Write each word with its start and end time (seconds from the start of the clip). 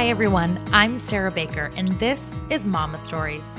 Hi, 0.00 0.08
everyone. 0.08 0.64
I'm 0.72 0.96
Sarah 0.96 1.30
Baker, 1.30 1.70
and 1.76 1.86
this 1.98 2.38
is 2.48 2.64
Mama 2.64 2.96
Stories. 2.96 3.58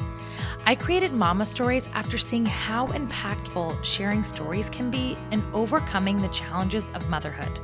I 0.65 0.73
created 0.73 1.13
Mama 1.13 1.45
Stories 1.45 1.87
after 1.93 2.17
seeing 2.17 2.47
how 2.47 2.87
impactful 2.87 3.85
sharing 3.85 4.23
stories 4.23 4.67
can 4.67 4.89
be 4.89 5.15
in 5.29 5.43
overcoming 5.53 6.17
the 6.17 6.29
challenges 6.29 6.89
of 6.95 7.07
motherhood. 7.09 7.59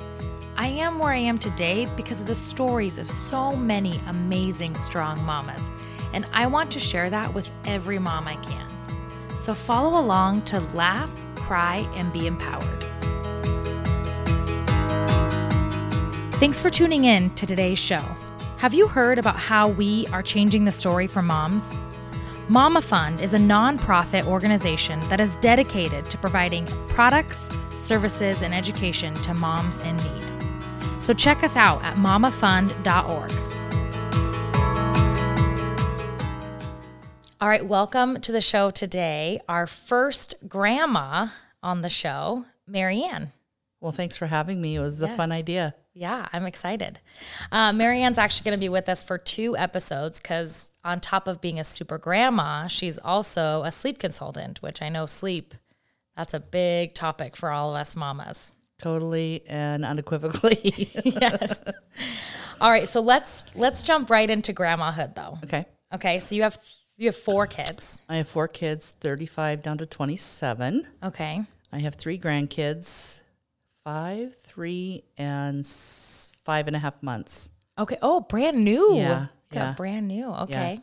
I 0.57 0.67
am 0.67 0.99
where 0.99 1.11
I 1.11 1.17
am 1.17 1.39
today 1.39 1.87
because 1.95 2.21
of 2.21 2.27
the 2.27 2.35
stories 2.35 2.99
of 2.99 3.09
so 3.09 3.55
many 3.55 3.99
amazing, 4.09 4.77
strong 4.77 5.23
mamas, 5.25 5.71
and 6.13 6.27
I 6.31 6.45
want 6.45 6.69
to 6.73 6.79
share 6.79 7.09
that 7.09 7.33
with 7.33 7.49
every 7.65 7.97
mom 7.97 8.27
I 8.27 8.35
can. 8.35 8.69
So 9.39 9.55
follow 9.55 9.99
along 9.99 10.43
to 10.43 10.59
laugh, 10.75 11.11
cry, 11.35 11.77
and 11.95 12.13
be 12.13 12.27
empowered. 12.27 12.83
Thanks 16.35 16.61
for 16.61 16.69
tuning 16.69 17.05
in 17.05 17.31
to 17.31 17.47
today's 17.47 17.79
show. 17.79 18.05
Have 18.57 18.73
you 18.73 18.87
heard 18.87 19.19
about 19.19 19.37
how 19.37 19.67
we 19.67 20.07
are 20.07 20.23
changing 20.23 20.65
the 20.65 20.71
story 20.71 21.05
for 21.05 21.21
moms? 21.21 21.77
Mama 22.49 22.81
Fund 22.81 23.19
is 23.19 23.35
a 23.35 23.37
nonprofit 23.37 24.25
organization 24.25 24.99
that 25.09 25.19
is 25.19 25.35
dedicated 25.35 26.09
to 26.09 26.17
providing 26.17 26.65
products, 26.87 27.51
services, 27.77 28.41
and 28.41 28.55
education 28.55 29.13
to 29.13 29.35
moms 29.35 29.79
in 29.81 29.95
need. 29.97 31.03
So 31.03 31.13
check 31.13 31.43
us 31.43 31.55
out 31.55 31.83
at 31.83 31.97
mamafund.org. 31.97 33.31
All 37.39 37.47
right, 37.47 37.63
welcome 37.63 38.19
to 38.21 38.31
the 38.31 38.41
show 38.41 38.71
today. 38.71 39.39
Our 39.47 39.67
first 39.67 40.33
grandma 40.47 41.27
on 41.61 41.81
the 41.81 41.91
show, 41.91 42.45
Marianne. 42.65 43.33
Well, 43.79 43.91
thanks 43.91 44.17
for 44.17 44.25
having 44.25 44.59
me. 44.59 44.77
It 44.77 44.79
was 44.79 44.99
a 44.99 45.09
fun 45.09 45.31
idea. 45.31 45.75
Yeah, 45.97 46.27
I'm 46.31 46.45
excited. 46.45 46.99
Uh, 47.51 47.73
Marianne's 47.73 48.19
actually 48.19 48.45
going 48.45 48.59
to 48.59 48.63
be 48.63 48.69
with 48.69 48.87
us 48.87 49.01
for 49.01 49.17
two 49.17 49.57
episodes 49.57 50.19
because, 50.19 50.69
on 50.85 50.99
top 50.99 51.27
of 51.27 51.41
being 51.41 51.59
a 51.59 51.63
super 51.63 51.97
grandma, 51.97 52.67
she's 52.67 52.99
also 52.99 53.63
a 53.63 53.71
sleep 53.71 53.97
consultant, 53.97 54.61
which 54.61 54.79
I 54.79 54.89
know 54.89 55.07
sleep, 55.07 55.55
that's 56.15 56.35
a 56.35 56.39
big 56.39 56.93
topic 56.93 57.35
for 57.35 57.49
all 57.49 57.71
of 57.71 57.81
us 57.81 57.95
mamas. 57.95 58.51
Totally 58.77 59.41
and 59.47 59.83
unequivocally. 59.83 60.59
yes. 61.03 61.63
All 62.61 62.69
right, 62.69 62.87
so 62.87 63.01
let's 63.01 63.55
let's 63.55 63.81
jump 63.81 64.11
right 64.11 64.29
into 64.29 64.53
grandmahood 64.53 65.15
though. 65.15 65.39
okay. 65.43 65.65
Okay, 65.93 66.19
so 66.19 66.35
you 66.35 66.43
have 66.43 66.57
you 66.95 67.07
have 67.07 67.15
four 67.15 67.47
kids. 67.47 67.99
I 68.07 68.17
have 68.17 68.27
four 68.27 68.47
kids, 68.47 68.93
35 68.99 69.63
down 69.63 69.79
to 69.79 69.87
27. 69.87 70.87
Okay. 71.03 71.41
I 71.71 71.79
have 71.79 71.95
three 71.95 72.19
grandkids, 72.19 73.21
five, 73.91 74.35
three, 74.43 75.05
and 75.17 75.59
s- 75.61 76.29
five 76.43 76.67
and 76.67 76.75
a 76.75 76.79
half 76.79 77.01
months. 77.01 77.49
Okay. 77.79 77.95
Oh, 78.01 78.19
brand 78.19 78.57
new. 78.57 78.95
Yeah, 78.95 79.27
Got 79.51 79.59
yeah. 79.59 79.73
brand 79.77 80.09
new. 80.09 80.29
Okay. 80.29 80.79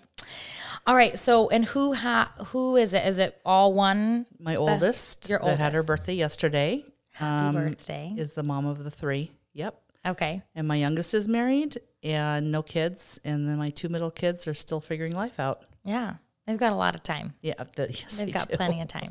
All 0.86 0.94
right. 0.94 1.18
So, 1.18 1.50
and 1.50 1.66
who 1.66 1.92
ha 1.92 2.32
who 2.46 2.76
is 2.76 2.94
it? 2.94 3.04
Is 3.06 3.18
it 3.18 3.38
all 3.44 3.74
one? 3.74 4.24
My 4.38 4.56
oldest, 4.56 5.28
your 5.28 5.40
oldest. 5.42 5.58
that 5.58 5.62
had 5.64 5.74
her 5.74 5.82
birthday 5.82 6.14
yesterday, 6.14 6.82
Happy 7.12 7.56
birthday. 7.58 8.14
is 8.16 8.32
the 8.32 8.42
mom 8.42 8.64
of 8.64 8.82
the 8.84 8.90
three. 8.90 9.30
Yep. 9.52 9.78
Okay. 10.06 10.40
And 10.54 10.66
my 10.66 10.76
youngest 10.76 11.12
is 11.12 11.28
married 11.28 11.78
and 12.02 12.50
no 12.52 12.62
kids. 12.62 13.20
And 13.24 13.46
then 13.48 13.58
my 13.58 13.68
two 13.70 13.90
middle 13.90 14.10
kids 14.10 14.48
are 14.48 14.54
still 14.54 14.80
figuring 14.80 15.12
life 15.14 15.38
out. 15.38 15.64
Yeah. 15.84 16.14
They've 16.46 16.58
got 16.58 16.72
a 16.72 16.76
lot 16.76 16.94
of 16.94 17.02
time. 17.02 17.34
Yeah. 17.42 17.54
The, 17.76 17.82
yes, 17.90 18.16
They've 18.18 18.26
they 18.28 18.32
got 18.32 18.48
do. 18.48 18.56
plenty 18.56 18.80
of 18.80 18.88
time. 18.88 19.10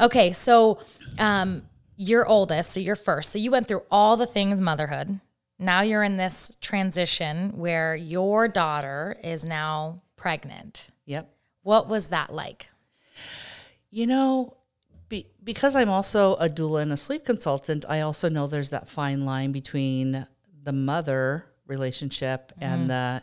Okay. 0.00 0.32
So, 0.32 0.78
um, 1.18 1.62
you're 2.00 2.26
oldest, 2.26 2.70
so 2.70 2.80
you're 2.80 2.96
first. 2.96 3.30
So 3.30 3.38
you 3.38 3.50
went 3.50 3.68
through 3.68 3.82
all 3.90 4.16
the 4.16 4.26
things 4.26 4.58
motherhood. 4.58 5.20
Now 5.58 5.82
you're 5.82 6.02
in 6.02 6.16
this 6.16 6.56
transition 6.62 7.50
where 7.58 7.94
your 7.94 8.48
daughter 8.48 9.18
is 9.22 9.44
now 9.44 10.00
pregnant. 10.16 10.86
Yep. 11.04 11.30
What 11.62 11.90
was 11.90 12.08
that 12.08 12.32
like? 12.32 12.70
You 13.90 14.06
know, 14.06 14.56
be, 15.10 15.26
because 15.44 15.76
I'm 15.76 15.90
also 15.90 16.36
a 16.36 16.48
doula 16.48 16.80
and 16.80 16.92
a 16.92 16.96
sleep 16.96 17.26
consultant, 17.26 17.84
I 17.86 18.00
also 18.00 18.30
know 18.30 18.46
there's 18.46 18.70
that 18.70 18.88
fine 18.88 19.26
line 19.26 19.52
between 19.52 20.26
the 20.62 20.72
mother 20.72 21.44
relationship 21.66 22.50
and 22.58 22.80
mm-hmm. 22.80 22.88
the 22.88 23.22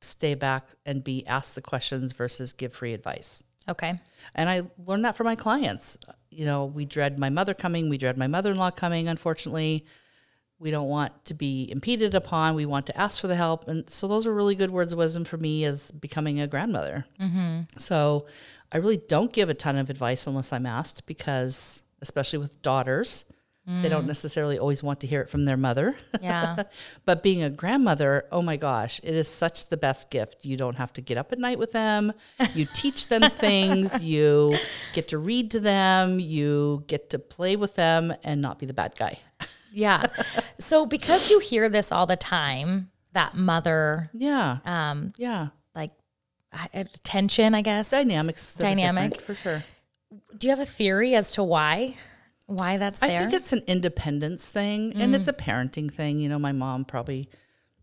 stay 0.00 0.34
back 0.34 0.70
and 0.84 1.04
be 1.04 1.24
asked 1.28 1.54
the 1.54 1.62
questions 1.62 2.12
versus 2.12 2.52
give 2.52 2.72
free 2.72 2.92
advice. 2.92 3.44
Okay. 3.68 3.98
And 4.34 4.48
I 4.48 4.62
learned 4.86 5.04
that 5.04 5.16
from 5.16 5.26
my 5.26 5.36
clients. 5.36 5.98
You 6.30 6.44
know, 6.44 6.66
we 6.66 6.84
dread 6.84 7.18
my 7.18 7.30
mother 7.30 7.54
coming, 7.54 7.88
we 7.88 7.98
dread 7.98 8.16
my 8.16 8.26
mother 8.26 8.50
in 8.50 8.56
law 8.56 8.70
coming, 8.70 9.08
unfortunately. 9.08 9.86
We 10.58 10.70
don't 10.70 10.88
want 10.88 11.24
to 11.24 11.34
be 11.34 11.70
impeded 11.70 12.14
upon. 12.14 12.54
We 12.54 12.66
want 12.66 12.84
to 12.86 12.96
ask 12.96 13.20
for 13.20 13.28
the 13.28 13.34
help. 13.34 13.66
And 13.66 13.88
so 13.88 14.06
those 14.06 14.26
are 14.26 14.34
really 14.34 14.54
good 14.54 14.70
words 14.70 14.92
of 14.92 14.98
wisdom 14.98 15.24
for 15.24 15.38
me 15.38 15.64
as 15.64 15.90
becoming 15.90 16.38
a 16.38 16.46
grandmother. 16.46 17.06
Mm-hmm. 17.18 17.60
So 17.78 18.26
I 18.70 18.76
really 18.76 18.98
don't 18.98 19.32
give 19.32 19.48
a 19.48 19.54
ton 19.54 19.76
of 19.76 19.88
advice 19.88 20.26
unless 20.26 20.52
I'm 20.52 20.66
asked 20.66 21.06
because, 21.06 21.82
especially 22.02 22.40
with 22.40 22.60
daughters, 22.60 23.24
they 23.66 23.88
don't 23.88 24.06
necessarily 24.06 24.58
always 24.58 24.82
want 24.82 24.98
to 25.00 25.06
hear 25.06 25.20
it 25.20 25.28
from 25.30 25.44
their 25.44 25.56
mother. 25.56 25.94
Yeah. 26.20 26.64
but 27.04 27.22
being 27.22 27.42
a 27.44 27.50
grandmother, 27.50 28.24
oh 28.32 28.42
my 28.42 28.56
gosh, 28.56 29.00
it 29.04 29.14
is 29.14 29.28
such 29.28 29.68
the 29.68 29.76
best 29.76 30.10
gift. 30.10 30.44
You 30.44 30.56
don't 30.56 30.74
have 30.76 30.92
to 30.94 31.00
get 31.00 31.16
up 31.16 31.30
at 31.30 31.38
night 31.38 31.58
with 31.58 31.70
them. 31.70 32.12
You 32.54 32.66
teach 32.74 33.06
them 33.08 33.30
things. 33.30 34.02
You 34.02 34.56
get 34.92 35.06
to 35.08 35.18
read 35.18 35.52
to 35.52 35.60
them. 35.60 36.18
You 36.18 36.82
get 36.88 37.10
to 37.10 37.20
play 37.20 37.54
with 37.54 37.76
them 37.76 38.12
and 38.24 38.40
not 38.42 38.58
be 38.58 38.66
the 38.66 38.74
bad 38.74 38.96
guy. 38.98 39.20
Yeah. 39.72 40.06
So 40.58 40.84
because 40.84 41.30
you 41.30 41.38
hear 41.38 41.68
this 41.68 41.92
all 41.92 42.06
the 42.06 42.16
time, 42.16 42.90
that 43.12 43.36
mother 43.36 44.10
Yeah. 44.12 44.58
um 44.64 45.12
Yeah. 45.16 45.48
like 45.76 45.92
uh, 46.52 46.84
tension, 47.04 47.54
I 47.54 47.62
guess. 47.62 47.90
Dynamics. 47.90 48.54
Dynamic. 48.54 49.20
for 49.20 49.34
sure. 49.36 49.62
Do 50.36 50.48
you 50.48 50.50
have 50.50 50.58
a 50.58 50.66
theory 50.66 51.14
as 51.14 51.30
to 51.32 51.44
why? 51.44 51.94
Why 52.50 52.78
that's 52.78 52.98
there? 52.98 53.22
I 53.22 53.24
think 53.24 53.32
it's 53.32 53.52
an 53.52 53.62
independence 53.68 54.50
thing 54.50 54.94
and 54.96 55.14
it's 55.14 55.28
a 55.28 55.32
parenting 55.32 55.88
thing. 55.88 56.18
You 56.18 56.28
know, 56.28 56.38
my 56.38 56.50
mom 56.50 56.84
probably 56.84 57.28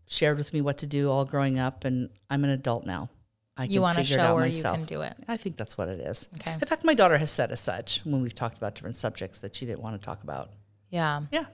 shared 0.06 0.36
with 0.36 0.52
me 0.52 0.60
what 0.60 0.78
to 0.78 0.86
do 0.86 1.10
all 1.10 1.24
growing 1.24 1.58
up, 1.58 1.86
and 1.86 2.10
I'm 2.28 2.44
an 2.44 2.50
adult 2.50 2.84
now. 2.84 3.08
I 3.56 3.64
you 3.64 3.74
can 3.74 3.82
want 3.82 3.96
to 3.98 4.04
figure 4.04 4.18
it 4.18 4.20
out 4.20 4.38
myself. 4.38 4.78
you 4.78 4.84
can 4.84 4.94
do 4.94 5.00
it. 5.00 5.16
I 5.26 5.38
think 5.38 5.56
that's 5.56 5.78
what 5.78 5.88
it 5.88 6.00
is. 6.00 6.28
Okay. 6.34 6.52
In 6.52 6.60
fact, 6.60 6.84
my 6.84 6.92
daughter 6.92 7.16
has 7.16 7.30
said 7.30 7.50
as 7.50 7.60
such 7.60 8.02
when 8.04 8.20
we've 8.22 8.34
talked 8.34 8.58
about 8.58 8.74
different 8.74 8.96
subjects 8.96 9.40
that 9.40 9.56
she 9.56 9.64
didn't 9.64 9.80
want 9.80 10.00
to 10.00 10.04
talk 10.04 10.22
about. 10.22 10.50
Yeah. 10.90 11.22
Yeah. 11.32 11.46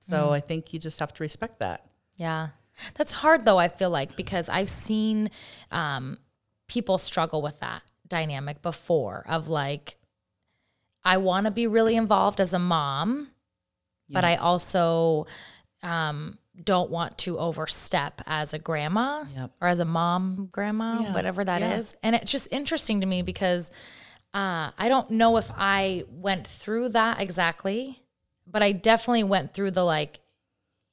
So 0.00 0.30
I 0.30 0.40
think 0.40 0.72
you 0.72 0.80
just 0.80 0.98
have 0.98 1.12
to 1.14 1.22
respect 1.22 1.60
that. 1.60 1.86
Yeah. 2.16 2.48
That's 2.94 3.12
hard 3.12 3.44
though, 3.44 3.58
I 3.58 3.68
feel 3.68 3.90
like, 3.90 4.16
because 4.16 4.48
I've 4.48 4.70
seen 4.70 5.30
um, 5.70 6.18
people 6.68 6.96
struggle 6.98 7.42
with 7.42 7.60
that 7.60 7.82
dynamic 8.08 8.62
before 8.62 9.24
of 9.28 9.48
like, 9.48 9.96
I 11.04 11.16
want 11.16 11.46
to 11.46 11.50
be 11.52 11.66
really 11.66 11.96
involved 11.96 12.40
as 12.40 12.54
a 12.54 12.58
mom, 12.58 13.28
but 14.08 14.24
I 14.24 14.36
also 14.36 15.26
um, 15.82 16.38
don't 16.62 16.90
want 16.90 17.18
to 17.18 17.38
overstep 17.38 18.20
as 18.26 18.54
a 18.54 18.58
grandma 18.58 19.24
Yep. 19.34 19.50
or 19.60 19.68
as 19.68 19.80
a 19.80 19.84
mom, 19.84 20.48
grandma, 20.52 21.00
Yeah. 21.00 21.14
whatever 21.14 21.44
that 21.44 21.62
is. 21.62 21.92
Yeah. 21.94 21.98
And 22.08 22.16
it's 22.16 22.30
just 22.30 22.48
interesting 22.52 23.00
to 23.00 23.06
me 23.06 23.22
because 23.22 23.70
uh, 24.34 24.70
I 24.78 24.88
don't 24.88 25.10
know 25.10 25.36
if 25.38 25.50
I 25.56 26.04
went 26.10 26.46
through 26.46 26.90
that 26.90 27.20
exactly, 27.20 28.02
but 28.46 28.62
I 28.62 28.72
definitely 28.72 29.24
went 29.24 29.54
through 29.54 29.72
the 29.72 29.84
like, 29.84 30.20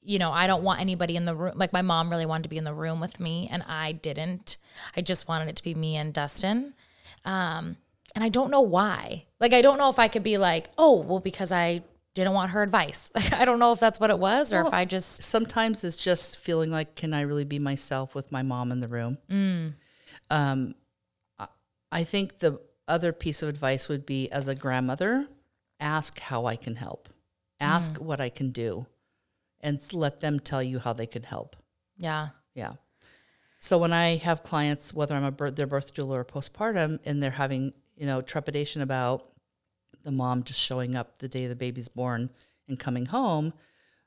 you 0.02 0.18
know, 0.18 0.32
I 0.32 0.46
don't 0.46 0.62
want 0.62 0.80
anybody 0.80 1.14
in 1.16 1.24
the 1.26 1.34
room. 1.34 1.52
Like 1.56 1.72
my 1.72 1.82
mom 1.82 2.10
really 2.10 2.26
wanted 2.26 2.44
to 2.44 2.48
be 2.48 2.56
in 2.58 2.64
the 2.64 2.74
room 2.74 3.00
with 3.00 3.20
me, 3.20 3.48
and 3.52 3.62
I 3.68 3.92
didn't. 3.92 4.56
I 4.96 5.02
just 5.02 5.28
wanted 5.28 5.48
it 5.48 5.56
to 5.56 5.62
be 5.62 5.74
me 5.74 5.96
and 5.96 6.12
Dustin. 6.12 6.72
Um, 7.24 7.76
and 8.14 8.24
I 8.24 8.28
don't 8.28 8.50
know 8.50 8.60
why. 8.62 9.26
Like, 9.40 9.52
I 9.52 9.62
don't 9.62 9.78
know 9.78 9.88
if 9.88 9.98
I 9.98 10.08
could 10.08 10.22
be 10.22 10.36
like, 10.38 10.68
oh, 10.78 11.00
well, 11.00 11.20
because 11.20 11.52
I 11.52 11.82
didn't 12.14 12.32
want 12.32 12.50
her 12.52 12.62
advice. 12.62 13.10
Like, 13.14 13.32
I 13.34 13.44
don't 13.44 13.58
know 13.58 13.72
if 13.72 13.80
that's 13.80 14.00
what 14.00 14.10
it 14.10 14.18
was, 14.18 14.52
or 14.52 14.62
if 14.66 14.72
I 14.72 14.84
just, 14.84 15.22
Sometimes 15.22 15.84
it's 15.84 15.96
just 15.96 16.38
feeling 16.40 16.70
like, 16.70 16.96
can 16.96 17.14
I 17.14 17.20
really 17.22 17.44
be 17.44 17.58
myself 17.58 18.14
with 18.14 18.32
my 18.32 18.42
mom 18.42 18.72
in 18.72 18.80
the 18.80 18.88
room? 18.88 19.18
Um, 20.30 20.74
I- 21.92 22.04
think 22.04 22.38
the 22.38 22.60
other 22.86 23.12
piece 23.12 23.42
of 23.42 23.48
advice 23.48 23.88
would 23.88 24.06
be 24.06 24.30
as 24.30 24.48
a 24.48 24.54
grandmother, 24.54 25.26
ask 25.80 26.18
how 26.18 26.46
I 26.46 26.56
can 26.56 26.76
help, 26.76 27.08
ask 27.60 27.96
what 27.96 28.20
I 28.20 28.28
can 28.28 28.50
do, 28.50 28.86
and 29.60 29.80
let 29.92 30.20
them 30.20 30.40
tell 30.40 30.62
you 30.62 30.78
how 30.78 30.92
they 30.92 31.06
can 31.06 31.22
help. 31.24 31.56
yeah, 31.96 32.28
Yeah. 32.54 32.74
So 33.62 33.76
when 33.76 33.92
I 33.92 34.16
have 34.16 34.42
clients, 34.42 34.94
whether 34.94 35.14
I'm 35.14 35.22
a 35.24 35.30
birth, 35.30 35.54
their 35.56 35.66
birth 35.66 35.92
doula 35.94 36.12
or 36.12 36.24
postpartum, 36.24 36.98
and 37.04 37.22
they're 37.22 37.30
having 37.30 37.74
you 38.00 38.06
know 38.06 38.22
trepidation 38.22 38.80
about 38.80 39.30
the 40.02 40.10
mom 40.10 40.42
just 40.42 40.58
showing 40.58 40.96
up 40.96 41.18
the 41.18 41.28
day 41.28 41.46
the 41.46 41.54
baby's 41.54 41.88
born 41.88 42.30
and 42.66 42.80
coming 42.80 43.06
home, 43.06 43.52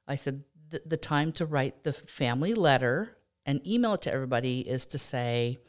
I 0.08 0.16
said 0.16 0.44
the, 0.70 0.82
the 0.86 0.98
time 0.98 1.32
to 1.34 1.46
write 1.46 1.84
the 1.84 1.94
family 1.94 2.56
letter 2.56 3.16
and 3.46 3.66
email 3.68 3.94
it 3.94 4.02
to 4.02 4.14
everybody 4.14 4.62
is 4.62 4.88
to 4.88 4.98
say, 4.98 5.60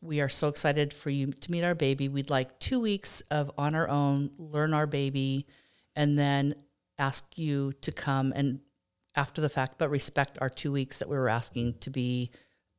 we 0.00 0.20
are 0.20 0.28
so 0.28 0.48
excited 0.48 0.94
for 0.94 1.10
you 1.10 1.32
to 1.32 1.50
meet 1.50 1.64
our 1.64 1.74
baby. 1.74 2.08
We'd 2.08 2.30
like 2.30 2.58
two 2.58 2.80
weeks 2.80 3.20
of 3.30 3.50
on 3.58 3.74
our 3.74 3.88
own, 3.88 4.30
learn 4.38 4.72
our 4.72 4.86
baby, 4.86 5.46
and 5.94 6.18
then 6.18 6.54
ask 6.98 7.36
you 7.36 7.72
to 7.82 7.92
come 7.92 8.32
and 8.34 8.60
after 9.14 9.42
the 9.42 9.48
fact, 9.48 9.74
but 9.78 9.90
respect 9.90 10.38
our 10.40 10.48
two 10.48 10.72
weeks 10.72 11.00
that 11.00 11.08
we 11.08 11.18
were 11.18 11.28
asking 11.28 11.74
to 11.80 11.90
be 11.90 12.30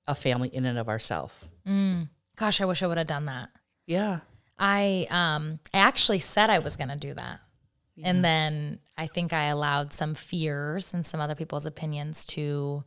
a 0.08 0.16
family 0.16 0.48
in 0.48 0.66
and 0.66 0.80
of 0.80 0.88
ourselves. 0.90 1.36
Mm. 1.68 2.10
Gosh, 2.38 2.62
I 2.62 2.66
wish 2.66 2.82
I 2.82 2.88
would 2.88 2.98
have 2.98 3.08
done 3.08 3.26
that. 3.26 3.50
Yeah. 3.86 4.22
I 4.60 5.08
um 5.10 5.60
I 5.74 5.78
actually 5.80 6.20
said 6.20 6.50
I 6.50 6.60
was 6.60 6.76
going 6.76 6.90
to 6.90 6.96
do 6.98 7.14
that. 7.14 7.40
And 8.02 8.24
then 8.24 8.80
I 8.98 9.08
think 9.08 9.34
I 9.34 9.46
allowed 9.48 9.92
some 9.92 10.16
fears 10.16 10.94
and 10.94 11.06
some 11.06 11.20
other 11.20 11.36
people's 11.36 11.66
opinions 11.66 12.24
to 12.26 12.84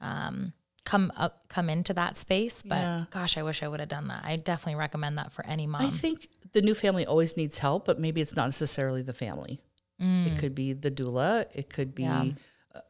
um 0.00 0.52
come 0.84 1.12
up 1.16 1.48
come 1.48 1.68
into 1.70 1.92
that 1.94 2.16
space, 2.16 2.62
but 2.62 2.74
Yeah. 2.76 3.04
gosh, 3.10 3.36
I 3.38 3.42
wish 3.42 3.62
I 3.62 3.68
would 3.68 3.80
have 3.80 3.88
done 3.90 4.08
that. 4.08 4.22
I 4.24 4.36
definitely 4.36 4.76
recommend 4.78 5.18
that 5.18 5.32
for 5.32 5.44
any 5.46 5.66
mom 5.66 5.82
I 5.82 5.90
think 5.90 6.28
the 6.52 6.62
new 6.62 6.74
family 6.74 7.04
always 7.04 7.36
needs 7.36 7.58
help, 7.58 7.84
but 7.86 7.98
maybe 7.98 8.20
it's 8.20 8.36
not 8.36 8.46
necessarily 8.46 9.02
the 9.02 9.12
family. 9.14 9.60
It 9.98 10.36
could 10.38 10.54
be 10.54 10.72
the 10.74 10.90
doula. 10.90 11.46
It 11.54 11.70
could 11.70 11.94
be 11.94 12.02
Yeah. 12.02 12.26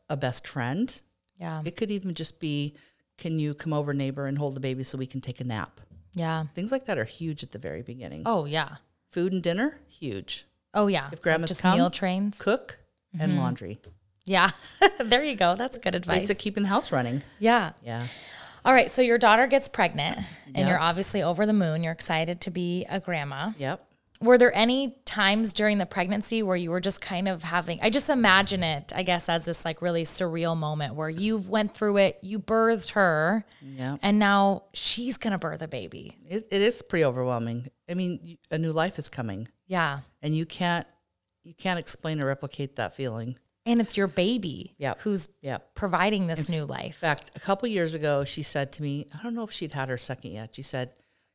a 0.09 0.17
best 0.17 0.47
friend. 0.49 1.01
yeah. 1.39 1.63
It 1.65 1.77
could 1.77 1.91
even 1.91 2.15
just 2.15 2.41
be, 2.41 2.75
can 3.19 3.39
you 3.39 3.55
come 3.55 3.73
over, 3.73 3.93
neighbor, 3.95 4.27
and 4.27 4.37
hold 4.39 4.55
the 4.55 4.61
baby 4.61 4.83
so 4.85 4.97
we 4.99 5.07
can 5.07 5.21
take 5.21 5.41
a 5.41 5.45
nap? 5.45 5.81
Yeah. 6.15 6.45
Things 6.55 6.73
like 6.73 6.87
that 6.87 6.99
are 6.99 7.05
huge 7.05 7.43
at 7.43 7.51
the 7.51 7.59
very 7.59 7.83
beginning. 7.83 8.23
Oh, 8.27 8.45
yeah. 8.45 8.77
Food 9.13 9.33
and 9.33 9.43
dinner, 9.43 9.81
huge. 9.89 10.47
Oh, 10.73 10.87
yeah. 10.87 11.09
If 11.13 11.21
grandma's 11.21 11.51
just 11.51 11.63
come, 11.63 11.77
meal 11.77 11.91
trains. 11.91 12.39
Cook 12.39 12.79
and 13.19 13.33
mm-hmm. 13.33 13.41
laundry. 13.41 13.79
Yeah. 14.25 14.51
there 14.99 15.23
you 15.23 15.37
go. 15.37 15.55
That's 15.55 15.79
good 15.79 15.95
advice. 15.95 16.23
Basic 16.23 16.39
keeping 16.39 16.63
the 16.63 16.69
house 16.69 16.91
running. 16.91 17.23
Yeah. 17.39 17.73
Yeah. 17.83 18.07
All 18.65 18.73
right. 18.73 18.91
So 18.91 19.03
your 19.03 19.19
daughter 19.19 19.47
gets 19.47 19.69
pregnant 19.69 20.19
and 20.47 20.57
Yeah. 20.57 20.69
you're 20.69 20.81
obviously 20.81 21.23
over 21.23 21.47
the 21.47 21.53
moon. 21.53 21.85
You're 21.85 21.93
excited 21.93 22.41
to 22.43 22.51
be 22.51 22.87
a 22.89 23.01
grandma. 23.01 23.53
Yep. 23.59 23.87
Were 24.25 24.39
there 24.39 24.57
any 24.57 24.97
times 25.05 25.53
during 25.53 25.77
the 25.79 25.85
pregnancy 25.87 26.43
where 26.43 26.57
you 26.57 26.71
were 26.71 26.81
just 26.81 27.01
kind 27.03 27.29
of 27.29 27.43
having, 27.43 27.79
I 27.83 27.91
just 27.91 28.09
imagine 28.09 28.63
it, 28.63 28.91
I 28.95 29.03
guess, 29.03 29.29
as 29.29 29.45
this 29.45 29.65
like 29.67 29.83
really 29.83 30.05
surreal 30.05 30.57
moment 30.57 30.95
where 30.95 31.11
you 31.11 31.37
went 31.37 31.75
through 31.75 31.99
it, 31.99 32.19
you 32.23 32.39
birthed 32.39 32.93
her, 32.93 33.45
Yeah. 33.61 33.99
and 34.03 34.19
now 34.19 34.65
she's 34.73 35.19
going 35.19 35.33
to 35.33 35.39
birth 35.39 35.61
a 35.61 35.69
baby. 35.69 36.17
It, 36.27 36.49
it 36.51 36.63
is 36.63 36.81
pretty 36.81 37.05
overwhelming. 37.05 37.69
I 37.89 37.93
mean, 37.95 38.39
a 38.51 38.57
new 38.57 38.73
life 38.73 38.99
is 38.99 39.11
coming, 39.11 39.49
Yeah. 39.67 40.01
and 40.23 40.35
you 40.35 40.47
can't 40.47 40.87
you 41.43 41.53
can't 41.53 41.79
explain 41.79 42.23
or 42.23 42.27
replicate 42.27 42.77
that 42.77 42.97
feeling. 42.97 43.37
And 43.67 43.79
it's 43.79 43.99
your 43.99 44.07
baby 44.07 44.75
Yep. 44.79 45.01
who's 45.03 45.29
Yep. 45.43 45.75
providing 45.75 46.27
this 46.27 46.49
new 46.49 46.65
life. 46.65 46.87
In 46.87 46.93
fact, 46.93 47.33
a 47.37 47.41
couple 47.41 47.69
years 47.69 47.95
ago, 47.95 48.25
she 48.25 48.43
said 48.43 48.73
to 48.73 48.83
me, 48.83 49.07
I 49.13 49.23
don't 49.23 49.35
know 49.35 49.45
if 49.45 49.53
she'd 49.53 49.75
had 49.75 49.89
her 49.91 49.99
second 49.99 50.31
yet. 50.33 50.55
She 50.55 50.63
said, 50.63 50.93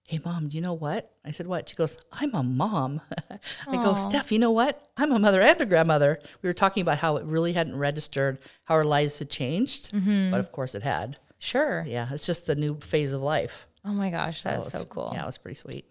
Hey, 0.10 0.20
mom, 0.26 0.48
do 0.48 0.58
you 0.58 0.64
know 0.64 0.74
what? 0.74 1.14
I 1.24 1.30
said, 1.30 1.46
What? 1.46 1.70
She 1.70 1.76
goes, 1.76 1.96
I'm 2.12 2.34
a 2.34 2.42
mom. 2.42 3.00
I 3.68 3.76
go, 3.76 3.94
Steph, 3.94 4.32
you 4.32 4.40
know 4.40 4.50
what? 4.50 4.90
I'm 4.98 5.12
a 5.12 5.20
mother 5.20 5.40
and 5.40 5.62
a 5.62 5.68
grandmother. 5.68 6.18
We 6.42 6.50
were 6.50 6.54
talking 6.56 6.82
about 6.82 6.98
how 6.98 7.18
it 7.18 7.26
really 7.28 7.54
hadn't 7.54 7.76
registered 7.78 8.40
how 8.64 8.74
our 8.74 8.86
lives 8.86 9.20
had 9.20 9.30
changed, 9.30 9.92
but 10.32 10.40
of 10.40 10.52
course 10.52 10.74
it 10.74 10.82
had. 10.82 11.18
Sure. 11.38 11.86
Yeah, 11.88 12.08
it's 12.12 12.26
just 12.26 12.48
the 12.48 12.56
new 12.56 12.80
phase 12.80 13.14
of 13.14 13.22
life. 13.22 13.68
Oh 13.86 13.92
my 13.94 14.10
gosh, 14.10 14.42
that's 14.42 14.72
so 14.72 14.80
was- 14.80 14.88
cool. 14.90 15.12
Yeah, 15.14 15.22
it 15.22 15.26
was 15.28 15.38
pretty 15.38 15.54
sweet. 15.54 15.86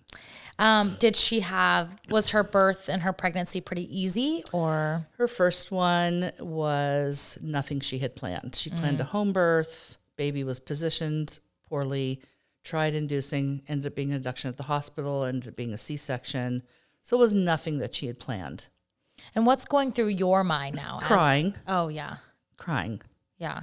Um, 0.58 0.96
did 0.98 1.14
she 1.14 1.38
have, 1.38 1.88
was 2.10 2.30
her 2.30 2.42
birth 2.42 2.88
and 2.88 3.02
her 3.02 3.12
pregnancy 3.12 3.60
pretty 3.60 3.86
easy 3.96 4.42
or? 4.52 5.04
Her 5.16 5.28
first 5.28 5.70
one 5.70 6.32
was 6.40 7.38
nothing 7.40 7.78
she 7.78 7.98
had 8.00 8.16
planned. 8.16 8.56
She 8.56 8.70
planned 8.70 9.00
a 9.00 9.04
home 9.04 9.32
birth. 9.32 9.96
Baby 10.16 10.42
was 10.42 10.58
positioned 10.58 11.38
poorly, 11.68 12.20
tried 12.64 12.94
inducing, 12.94 13.62
ended 13.68 13.92
up 13.92 13.96
being 13.96 14.10
an 14.10 14.16
induction 14.16 14.48
at 14.48 14.56
the 14.56 14.64
hospital, 14.64 15.24
ended 15.24 15.48
up 15.48 15.56
being 15.56 15.72
a 15.72 15.78
C 15.78 15.96
section. 15.96 16.62
So 17.02 17.16
it 17.16 17.20
was 17.20 17.34
nothing 17.34 17.78
that 17.78 17.94
she 17.94 18.06
had 18.06 18.18
planned. 18.18 18.68
And 19.34 19.46
what's 19.46 19.64
going 19.64 19.92
through 19.92 20.08
your 20.08 20.44
mind 20.44 20.76
now? 20.76 20.98
as- 21.00 21.06
Crying, 21.06 21.54
oh, 21.66 21.88
yeah. 21.88 22.16
crying. 22.56 23.00
Yeah. 23.38 23.62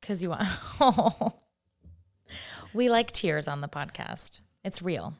Because 0.00 0.22
you 0.22 0.30
want. 0.30 0.44
Oh. 0.80 1.34
We 2.72 2.88
like 2.88 3.10
tears 3.10 3.48
on 3.48 3.60
the 3.60 3.68
podcast. 3.68 4.40
It's 4.64 4.80
real. 4.80 5.14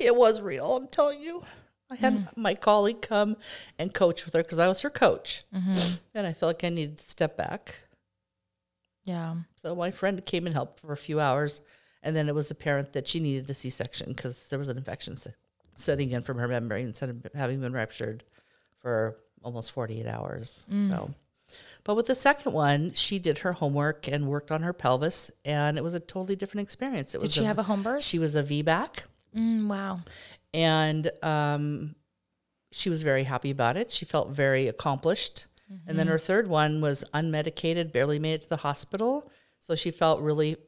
It 0.00 0.16
was 0.16 0.40
real, 0.40 0.76
I'm 0.76 0.88
telling 0.88 1.20
you. 1.20 1.42
I 1.90 1.96
had 1.96 2.14
mm. 2.14 2.36
my 2.36 2.54
colleague 2.54 3.02
come 3.02 3.36
and 3.78 3.92
coach 3.92 4.24
with 4.24 4.34
her 4.34 4.42
because 4.42 4.58
I 4.58 4.66
was 4.66 4.80
her 4.80 4.90
coach. 4.90 5.44
Mm-hmm. 5.54 5.96
And 6.14 6.26
I 6.26 6.32
felt 6.32 6.48
like 6.48 6.64
I 6.64 6.70
needed 6.70 6.96
to 6.98 7.04
step 7.04 7.36
back. 7.36 7.82
Yeah. 9.04 9.34
So 9.56 9.74
my 9.74 9.90
friend 9.90 10.24
came 10.24 10.46
and 10.46 10.54
helped 10.54 10.80
for 10.80 10.92
a 10.92 10.96
few 10.96 11.20
hours, 11.20 11.60
and 12.02 12.14
then 12.16 12.28
it 12.28 12.34
was 12.34 12.50
apparent 12.50 12.92
that 12.92 13.06
she 13.08 13.20
needed 13.20 13.48
a 13.50 13.54
C-section 13.54 14.08
because 14.12 14.48
there 14.48 14.58
was 14.58 14.68
an 14.68 14.76
infection 14.76 15.16
se- 15.16 15.34
setting 15.76 16.10
in 16.10 16.22
from 16.22 16.38
her 16.38 16.48
membrane 16.48 16.86
instead 16.86 17.08
of 17.10 17.26
having 17.34 17.60
been 17.60 17.72
ruptured 17.72 18.24
for 18.80 19.16
almost 19.42 19.72
48 19.72 20.06
hours. 20.06 20.66
So, 20.90 21.10
but 21.84 21.96
with 21.96 22.06
the 22.06 22.14
second 22.14 22.52
one, 22.52 22.92
she 22.92 23.18
did 23.18 23.38
her 23.38 23.52
homework 23.52 24.08
and 24.08 24.26
worked 24.28 24.50
on 24.50 24.62
her 24.62 24.72
pelvis, 24.72 25.30
and 25.44 25.76
it 25.76 25.84
was 25.84 25.94
a 25.94 26.00
totally 26.00 26.36
different 26.36 26.64
experience. 26.66 27.14
It 27.14 27.18
Did 27.18 27.22
was 27.24 27.34
she 27.34 27.44
have 27.44 27.58
a 27.58 27.62
home 27.64 27.82
birth? 27.82 28.02
she 28.02 28.18
was 28.18 28.34
a 28.36 28.42
VBAC, 28.42 29.04
Mm, 29.36 29.66
wow. 29.68 30.00
and 30.54 31.10
um, 31.22 31.94
she 32.70 32.88
was 32.90 33.02
very 33.02 33.24
happy 33.24 33.50
about 33.50 33.76
it. 33.76 33.90
She 33.90 34.04
felt 34.04 34.30
very 34.30 34.68
accomplished. 34.68 35.46
And 35.86 35.98
then 35.98 36.06
her 36.06 36.18
third 36.18 36.48
one 36.48 36.82
was 36.82 37.02
unmedicated, 37.14 37.92
barely 37.92 38.18
made 38.18 38.34
it 38.34 38.42
to 38.42 38.48
the 38.50 38.56
hospital. 38.58 39.30
So 39.58 39.74
she 39.74 39.90
felt 39.90 40.20
really 40.20 40.58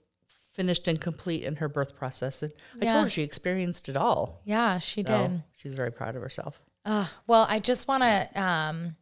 finished 0.54 0.88
and 0.88 1.00
complete 1.00 1.42
in 1.44 1.56
her 1.56 1.68
birth 1.68 1.94
process. 1.96 2.42
And 2.42 2.52
I 2.80 2.86
told 2.86 3.04
her 3.04 3.10
she 3.10 3.22
experienced 3.22 3.88
it 3.88 3.96
all. 3.96 4.40
Yeah, 4.44 4.78
she 4.78 5.02
So 5.02 5.28
did. 5.28 5.42
she 5.58 5.68
was 5.68 5.74
very 5.74 5.92
proud 5.92 6.16
of 6.16 6.22
herself. 6.22 6.62
Uh, 6.84 7.06
well, 7.26 7.46
I 7.48 7.58
just 7.58 7.88
want 7.88 8.02
to 8.04 8.40
um, 8.42 8.96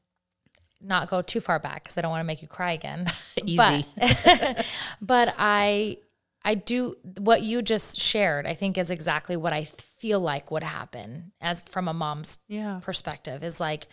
not 0.81 1.09
go 1.11 1.21
too 1.23 1.41
far 1.41 1.59
back 1.59 1.85
because 1.85 1.99
I 1.99 2.01
don't 2.01 2.11
want 2.11 2.21
to 2.21 2.27
make 2.27 2.43
you 2.43 2.49
cry 2.49 2.73
again. 2.73 3.07
Easy. 3.45 3.57
But, 3.97 4.67
but 5.03 5.35
I, 5.39 5.99
I 6.45 6.55
do 6.55 6.97
what 7.19 7.43
you 7.43 7.61
just 7.63 8.01
shared. 8.01 8.47
I 8.47 8.55
think 8.55 8.79
is 8.79 8.91
exactly 8.91 9.37
what 9.37 9.53
I 9.53 9.65
feel 9.65 10.21
like 10.21 10.51
would 10.51 10.63
happen 10.65 11.33
as 11.41 11.65
from 11.65 11.87
a 11.87 11.93
mom's 11.95 12.39
Yeah. 12.49 12.81
perspective. 12.83 13.45
Is 13.45 13.61
like, 13.61 13.87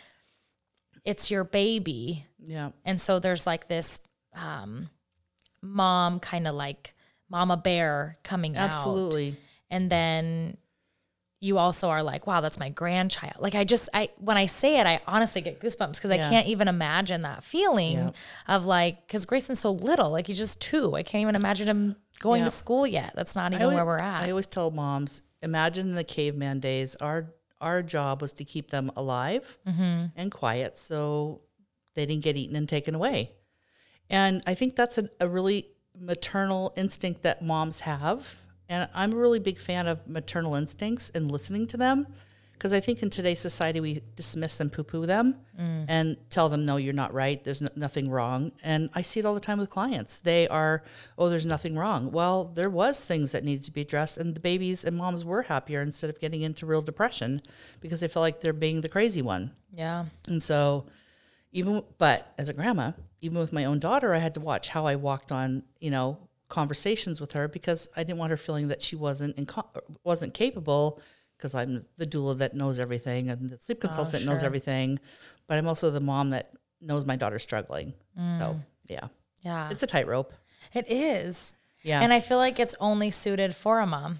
it's 1.05 1.29
your 1.31 1.43
baby, 1.43 2.25
Yeah. 2.43 2.71
and 2.85 2.99
so 3.01 3.19
there's 3.19 3.45
like 3.47 3.67
this 3.67 4.01
um, 4.33 4.89
mom 5.61 6.19
kind 6.19 6.47
of 6.47 6.55
like 6.55 6.93
mama 7.29 7.57
bear 7.57 8.15
coming 8.23 8.55
out 8.57 8.69
Absolutely. 8.69 9.35
and 9.69 9.89
then 9.89 10.57
you 11.41 11.57
also 11.57 11.87
are 11.89 12.03
like 12.03 12.27
wow 12.27 12.41
that's 12.41 12.59
my 12.59 12.69
grandchild 12.69 13.35
like 13.39 13.55
i 13.55 13.63
just 13.63 13.87
i 13.93 14.09
when 14.17 14.35
i 14.37 14.45
say 14.45 14.79
it 14.79 14.85
i 14.85 14.99
honestly 15.07 15.41
get 15.41 15.61
goosebumps 15.61 15.95
because 15.95 16.11
i 16.11 16.17
can't 16.17 16.47
even 16.47 16.67
imagine 16.67 17.21
that 17.21 17.43
feeling 17.43 17.93
Yeah. 17.97 18.09
of 18.47 18.65
like 18.65 19.07
because 19.07 19.25
grayson's 19.25 19.59
so 19.59 19.71
little 19.71 20.09
like 20.11 20.27
he's 20.27 20.37
just 20.37 20.61
two 20.61 20.95
i 20.95 21.03
can't 21.03 21.21
even 21.21 21.35
imagine 21.35 21.67
him 21.69 21.95
going 22.19 22.39
Yeah. 22.39 22.45
to 22.45 22.51
school 22.51 22.85
yet 22.85 23.13
that's 23.15 23.35
not 23.35 23.53
even 23.53 23.63
always, 23.63 23.75
where 23.77 23.85
we're 23.85 23.97
at 23.99 24.23
I 24.23 24.31
always 24.31 24.47
tell 24.47 24.69
moms, 24.71 25.21
imagine 25.41 25.87
in 25.89 25.95
the 25.95 26.03
caveman 26.03 26.59
days, 26.59 26.95
our 26.97 27.33
our 27.61 27.83
job 27.83 28.21
was 28.21 28.33
to 28.33 28.43
keep 28.43 28.69
them 28.71 28.91
alive 28.97 29.57
Mm-hmm. 29.67 30.05
and 30.17 30.29
quiet 30.31 30.77
so 30.77 31.41
they 31.95 32.05
didn't 32.05 32.23
get 32.23 32.35
eaten 32.37 32.55
and 32.57 32.67
taken 32.67 32.95
away. 32.95 33.31
And 34.09 34.41
I 34.47 34.53
think 34.55 34.75
that's 34.75 34.97
a, 34.97 35.09
a 35.21 35.27
really 35.29 35.67
maternal 35.97 36.73
instinct 36.75 37.21
that 37.23 37.41
moms 37.41 37.81
have. 37.81 38.41
And 38.67 38.89
I'm 38.93 39.13
a 39.13 39.15
really 39.15 39.39
big 39.39 39.57
fan 39.57 39.87
of 39.87 40.07
maternal 40.07 40.55
instincts 40.55 41.09
and 41.13 41.31
listening 41.31 41.67
to 41.67 41.77
them 41.77 42.07
because 42.59 42.73
I 42.73 42.81
think 42.81 43.01
in 43.01 43.09
today's 43.09 43.39
society 43.39 43.79
we 43.79 44.01
dismiss 44.17 44.57
them, 44.57 44.69
poo 44.69 44.83
poo 44.83 45.05
them 45.05 45.35
mm. 45.57 45.85
and 45.87 46.17
tell 46.29 46.49
them, 46.49 46.65
no, 46.65 46.75
you're 46.75 46.93
not 46.93 47.13
right. 47.13 47.41
There's 47.41 47.61
no, 47.61 47.69
nothing 47.77 48.09
wrong. 48.09 48.51
And 48.61 48.89
I 48.93 49.01
see 49.01 49.21
it 49.21 49.25
all 49.25 49.33
the 49.33 49.39
time 49.39 49.59
with 49.59 49.69
clients. 49.69 50.17
They 50.17 50.45
are, 50.49 50.83
oh, 51.17 51.29
there's 51.29 51.45
nothing 51.45 51.77
wrong. 51.77 52.11
Well, 52.11 52.43
there 52.43 52.69
was 52.69 53.03
things 53.05 53.31
that 53.31 53.45
needed 53.45 53.63
to 53.63 53.71
be 53.71 53.79
addressed, 53.79 54.17
and 54.17 54.35
the 54.35 54.41
babies 54.41 54.83
and 54.83 54.97
moms 54.97 55.23
were 55.23 55.43
happier 55.43 55.81
instead 55.81 56.09
of 56.09 56.19
getting 56.19 56.41
into 56.41 56.65
real 56.65 56.81
depression 56.81 57.39
because 57.79 58.01
they 58.01 58.09
felt 58.09 58.23
like 58.23 58.41
they're 58.41 58.51
being 58.51 58.81
the 58.81 58.89
crazy 58.89 59.21
one. 59.21 59.51
yeah 59.73 60.05
And 60.27 60.43
so, 60.43 60.85
even 61.53 61.83
but 61.97 62.33
as 62.37 62.49
a 62.49 62.53
grandma, 62.53 62.91
even 63.21 63.37
with 63.37 63.53
my 63.53 63.65
own 63.65 63.79
daughter, 63.79 64.13
I 64.13 64.19
had 64.19 64.33
to 64.35 64.39
watch 64.39 64.69
how 64.69 64.85
I 64.85 64.95
walked 64.95 65.31
on, 65.31 65.63
you 65.79 65.91
know, 65.91 66.17
conversations 66.47 67.21
with 67.21 67.33
her 67.33 67.47
because 67.47 67.87
I 67.95 68.03
didn't 68.03 68.19
want 68.19 68.31
her 68.31 68.37
feeling 68.37 68.69
that 68.69 68.81
she 68.81 68.95
wasn't 68.95 69.37
inco- 69.37 69.81
wasn't 70.03 70.33
capable 70.33 70.99
because 71.37 71.53
I'm 71.53 71.83
the 71.97 72.07
doula 72.07 72.37
that 72.39 72.55
knows 72.55 72.79
everything 72.79 73.29
and 73.29 73.49
the 73.49 73.59
sleep 73.59 73.79
oh, 73.81 73.87
consultant 73.87 74.25
knows 74.25 74.39
sure. 74.39 74.47
everything, 74.47 74.99
but 75.47 75.57
I'm 75.57 75.67
also 75.67 75.91
the 75.91 76.01
mom 76.01 76.31
that 76.31 76.51
knows 76.81 77.05
my 77.05 77.15
daughter's 77.15 77.43
struggling. 77.43 77.93
So, 78.15 78.21
mm. 78.21 78.65
yeah, 78.87 79.07
yeah 79.43 79.69
it's 79.69 79.83
a 79.83 79.87
tightrope. 79.87 80.33
it 80.73 80.85
is 80.89 81.53
Yeah. 81.83 82.01
and 82.01 82.11
i 82.11 82.19
feel 82.19 82.37
like 82.37 82.59
it's 82.59 82.75
only 82.79 83.11
suited 83.11 83.55
for 83.55 83.79
a 83.79 83.85
mom 83.85 84.19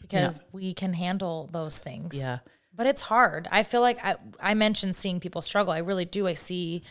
because 0.00 0.40
we 0.52 0.74
can 0.74 0.92
handle 0.92 1.48
those 1.50 1.78
things 1.78 2.14
yeah. 2.14 2.38
but 2.74 2.86
it's 2.86 3.00
hard. 3.00 3.48
I 3.50 3.62
feel 3.62 3.80
like 3.80 4.04
I, 4.04 4.16
I 4.40 4.54
mentioned 4.54 4.94
seeing 4.94 5.18
people 5.18 5.42
struggle. 5.42 5.72
I 5.72 5.78
really 5.78 6.04
do. 6.04 6.26
I 6.26 6.34
see 6.34 6.82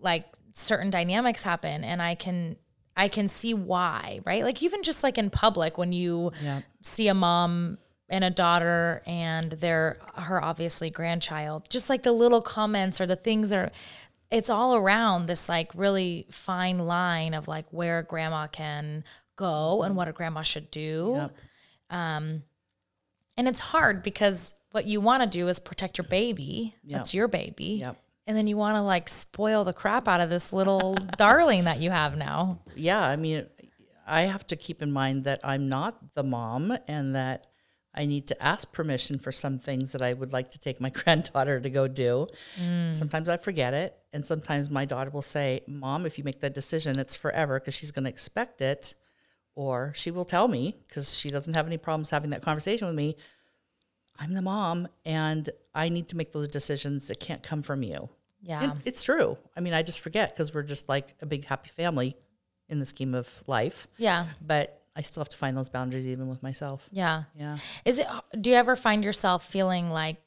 like 0.00 0.26
certain 0.54 0.88
dynamics 0.88 1.42
happen 1.42 1.84
and 1.84 2.00
I 2.00 2.14
can 2.14 2.56
I 2.96 3.08
can 3.08 3.26
see 3.28 3.52
why, 3.54 4.20
right? 4.24 4.44
Like 4.44 4.62
even 4.62 4.82
just 4.84 5.02
like 5.02 5.18
in 5.18 5.28
public 5.28 5.76
when 5.76 5.92
you 5.92 6.30
Yeah. 6.40 6.60
see 6.82 7.08
a 7.08 7.14
mom 7.14 7.78
and 8.08 8.22
a 8.22 8.30
daughter 8.30 9.02
and 9.06 9.50
their 9.50 9.98
her 10.14 10.42
obviously 10.42 10.90
grandchild, 10.90 11.68
just 11.68 11.90
like 11.90 12.04
the 12.04 12.12
little 12.12 12.40
comments 12.40 13.00
or 13.00 13.06
the 13.06 13.16
things 13.16 13.50
are 13.52 13.70
it's 14.30 14.48
all 14.48 14.74
around 14.76 15.26
this 15.26 15.48
like 15.48 15.70
really 15.74 16.26
fine 16.30 16.78
line 16.78 17.34
of 17.34 17.46
like 17.48 17.66
where 17.72 18.02
grandma 18.02 18.46
can 18.46 19.02
go 19.36 19.82
and 19.82 19.96
what 19.96 20.06
a 20.08 20.12
grandma 20.12 20.42
should 20.42 20.70
do. 20.70 21.12
Yep. 21.16 21.36
Um, 21.90 22.42
and 23.36 23.48
it's 23.48 23.60
hard 23.60 24.02
because 24.04 24.54
what 24.70 24.86
you 24.86 25.00
want 25.00 25.22
to 25.24 25.28
do 25.28 25.48
is 25.48 25.58
protect 25.58 25.98
your 25.98 26.06
baby. 26.06 26.74
That's 26.84 27.12
your 27.12 27.26
baby. 27.28 27.78
Yep. 27.80 27.96
And 28.26 28.36
then 28.36 28.46
you 28.46 28.56
want 28.56 28.76
to 28.76 28.82
like 28.82 29.08
spoil 29.08 29.64
the 29.64 29.72
crap 29.72 30.08
out 30.08 30.20
of 30.20 30.30
this 30.30 30.52
little 30.52 30.94
darling 31.16 31.64
that 31.64 31.80
you 31.80 31.90
have 31.90 32.16
now. 32.16 32.60
yeah, 32.74 33.02
I 33.02 33.16
mean, 33.16 33.46
I 34.06 34.22
have 34.22 34.46
to 34.48 34.56
keep 34.56 34.82
in 34.82 34.92
mind 34.92 35.24
that 35.24 35.40
I'm 35.44 35.68
not 35.68 36.14
the 36.14 36.22
mom 36.22 36.76
and 36.88 37.14
that 37.14 37.46
I 37.94 38.06
need 38.06 38.26
to 38.28 38.44
ask 38.44 38.72
permission 38.72 39.18
for 39.18 39.30
some 39.30 39.58
things 39.58 39.92
that 39.92 40.02
I 40.02 40.12
would 40.12 40.32
like 40.32 40.50
to 40.52 40.58
take 40.58 40.80
my 40.80 40.90
granddaughter 40.90 41.60
to 41.60 41.70
go 41.70 41.86
do. 41.86 42.26
Mm. 42.60 42.94
Sometimes 42.94 43.28
I 43.28 43.36
forget 43.36 43.72
it. 43.72 43.96
And 44.12 44.24
sometimes 44.24 44.70
my 44.70 44.84
daughter 44.84 45.10
will 45.10 45.22
say, 45.22 45.62
Mom, 45.66 46.06
if 46.06 46.18
you 46.18 46.24
make 46.24 46.40
that 46.40 46.54
decision, 46.54 46.98
it's 46.98 47.16
forever 47.16 47.60
because 47.60 47.74
she's 47.74 47.92
going 47.92 48.04
to 48.04 48.10
expect 48.10 48.60
it. 48.60 48.94
Or 49.54 49.92
she 49.94 50.10
will 50.10 50.24
tell 50.24 50.48
me 50.48 50.74
because 50.88 51.16
she 51.16 51.30
doesn't 51.30 51.54
have 51.54 51.66
any 51.66 51.78
problems 51.78 52.10
having 52.10 52.30
that 52.30 52.42
conversation 52.42 52.88
with 52.88 52.96
me. 52.96 53.16
I'm 54.18 54.34
the 54.34 54.42
mom 54.42 54.88
and 55.04 55.48
I 55.74 55.88
need 55.88 56.08
to 56.08 56.16
make 56.16 56.32
those 56.32 56.48
decisions. 56.48 57.10
It 57.10 57.20
can't 57.20 57.42
come 57.42 57.62
from 57.62 57.82
you. 57.82 58.08
Yeah. 58.42 58.62
And 58.62 58.72
it's 58.84 59.02
true. 59.02 59.38
I 59.56 59.60
mean, 59.60 59.72
I 59.72 59.82
just 59.82 60.00
forget 60.00 60.30
because 60.30 60.52
we're 60.54 60.62
just 60.62 60.88
like 60.88 61.14
a 61.20 61.26
big 61.26 61.44
happy 61.44 61.70
family 61.70 62.14
in 62.68 62.78
the 62.78 62.86
scheme 62.86 63.14
of 63.14 63.42
life. 63.46 63.88
yeah. 63.96 64.26
But 64.46 64.80
I 64.96 65.00
still 65.00 65.22
have 65.22 65.28
to 65.30 65.36
find 65.36 65.56
those 65.56 65.68
boundaries 65.68 66.06
even 66.06 66.28
with 66.28 66.42
myself. 66.42 66.88
Yeah. 66.92 67.24
Yeah. 67.36 67.58
Is 67.84 67.98
it 67.98 68.06
do 68.40 68.50
you 68.50 68.56
ever 68.56 68.76
find 68.76 69.02
yourself 69.02 69.44
feeling 69.44 69.90
like 69.90 70.18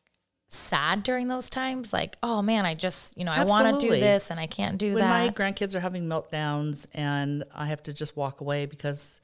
sad 0.50 1.04
during 1.04 1.27
those 1.30 1.50
times? 1.50 1.94
Like, 1.94 2.18
oh 2.22 2.42
man, 2.42 2.66
I 2.66 2.74
just, 2.74 3.18
you 3.18 3.24
know, 3.24 3.32
I 3.32 3.46
want 3.46 3.80
to 3.80 3.88
do 3.88 3.92
this 3.94 4.30
and 4.30 4.39
I 4.39 4.48
can't 4.48 4.77
do 4.77 4.96
that. 4.96 5.00
When 5.00 5.10
my 5.10 5.30
grandkids 5.30 5.74
are 5.75 5.80
having 5.80 6.08
meltdowns 6.08 6.86
and 6.94 7.44
I 7.56 7.68
have 7.68 7.82
to 7.84 7.94
just 7.94 8.18
walk 8.18 8.42
away 8.42 8.66
because, 8.66 9.22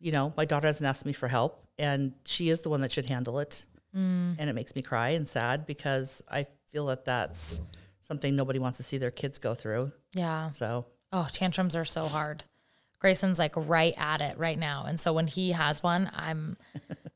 you 0.00 0.10
know, 0.10 0.32
my 0.36 0.44
daughter 0.44 0.66
hasn't 0.66 0.86
asked 0.88 1.06
me 1.06 1.12
for 1.12 1.28
help 1.28 1.64
and 1.78 2.12
she 2.24 2.48
is 2.48 2.62
the 2.62 2.70
one 2.70 2.80
that 2.80 2.90
should 2.92 3.06
handle 3.06 3.38
it. 3.38 3.64
Mm. 3.96 4.36
And 4.38 4.50
it 4.50 4.54
makes 4.54 4.74
me 4.74 4.82
cry 4.82 5.10
and 5.10 5.26
sad 5.28 5.66
because 5.66 6.22
I 6.30 6.46
feel 6.70 6.86
that 6.86 7.04
that's 7.04 7.60
something 8.00 8.34
nobody 8.34 8.58
wants 8.58 8.78
to 8.78 8.82
see 8.82 8.98
their 8.98 9.10
kids 9.10 9.38
go 9.38 9.54
through. 9.54 9.92
yeah. 10.12 10.50
So, 10.50 10.86
Oh, 11.14 11.28
tantrums 11.30 11.76
are 11.76 11.84
so 11.84 12.04
hard. 12.04 12.44
Grayson's 12.98 13.38
like 13.38 13.52
right 13.56 13.94
at 13.98 14.22
it 14.22 14.38
right 14.38 14.58
now. 14.58 14.84
And 14.86 14.98
so 14.98 15.12
when 15.12 15.26
he 15.26 15.52
has 15.52 15.82
one, 15.82 16.10
I'm 16.14 16.56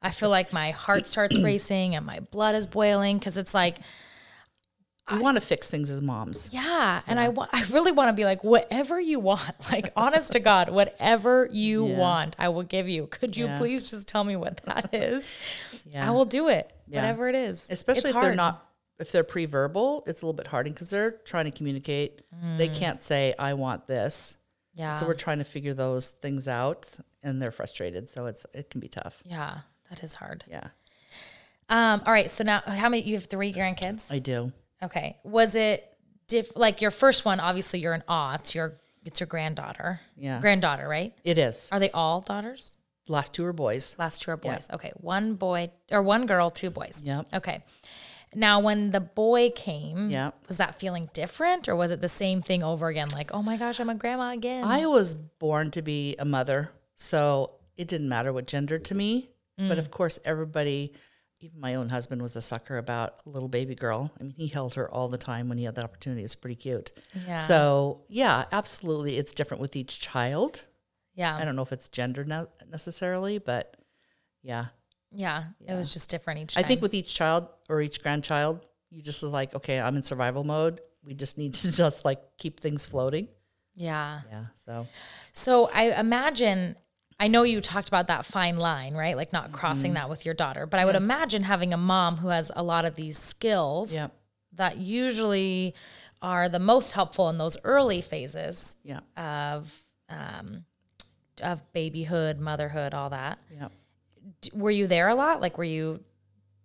I 0.03 0.11
feel 0.11 0.29
like 0.29 0.53
my 0.53 0.73
heart 0.73 1.07
starts 1.07 1.39
racing 1.43 1.95
and 1.95 2.05
my 2.05 2.21
blood 2.21 2.55
is 2.55 2.67
boiling 2.67 3.21
cuz 3.21 3.37
it's 3.39 3.55
like 3.55 3.79
we 5.13 5.19
want 5.19 5.37
to 5.37 5.41
fix 5.41 5.71
things 5.71 5.91
as 5.91 6.03
moms. 6.03 6.51
yeah, 6.53 7.01
and 7.07 7.21
I 7.21 7.29
want 7.29 7.51
I 7.53 7.63
really 7.71 7.93
want 7.93 8.09
to 8.09 8.13
be 8.13 8.25
like 8.25 8.43
whatever 8.43 9.01
you 9.01 9.21
want. 9.21 9.43
Like 9.73 9.93
honest 9.97 10.33
to 10.33 10.41
God, 10.41 10.69
whatever 10.71 11.49
you 11.53 11.87
Yeah. 11.89 11.99
want, 11.99 12.37
I 12.39 12.49
will 12.49 12.63
give 12.63 12.89
you. 12.89 13.07
Could 13.07 13.37
you 13.37 13.47
Yeah. 13.47 13.59
please 13.59 13.91
just 13.91 14.09
tell 14.09 14.25
me 14.25 14.37
what 14.37 14.61
that 14.65 14.93
is? 14.93 15.31
Yeah. 15.91 16.09
I 16.09 16.11
will 16.13 16.25
do 16.25 16.49
it. 16.49 16.73
Yeah. 16.89 17.01
Whatever 17.03 17.29
it 17.29 17.35
is. 17.35 17.67
especially 17.71 18.11
It's 18.11 18.17
if 18.17 18.23
they're 18.23 18.35
not 18.35 18.63
if 18.99 19.13
they're 19.13 19.25
pre-verbal 19.25 20.05
it's 20.07 20.23
a 20.23 20.25
little 20.27 20.37
bit 20.37 20.47
hard 20.47 20.65
because 20.67 20.89
they're 20.89 21.11
trying 21.27 21.45
to 21.45 21.51
communicate 21.51 22.23
they 22.57 22.67
can't 22.69 23.03
say 23.03 23.35
i 23.39 23.53
want 23.53 23.87
this 23.87 24.37
Mm. 24.75 24.79
Yeah. 24.81 24.95
so 24.95 25.07
we're 25.07 25.13
trying 25.15 25.39
to 25.39 25.45
figure 25.45 25.75
those 25.75 26.09
things 26.09 26.49
out 26.49 26.99
and 27.23 27.41
they're 27.43 27.51
frustrated 27.51 28.09
so 28.09 28.25
it's 28.27 28.47
it 28.55 28.71
can 28.71 28.81
be 28.81 28.89
tough 28.89 29.23
yeah, 29.25 29.59
that 29.91 30.03
is 30.03 30.15
hard. 30.15 30.45
yeah 30.49 30.69
Um 31.69 32.01
all 32.07 32.13
right, 32.13 32.31
so 32.31 32.43
now 32.45 32.63
how 32.67 32.89
many 32.89 33.03
you 33.03 33.15
have 33.17 33.25
3 33.27 33.53
grandkids? 33.53 34.11
i 34.13 34.19
do 34.19 34.53
Okay. 34.83 35.17
Was 35.25 35.55
it 35.55 35.85
diff 36.29 36.51
like 36.57 36.81
your 36.83 36.91
first 36.91 37.25
one? 37.25 37.41
Obviously, 37.41 37.81
you're 37.81 37.95
an 37.95 38.05
awe. 38.09 38.35
It's 38.35 38.55
your 38.55 38.81
it's 39.05 39.21
your 39.21 39.27
granddaughter. 39.29 40.01
Yeah. 40.17 40.41
Granddaughter, 40.41 40.89
right? 40.89 41.15
it 41.25 41.39
is 41.39 41.69
Are 41.73 41.79
they 41.81 41.91
all 41.91 42.21
daughters? 42.21 42.77
last 43.09 43.33
two 43.33 43.45
are 43.45 43.53
boys 43.53 43.95
Last 44.01 44.23
two 44.23 44.33
are 44.33 44.37
boys. 44.37 44.69
Okay. 44.73 44.91
One 44.97 45.35
boy 45.35 45.71
or 45.93 46.03
one 46.03 46.27
girl, 46.27 46.51
two 46.51 46.71
boys. 46.71 47.03
Yep. 47.07 47.27
Okay. 47.35 47.63
Now, 48.35 48.59
when 48.61 48.91
the 48.91 49.01
boy 49.01 49.51
came, 49.55 50.11
Yep. 50.11 50.35
was 50.49 50.57
that 50.59 50.79
feeling 50.81 51.09
different, 51.15 51.69
or 51.69 51.77
was 51.77 51.91
it 51.93 52.01
the 52.03 52.09
same 52.09 52.43
thing 52.43 52.63
over 52.65 52.89
again? 52.89 53.09
Like, 53.09 53.31
oh 53.33 53.43
my 53.43 53.57
gosh, 53.57 53.79
I'm 53.81 53.89
a 53.89 53.95
grandma 53.95 54.33
again. 54.33 54.65
i 54.65 54.85
was 54.87 55.15
born 55.15 55.71
to 55.71 55.81
be 55.83 56.17
a 56.19 56.25
mother 56.25 56.71
so 56.97 57.53
it 57.77 57.87
didn't 57.89 58.09
matter 58.09 58.33
what 58.33 58.47
gender 58.47 58.79
to 58.81 58.95
me 58.95 59.31
Mm. 59.59 59.69
but 59.71 59.79
of 59.79 59.91
course 59.91 60.19
everybody 60.23 60.93
even 61.47 61.61
my 61.61 61.75
own 61.77 61.89
husband 61.89 62.21
was 62.21 62.35
a 62.37 62.43
sucker 62.43 62.77
about 62.79 63.23
a 63.25 63.31
little 63.31 63.49
baby 63.49 63.75
girl 63.75 64.13
i 64.21 64.23
mean 64.23 64.35
he 64.37 64.49
held 64.49 64.75
her 64.75 64.91
all 64.91 65.09
the 65.09 65.17
time 65.19 65.49
when 65.49 65.59
he 65.59 65.65
had 65.65 65.75
the 65.75 65.83
opportunity 65.85 66.23
it's 66.23 66.35
pretty 66.35 66.57
cute 66.57 66.91
yeah. 67.27 67.37
So 67.37 68.03
yeah, 68.09 68.45
absolutely, 68.53 69.17
it's 69.17 69.33
different 69.33 69.61
with 69.61 69.75
each 69.77 70.01
child. 70.01 70.67
yeah. 71.15 71.35
I 71.37 71.45
don't 71.45 71.57
know 71.57 71.63
if 71.63 71.73
it's 71.73 71.89
gender 71.89 72.25
ne- 72.25 72.47
necessarily, 72.71 73.39
but 73.39 73.77
yeah, 74.43 74.67
yeah. 75.13 75.45
It 75.67 75.75
was 75.75 75.93
just 75.93 76.11
different 76.11 76.41
each 76.41 76.57
I 76.59 76.63
think 76.63 76.83
with 76.83 76.95
each 76.95 77.15
child 77.15 77.49
or 77.69 77.81
each 77.81 78.03
grandchild, 78.03 78.67
you 78.91 79.03
just 79.03 79.23
was 79.23 79.33
like, 79.33 79.55
okay, 79.55 79.81
I'm 79.81 79.97
in 79.97 80.03
survival 80.03 80.45
mode. 80.45 80.81
We 81.05 81.15
just 81.15 81.39
need 81.39 81.55
to 81.55 81.73
just 81.85 82.05
like 82.05 82.21
keep 82.39 82.61
things 82.61 82.85
floating. 82.87 83.29
yeah. 83.75 84.21
Yeah. 84.31 84.45
So 84.55 84.87
So 85.33 85.71
I 85.73 85.99
imagine, 85.99 86.77
I 87.19 87.29
know 87.29 87.45
you 87.45 87.61
talked 87.61 87.89
about 87.89 88.09
that 88.09 88.27
fine 88.27 88.57
line, 88.59 88.95
right? 88.95 89.17
Like 89.17 89.33
not 89.33 89.53
crossing 89.53 89.93
Mm-hmm. 89.93 89.95
that 89.95 90.11
with 90.11 90.25
your 90.27 90.35
daughter, 90.35 90.67
but 90.67 90.79
I 90.81 90.85
would 90.85 90.97
imagine 90.97 91.43
having 91.45 91.73
a 91.73 91.77
mom 91.79 92.19
who 92.19 92.29
has 92.29 92.51
a 92.55 92.63
lot 92.63 92.85
of 92.85 92.95
these 92.97 93.19
skills 93.19 93.93
yeah, 93.95 94.09
that 94.55 94.77
usually 94.77 95.75
are 96.21 96.49
the 96.49 96.59
most 96.59 96.93
helpful 96.93 97.29
in 97.31 97.39
those 97.39 97.57
early 97.65 98.03
phases 98.03 98.77
yeah, 98.85 99.01
of 99.17 99.83
um, 100.11 100.65
of 101.43 101.61
babyhood, 101.73 102.39
motherhood, 102.39 102.93
all 102.95 103.11
that. 103.11 103.39
yeah. 103.53 103.69
D- 104.41 104.51
Were 104.55 104.71
you 104.71 104.87
there 104.87 105.09
a 105.09 105.15
lot? 105.15 105.41
Like, 105.41 105.57
were 105.59 105.65
you 105.65 106.01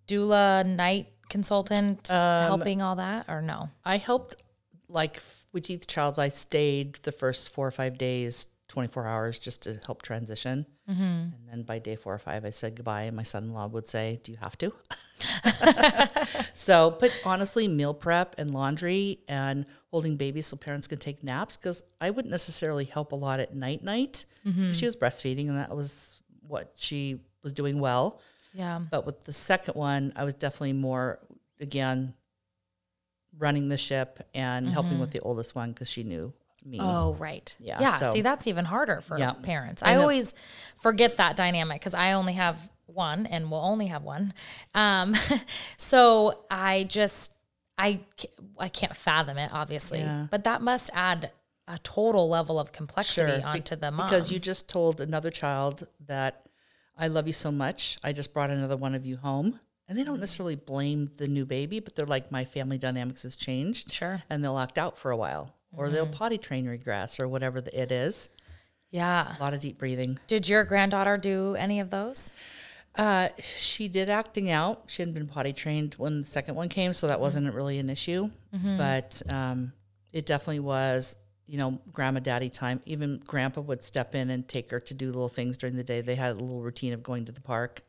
doula, 0.08 0.66
night 0.66 1.08
consultant, 1.30 2.10
Um, 2.12 2.46
helping 2.48 2.82
all 2.82 2.96
that, 2.98 3.26
or 3.30 3.42
no? 3.42 3.70
I 3.86 3.98
helped 3.98 4.36
like 4.90 5.22
with 5.54 5.70
each 5.70 5.88
child. 5.88 6.20
I 6.20 6.30
stayed 6.30 6.96
the 7.04 7.12
first 7.12 7.52
four 7.52 7.68
or 7.68 7.72
five 7.72 7.98
days, 7.98 8.48
24 8.72 9.06
hours, 9.06 9.38
just 9.38 9.64
to 9.64 9.78
help 9.86 10.02
transition. 10.02 10.66
Mm-hmm. 10.90 11.04
And 11.04 11.50
then 11.50 11.64
by 11.64 11.78
day 11.78 11.98
four 11.98 12.14
or 12.14 12.20
five, 12.20 12.46
I 12.46 12.52
said 12.52 12.76
goodbye. 12.76 13.04
And 13.04 13.18
my 13.18 13.24
son-in-law 13.24 13.68
would 13.68 13.88
say, 13.88 14.22
"Do 14.24 14.32
you 14.32 14.38
have 14.38 14.58
to?" 14.60 14.74
so, 16.54 16.96
but 16.98 17.12
honestly, 17.26 17.68
meal 17.68 17.94
prep 17.94 18.36
and 18.38 18.52
laundry 18.52 19.20
and 19.28 19.66
holding 19.90 20.16
babies 20.16 20.48
so 20.48 20.56
parents 20.56 20.88
can 20.88 20.98
take 20.98 21.22
naps 21.22 21.58
because 21.58 21.84
I 22.00 22.12
wouldn't 22.12 22.32
necessarily 22.32 22.86
help 22.86 23.12
a 23.12 23.16
lot 23.16 23.42
at 23.42 23.54
night. 23.54 23.84
Night, 23.84 24.26
mm-hmm. 24.46 24.72
she 24.72 24.86
was 24.86 24.96
breastfeeding, 24.96 25.50
and 25.50 25.58
that 25.58 25.76
was 25.76 26.22
what 26.48 26.72
she 26.76 27.20
was 27.44 27.52
doing 27.52 27.80
well. 27.80 28.22
Yeah. 28.54 28.80
But 28.90 29.06
with 29.06 29.26
the 29.26 29.34
second 29.34 29.76
one, 29.76 30.14
I 30.16 30.24
was 30.24 30.34
definitely 30.34 30.74
more 30.74 31.20
again 31.60 32.14
running 33.38 33.68
the 33.68 33.78
ship 33.78 34.26
and 34.34 34.68
helping 34.70 34.94
mm-hmm. 34.94 35.02
with 35.02 35.12
the 35.12 35.20
oldest 35.20 35.56
one 35.56 35.72
because 35.72 35.90
she 35.90 36.04
knew 36.04 36.34
me. 36.66 36.78
Oh, 36.82 37.14
right. 37.20 37.54
Yeah, 37.60 37.80
Yeah. 37.80 37.98
so- 38.00 38.12
see, 38.14 38.22
that's 38.22 38.48
even 38.48 38.66
harder 38.66 39.02
for 39.02 39.18
Yeah. 39.18 39.34
parents. 39.34 39.82
I 39.84 39.96
the- 39.96 40.02
always 40.02 40.34
forget 40.78 41.18
that 41.18 41.36
dynamic 41.36 41.82
because 41.82 41.94
I 41.94 42.14
only 42.14 42.34
have 42.34 42.58
one 42.86 43.26
and 43.26 43.50
will 43.50 43.60
only 43.62 43.88
have 43.88 44.04
one. 44.04 44.34
Um, 44.76 45.16
so 45.78 46.44
I 46.50 46.84
just, 46.84 47.32
I, 47.78 48.02
I 48.60 48.70
can't 48.70 48.96
fathom 48.96 49.38
it, 49.38 49.50
obviously, 49.54 50.00
Yeah. 50.00 50.28
but 50.30 50.44
that 50.44 50.62
must 50.62 50.90
add 50.94 51.32
a 51.68 51.80
total 51.80 52.28
level 52.30 52.60
of 52.60 52.72
complexity 52.72 53.38
Be- 53.38 53.44
onto 53.44 53.76
the 53.76 53.92
mom. 53.92 54.08
because 54.08 54.32
you 54.32 54.40
just 54.40 54.68
told 54.68 55.00
another 55.00 55.32
child 55.32 55.88
that 56.08 56.44
I 56.98 57.08
love 57.08 57.28
you 57.28 57.34
so 57.34 57.52
much. 57.52 57.98
I 58.04 58.12
just 58.14 58.34
brought 58.34 58.50
another 58.50 58.76
one 58.78 58.94
of 58.94 59.06
you 59.06 59.18
home. 59.18 59.60
And 59.88 59.98
they 59.98 60.04
don't 60.04 60.14
Mm-hmm. 60.16 60.22
necessarily 60.22 60.56
blame 60.56 61.10
the 61.18 61.28
new 61.28 61.46
baby, 61.46 61.80
but 61.82 61.96
they're 61.96 62.06
like, 62.06 62.32
my 62.32 62.46
family 62.46 62.78
dynamics 62.78 63.24
has 63.24 63.36
changed. 63.36 63.92
Sure. 63.92 64.22
And 64.30 64.42
they'll 64.44 64.58
act 64.58 64.78
out 64.78 64.98
for 64.98 65.12
a 65.12 65.18
while, 65.18 65.54
or 65.76 65.90
they'll 65.90 66.08
potty 66.08 66.38
train 66.38 66.68
regress, 66.68 67.20
or 67.20 67.28
whatever 67.28 67.62
the, 67.62 67.82
it 67.82 67.92
is. 67.92 68.30
yeah. 68.90 69.36
A 69.38 69.42
lot 69.42 69.54
of 69.54 69.60
deep 69.62 69.78
breathing. 69.78 70.20
Did 70.28 70.48
your 70.50 70.64
granddaughter 70.64 71.18
do 71.18 71.56
any 71.56 71.80
of 71.80 71.90
those? 71.90 72.30
Uh, 72.96 73.30
she 73.42 73.88
did 73.88 74.10
acting 74.10 74.52
out. 74.52 74.84
She 74.88 75.02
hadn't 75.02 75.14
been 75.14 75.28
potty 75.28 75.54
trained 75.54 75.94
when 75.96 76.22
the 76.22 76.28
second 76.28 76.56
one 76.56 76.68
came, 76.70 76.92
so 76.94 77.08
that 77.08 77.20
wasn't 77.22 77.54
really 77.56 77.80
an 77.80 77.90
issue. 77.90 78.30
But 78.78 79.22
um, 79.30 79.72
it 80.12 80.26
definitely 80.26 80.60
was, 80.60 81.16
you 81.48 81.58
know, 81.58 81.80
grandma 81.94 82.20
daddy 82.20 82.50
time. 82.50 82.82
Even 82.86 83.22
grandpa 83.26 83.62
would 83.62 83.86
step 83.86 84.14
in 84.14 84.30
and 84.30 84.46
take 84.46 84.70
her 84.72 84.82
to 84.82 84.94
do 84.94 85.06
little 85.08 85.30
things 85.30 85.58
during 85.58 85.78
the 85.78 85.86
day. 85.86 86.02
They 86.02 86.16
had 86.16 86.32
a 86.32 86.34
little 86.34 86.62
routine 86.62 86.92
of 86.92 87.02
going 87.02 87.24
to 87.26 87.32
the 87.32 87.42
park. 87.42 87.82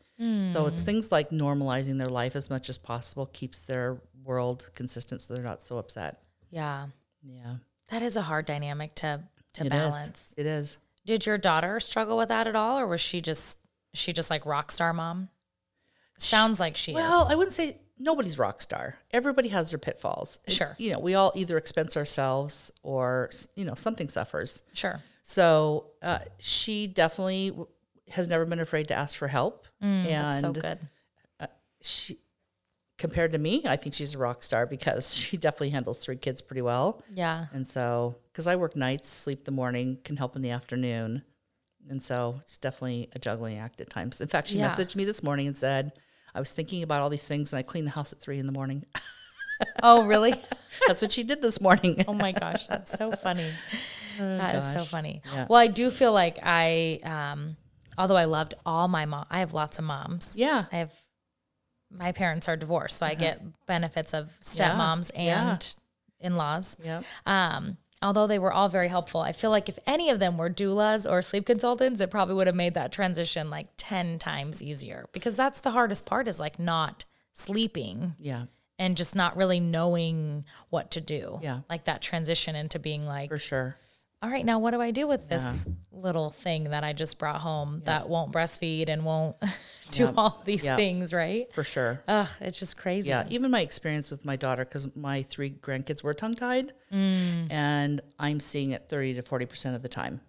So 0.52 0.66
it's 0.66 0.82
things 0.82 1.10
like 1.10 1.30
normalizing 1.30 1.98
their 1.98 2.06
life 2.06 2.36
as 2.36 2.48
much 2.48 2.68
as 2.68 2.78
possible 2.78 3.26
keeps 3.26 3.62
their 3.64 4.00
world 4.22 4.70
consistent, 4.76 5.20
so 5.20 5.34
they're 5.34 5.42
not 5.42 5.64
so 5.64 5.78
upset. 5.78 6.22
Yeah. 6.52 6.86
Yeah, 7.24 7.54
That 7.92 8.02
is 8.02 8.16
a 8.16 8.22
hard 8.22 8.46
dynamic 8.46 8.94
to, 8.96 9.22
to 9.52 9.60
it 9.60 9.66
is. 9.66 9.70
balance. 9.70 10.34
It 10.36 10.46
is. 10.46 10.78
Did 11.06 11.24
your 11.26 11.38
daughter 11.38 11.78
struggle 11.78 12.16
with 12.16 12.28
that 12.30 12.48
at 12.48 12.56
all, 12.56 12.78
or 12.78 12.86
was 12.88 13.00
she 13.00 13.20
just 13.20 13.58
she 13.94 14.12
just 14.12 14.30
like 14.30 14.44
rock 14.44 14.72
star 14.72 14.92
mom? 14.92 15.28
Sounds 16.18 16.58
like 16.58 16.76
she 16.76 16.92
is. 16.92 16.96
Well, 16.96 17.26
is. 17.26 17.32
I 17.32 17.34
wouldn't 17.36 17.52
say 17.54 17.76
nobody's 17.98 18.38
rock 18.38 18.60
star. 18.62 18.96
Everybody 19.12 19.48
has 19.50 19.70
their 19.70 19.78
pitfalls. 19.78 20.38
It- 20.46 20.52
Sure. 20.54 20.74
you 20.78 20.90
know, 20.92 20.98
we 21.00 21.14
all 21.14 21.32
either 21.34 21.56
expense 21.58 21.96
ourselves 21.96 22.72
or 22.82 23.30
you 23.56 23.64
know 23.64 23.74
something 23.74 24.08
suffers. 24.08 24.62
Sure. 24.72 25.00
So 25.22 25.86
uh, 26.02 26.20
she 26.40 26.86
definitely 26.88 27.50
w- 27.50 27.68
has 28.10 28.28
never 28.28 28.44
been 28.44 28.58
afraid 28.60 28.88
to 28.88 28.94
ask 28.94 29.16
for 29.18 29.28
help. 29.28 29.66
and 29.80 30.06
Mm, 30.06 30.10
That's 30.10 30.40
so 30.40 30.52
good. 30.52 30.78
she, 31.80 32.18
compared 33.02 33.32
to 33.32 33.38
me, 33.38 33.64
I 33.66 33.74
think 33.76 33.94
she's 33.96 34.14
a 34.14 34.18
rock 34.18 34.42
star 34.44 34.64
because 34.64 35.12
she 35.20 35.36
definitely 35.36 35.70
handles 35.70 35.98
three 35.98 36.16
kids 36.16 36.40
pretty 36.40 36.62
well. 36.62 37.02
Yeah. 37.12 37.46
And 37.52 37.66
so, 37.66 38.16
because 38.32 38.46
I 38.46 38.54
work 38.56 38.76
nights, 38.76 39.08
sleep 39.10 39.44
the 39.44 39.50
morning, 39.50 39.98
can 40.04 40.16
help 40.16 40.36
in 40.36 40.42
the 40.42 40.50
afternoon. 40.50 41.22
And 41.90 42.00
so 42.00 42.36
it's 42.42 42.58
definitely 42.58 43.10
a 43.12 43.18
juggling 43.18 43.58
act 43.58 43.80
at 43.80 43.90
times. 43.90 44.20
In 44.20 44.28
fact, 44.28 44.46
she 44.48 44.58
Yeah. 44.58 44.68
messaged 44.68 44.94
me 44.94 45.04
this 45.04 45.20
morning 45.22 45.48
and 45.48 45.56
said, 45.56 45.92
I 46.32 46.38
was 46.38 46.52
thinking 46.52 46.84
about 46.84 47.02
all 47.02 47.10
these 47.10 47.26
things 47.26 47.52
and 47.52 47.58
I 47.58 47.62
cleaned 47.62 47.88
the 47.88 47.90
house 47.90 48.12
at 48.12 48.20
three 48.20 48.38
in 48.38 48.46
the 48.46 48.52
morning. 48.52 48.84
Oh, 49.80 50.04
really? 50.06 50.34
That's 50.88 51.00
what 51.02 51.12
she 51.12 51.22
did 51.22 51.40
this 51.40 51.60
morning. 51.60 52.04
Oh 52.08 52.12
my 52.14 52.32
gosh, 52.32 52.66
that's 52.66 52.90
so 52.90 53.12
funny. 53.12 53.48
That 54.18 54.56
is 54.56 54.66
so 54.68 54.78
gosh. 54.78 54.88
funny. 54.88 55.22
Yeah. 55.32 55.46
Well, 55.48 55.60
I 55.60 55.68
do 55.68 55.92
feel 55.92 56.12
like 56.12 56.38
I, 56.42 56.98
um, 57.04 57.56
although 57.96 58.16
I 58.16 58.24
loved 58.24 58.54
all 58.66 58.88
my 58.88 59.06
mom, 59.06 59.26
I 59.30 59.38
have 59.38 59.52
lots 59.54 59.78
of 59.78 59.84
moms. 59.84 60.34
Yeah. 60.36 60.64
I 60.72 60.76
have 60.78 60.92
my 61.96 62.12
parents 62.12 62.48
are 62.48 62.56
divorced, 62.56 62.98
so 62.98 63.06
I 63.06 63.14
get 63.14 63.40
benefits 63.66 64.14
of 64.14 64.30
stepmoms 64.40 65.10
and 65.16 65.74
in-laws. 66.20 66.76
Yeah. 66.82 67.02
Um, 67.26 67.76
although 68.02 68.26
they 68.26 68.38
were 68.38 68.52
all 68.52 68.68
very 68.68 68.88
helpful, 68.88 69.20
I 69.20 69.32
feel 69.32 69.50
like 69.50 69.68
if 69.68 69.78
any 69.86 70.10
of 70.10 70.18
them 70.18 70.36
were 70.38 70.50
doulas 70.50 71.08
or 71.10 71.22
sleep 71.22 71.46
consultants, 71.46 72.00
it 72.00 72.10
probably 72.10 72.34
would 72.34 72.46
have 72.46 72.56
made 72.56 72.74
that 72.74 72.92
transition 72.92 73.50
like 73.50 73.68
10 73.76 74.18
times 74.18 74.62
easier 74.62 75.06
because 75.12 75.36
that's 75.36 75.60
the 75.60 75.70
hardest 75.70 76.06
part 76.06 76.28
is 76.28 76.40
like 76.40 76.58
not 76.58 77.04
sleeping 77.32 78.14
Yeah. 78.18 78.44
and 78.78 78.96
just 78.96 79.14
not 79.14 79.36
really 79.36 79.60
knowing 79.60 80.44
what 80.70 80.90
to 80.92 81.00
do. 81.00 81.38
Yeah. 81.42 81.60
Like 81.68 81.84
that 81.84 82.02
transition 82.02 82.54
into 82.56 82.78
being 82.78 83.04
like, 83.06 83.30
For 83.30 83.38
sure. 83.38 83.76
All 84.22 84.30
right, 84.30 84.44
now 84.44 84.58
what 84.60 84.70
do 84.70 84.80
I 84.80 84.90
do 84.92 85.06
with 85.08 85.28
this 85.28 85.68
little 85.90 86.30
thing 86.30 86.64
that 86.70 86.84
I 86.84 86.92
just 86.92 87.18
brought 87.18 87.40
home 87.40 87.82
that 87.84 88.08
won't 88.08 88.32
breastfeed 88.32 88.88
and 88.88 89.04
won't 89.04 89.36
do 89.90 90.04
Yep. 90.04 90.14
all 90.16 90.42
these 90.44 90.64
things, 90.64 91.12
right? 91.12 91.52
For 91.52 91.64
sure. 91.64 92.02
Ugh, 92.08 92.28
it's 92.40 92.58
just 92.58 92.76
crazy. 92.76 93.08
Yeah, 93.08 93.26
even 93.28 93.50
my 93.50 93.60
experience 93.60 94.10
with 94.10 94.24
my 94.24 94.36
daughter, 94.36 94.64
because 94.64 94.94
my 94.96 95.22
three 95.22 95.50
grandkids 95.50 96.02
were 96.02 96.14
tongue 96.14 96.34
tied, 96.34 96.72
Mm. 96.92 97.50
and 97.50 98.00
I'm 98.18 98.38
seeing 98.40 98.70
it 98.70 98.88
30 98.88 99.14
to 99.14 99.22
40% 99.22 99.74
of 99.74 99.82
the 99.82 99.88
time. 99.88 100.20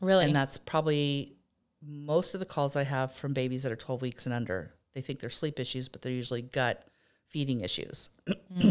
Really? 0.00 0.24
And 0.26 0.34
that's 0.36 0.56
probably 0.58 1.36
most 1.82 2.34
of 2.34 2.40
the 2.40 2.46
calls 2.46 2.76
I 2.76 2.84
have 2.84 3.12
from 3.14 3.32
babies 3.34 3.62
that 3.64 3.72
are 3.72 3.76
12 3.76 4.00
weeks 4.02 4.26
and 4.26 4.34
under. 4.34 4.74
They 4.94 5.00
think 5.00 5.20
they're 5.20 5.28
sleep 5.30 5.58
issues, 5.58 5.88
but 5.88 6.02
they're 6.02 6.12
usually 6.12 6.42
gut 6.42 6.86
feeding 7.28 7.60
issues. 7.62 8.10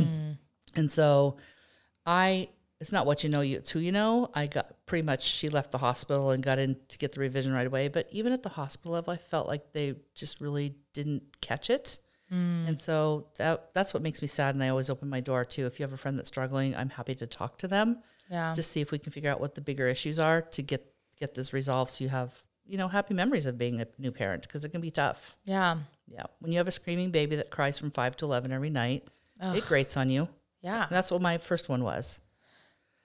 And 0.75 0.91
so 0.91 1.38
I, 2.05 2.50
it's 2.84 2.92
not 2.92 3.06
what 3.06 3.24
you 3.24 3.30
know, 3.30 3.42
you, 3.42 3.58
it's 3.58 3.72
who 3.72 3.80
you 3.80 3.92
know. 3.92 4.30
I 4.34 4.48
got 4.48 4.86
pretty 4.86 5.06
much, 5.06 5.24
she 5.24 5.50
left 5.50 5.72
the 5.72 5.78
hospital 5.80 6.30
and 6.32 6.44
got 6.44 6.60
in 6.60 6.75
to 6.90 6.98
get 6.98 7.13
the 7.13 7.20
revision 7.20 7.54
right 7.54 7.68
away. 7.68 7.88
But 7.88 8.08
even 8.12 8.32
at 8.32 8.44
the 8.44 8.50
hospital 8.50 8.92
level, 8.92 9.12
I 9.12 9.18
felt 9.18 9.48
like 9.48 9.72
they 9.72 9.96
just 10.13 10.42
really 10.42 10.75
didn't 10.94 11.24
catch 11.42 11.70
it. 11.70 11.98
Mm. 12.32 12.68
And 12.68 12.80
so 12.80 13.28
that 13.38 13.74
that's 13.74 13.94
what 13.94 14.04
makes 14.04 14.22
me 14.22 14.28
sad. 14.28 14.56
And 14.56 14.63
I 14.63 14.70
always 14.70 14.90
open 14.90 15.10
my 15.10 15.20
door 15.20 15.44
too. 15.46 15.66
If 15.66 15.80
you 15.80 15.84
have 15.84 15.94
a 15.94 15.98
friend 15.98 16.18
that's 16.18 16.28
struggling, 16.28 16.75
I'm 16.75 16.90
happy 16.90 17.16
to 17.16 17.25
talk 17.25 17.58
to 17.60 17.68
them 17.68 18.04
yeah. 18.30 18.54
just 18.54 18.72
see 18.72 18.82
if 18.82 18.92
we 18.92 19.00
can 19.00 19.12
figure 19.12 19.32
out 19.32 19.40
what 19.40 19.56
the 19.56 19.62
bigger 19.62 19.88
issues 19.88 20.20
are 20.20 20.42
to 20.42 20.62
get 20.62 20.86
get 21.20 21.36
this 21.36 21.54
resolved 21.54 21.92
so 21.92 22.04
you 22.04 22.10
have 22.10 22.44
you 22.66 22.78
know 22.78 22.88
happy 22.88 23.13
memories 23.13 23.46
of 23.46 23.58
being 23.58 23.80
a 23.80 23.88
new 23.98 24.12
parent 24.12 24.44
because 24.44 24.66
it 24.66 24.70
can 24.70 24.82
be 24.82 24.92
tough 24.92 25.38
yeah. 25.46 25.78
yeah 26.08 26.24
when 26.40 26.52
you 26.52 26.58
have 26.58 26.68
a 26.68 26.72
screaming 26.72 27.12
baby 27.12 27.36
that 27.36 27.50
cries 27.50 27.78
from 27.78 27.92
5 27.92 28.18
to 28.18 28.25
11 28.25 28.52
every 28.52 28.70
night 28.70 29.08
it 29.42 29.66
grates 29.68 29.98
on 29.98 30.10
you 30.10 30.28
Yeah. 30.62 30.84
and 30.84 30.92
that's 30.92 31.12
what 31.12 31.22
my 31.22 31.38
first 31.38 31.70
one 31.70 31.84
was 31.84 32.20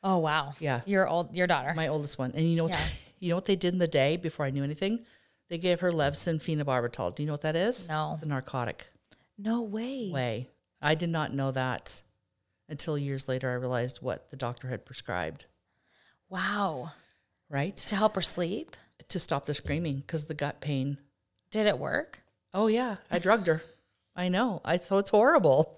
Oh 0.02 0.18
wow. 0.18 0.54
Yeah. 0.60 0.80
Your 0.86 1.08
old 1.08 1.34
your 1.34 1.46
daughter. 1.46 1.72
my 1.74 1.88
oldest 1.88 2.18
one 2.18 2.32
and 2.34 2.44
you 2.48 2.56
know 2.56 2.64
what 2.64 2.72
Yeah. 2.72 2.88
you 3.20 3.28
know 3.30 3.34
what 3.34 3.44
they 3.46 3.56
did 3.56 3.72
in 3.74 3.78
the 3.80 3.88
day 3.88 4.16
before 4.16 4.46
i 4.46 4.50
knew 4.50 4.62
anything 4.62 5.02
they 5.48 5.58
gave 5.58 5.80
her 5.80 5.90
levsin 5.90 6.38
phenobarbital 6.38 7.14
do 7.16 7.22
you 7.22 7.26
know 7.26 7.32
what 7.32 7.40
that 7.42 7.56
is 7.56 7.88
No. 7.88 8.12
it's 8.14 8.22
a 8.22 8.26
narcotic 8.28 8.86
no 9.36 9.62
way. 9.62 10.10
way 10.12 10.48
i 10.80 10.94
did 10.94 11.08
not 11.10 11.34
know 11.34 11.50
that 11.50 12.00
until 12.68 12.96
years 12.96 13.28
later 13.28 13.50
i 13.50 13.54
realized 13.54 13.98
what 14.02 14.30
the 14.30 14.36
doctor 14.36 14.68
had 14.68 14.84
prescribed 14.86 15.46
Wow. 16.28 16.92
right 17.48 17.76
To 17.76 17.96
help 17.96 18.14
her 18.14 18.22
sleep? 18.22 18.76
to 19.08 19.18
stop 19.18 19.46
the 19.46 19.54
screaming 19.54 19.96
because 20.06 20.26
the 20.26 20.34
gut 20.34 20.60
pain 20.60 20.98
Did 21.50 21.66
it 21.66 21.78
work? 21.78 22.20
Oh 22.54 22.66
yeah, 22.66 22.96
I 23.10 23.18
drugged 23.18 23.46
her. 23.46 23.62
I 24.14 24.28
know. 24.28 24.60
I 24.64 24.76
so 24.78 24.98
it's 24.98 25.10
horrible. 25.10 25.77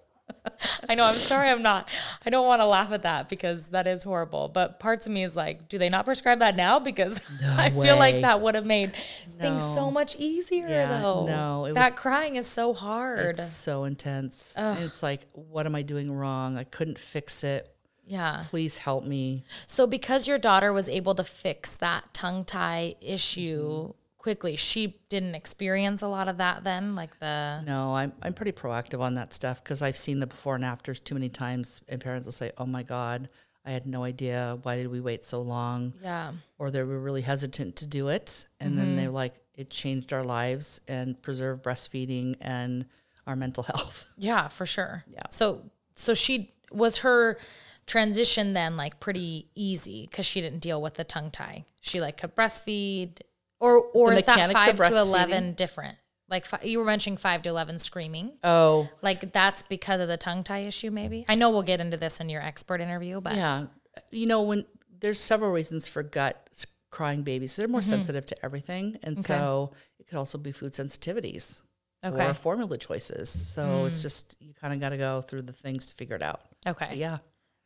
I 0.88 0.94
know. 0.94 1.04
I'm 1.04 1.14
sorry. 1.14 1.48
I'm 1.48 1.62
not. 1.62 1.88
I 2.24 2.30
don't 2.30 2.46
want 2.46 2.60
to 2.60 2.66
laugh 2.66 2.92
at 2.92 3.02
that 3.02 3.28
because 3.28 3.68
that 3.68 3.86
is 3.86 4.02
horrible. 4.02 4.48
But 4.48 4.80
parts 4.80 5.06
of 5.06 5.12
me 5.12 5.22
is 5.24 5.34
like, 5.36 5.68
do 5.68 5.78
they 5.78 5.88
not 5.88 6.04
prescribe 6.04 6.40
that 6.40 6.56
now? 6.56 6.78
Because 6.78 7.20
I 7.56 7.70
feel 7.70 7.96
like 7.96 8.20
that 8.22 8.40
would 8.40 8.54
have 8.54 8.66
made 8.66 8.94
things 9.38 9.64
so 9.74 9.90
much 9.90 10.16
easier. 10.16 10.68
Yeah, 10.68 11.00
though. 11.00 11.26
no, 11.26 11.64
it 11.66 11.74
that 11.74 11.96
crying 11.96 12.36
is 12.36 12.46
so 12.46 12.74
hard. 12.74 13.20
It's 13.38 13.46
so 13.50 13.84
intense. 13.84 14.54
And 14.56 14.78
It's 14.80 15.02
like, 15.02 15.26
what 15.32 15.66
am 15.66 15.74
I 15.74 15.82
doing 15.82 16.12
wrong? 16.12 16.56
I 16.56 16.64
couldn't 16.64 16.98
fix 16.98 17.44
it. 17.44 17.68
yeah. 18.06 18.44
Please 18.48 18.78
help 18.78 19.04
me. 19.04 19.44
So 19.66 19.86
because 19.86 20.26
your 20.26 20.38
daughter 20.38 20.72
was 20.72 20.88
able 20.88 21.14
to 21.14 21.24
fix 21.24 21.76
that 21.76 22.12
tongue 22.12 22.44
tie 22.44 22.94
issue 23.00 23.90
Mm-hmm. 23.90 23.90
Quickly, 24.20 24.54
she 24.54 24.98
didn't 25.08 25.34
experience 25.34 26.02
a 26.02 26.06
lot 26.06 26.28
of 26.28 26.36
that 26.36 26.62
then, 26.62 26.94
like 26.94 27.18
the 27.20 27.62
No, 27.66 27.94
I'm 27.94 28.12
I'm 28.22 28.34
pretty 28.34 28.52
proactive 28.52 29.00
on 29.00 29.14
that 29.14 29.32
stuff 29.32 29.64
because 29.64 29.80
I've 29.80 29.96
seen 29.96 30.20
the 30.20 30.26
before 30.26 30.56
and 30.56 30.64
afters 30.64 31.00
too 31.00 31.14
many 31.14 31.30
times, 31.30 31.80
and 31.88 32.00
parents 32.00 32.26
will 32.26 32.32
say, 32.32 32.52
"Oh 32.58 32.66
my 32.66 32.82
God, 32.82 33.30
I 33.64 33.70
had 33.70 33.86
no 33.86 34.04
idea. 34.04 34.58
Why 34.62 34.76
did 34.76 34.88
we 34.88 35.00
wait 35.00 35.24
so 35.24 35.40
long?" 35.40 35.94
yeah. 36.02 36.32
Or 36.58 36.70
they 36.70 36.82
were 36.82 37.00
really 37.00 37.22
hesitant 37.22 37.76
to 37.76 37.86
do 37.86 38.08
it, 38.08 38.46
and 38.60 38.78
then 38.78 38.88
mm-hmm. 38.88 38.96
they're 38.96 39.10
like, 39.10 39.40
"It 39.54 39.70
changed 39.70 40.12
our 40.12 40.24
lives 40.24 40.82
and 40.86 41.20
preserved 41.22 41.64
breastfeeding 41.64 42.36
and 42.42 42.84
our 43.26 43.36
mental 43.36 43.62
health." 43.72 44.04
Yeah, 44.18 44.48
for 44.48 44.66
sure. 44.66 45.04
Yeah. 45.08 45.28
So 45.30 45.70
so 45.94 46.12
she 46.12 46.52
was 46.70 46.98
her 46.98 47.38
transition 47.86 48.52
then 48.52 48.76
like 48.76 49.00
pretty 49.00 49.48
easy 49.56 50.06
because 50.08 50.24
she 50.24 50.40
didn't 50.40 50.60
deal 50.60 50.80
with 50.80 50.94
the 50.94 51.04
tongue 51.04 51.30
tie. 51.30 51.64
She 51.80 52.00
like 52.00 52.18
could 52.18 52.36
breastfeed, 52.36 53.20
or 53.60 53.78
or 53.94 54.10
The 54.10 54.16
is 54.16 54.24
that 54.24 54.50
five 54.52 54.76
to 54.76 54.96
eleven 54.98 55.52
different? 55.54 55.98
Like 56.28 56.46
fi- 56.46 56.60
you 56.62 56.78
were 56.78 56.84
mentioning 56.84 57.16
five 57.16 57.42
to 57.42 57.48
eleven 57.48 57.78
screaming. 57.78 58.32
Oh, 58.44 58.88
Like 59.02 59.32
that's 59.32 59.62
because 59.62 60.00
of 60.00 60.08
the 60.08 60.16
tongue 60.16 60.42
tie 60.44 60.60
issue, 60.60 60.90
maybe. 60.90 61.24
I 61.28 61.34
know 61.34 61.50
we'll 61.50 61.62
get 61.62 61.80
into 61.80 61.96
this 61.96 62.20
in 62.20 62.28
your 62.28 62.40
expert 62.42 62.80
interview, 62.80 63.20
but 63.20 63.34
Yeah. 63.34 63.66
You 64.10 64.26
know, 64.26 64.42
when 64.42 64.64
there's 65.00 65.18
several 65.20 65.50
reasons 65.52 65.88
for 65.88 66.02
gut 66.02 66.64
crying 66.90 67.22
babies, 67.22 67.56
they're 67.56 67.68
more 67.68 67.82
sensitive 67.82 68.26
to 68.26 68.44
everything. 68.44 68.98
And 69.02 69.24
so 69.24 69.72
it 69.98 70.06
could 70.06 70.16
also 70.18 70.38
be 70.38 70.52
food 70.52 70.72
sensitivities 70.72 71.60
Okay. 72.04 72.26
or 72.28 72.34
formula 72.34 72.78
choices. 72.78 73.28
So 73.28 73.84
it's 73.86 74.00
just, 74.02 74.36
you 74.40 74.54
kind 74.54 74.72
of 74.72 74.80
got 74.80 74.90
to 74.90 74.96
go 74.96 75.20
through 75.22 75.42
the 75.42 75.52
things 75.52 75.86
to 75.86 75.94
figure 75.96 76.16
it 76.16 76.22
out. 76.22 76.42
okay. 76.66 76.86
But 76.90 76.96
yeah. 76.96 77.18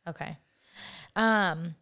Okay. 0.07 0.37
Um 1.15 1.75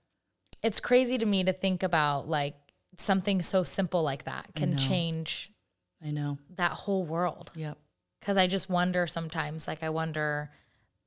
it's 0.61 0.79
crazy 0.79 1.17
to 1.17 1.25
me 1.25 1.43
to 1.43 1.51
think 1.53 1.83
about 1.83 2.27
like 2.27 2.55
something 2.97 3.41
so 3.41 3.63
simple 3.63 4.03
like 4.03 4.23
that 4.25 4.49
can 4.55 4.77
change 4.77 5.51
I 6.03 6.11
know. 6.11 6.37
that 6.55 6.71
whole 6.71 7.05
world. 7.05 7.51
Yep. 7.55 7.77
Cuz 8.21 8.37
I 8.37 8.47
just 8.47 8.69
wonder 8.69 9.07
sometimes 9.07 9.67
like 9.67 9.83
I 9.83 9.89
wonder 9.89 10.51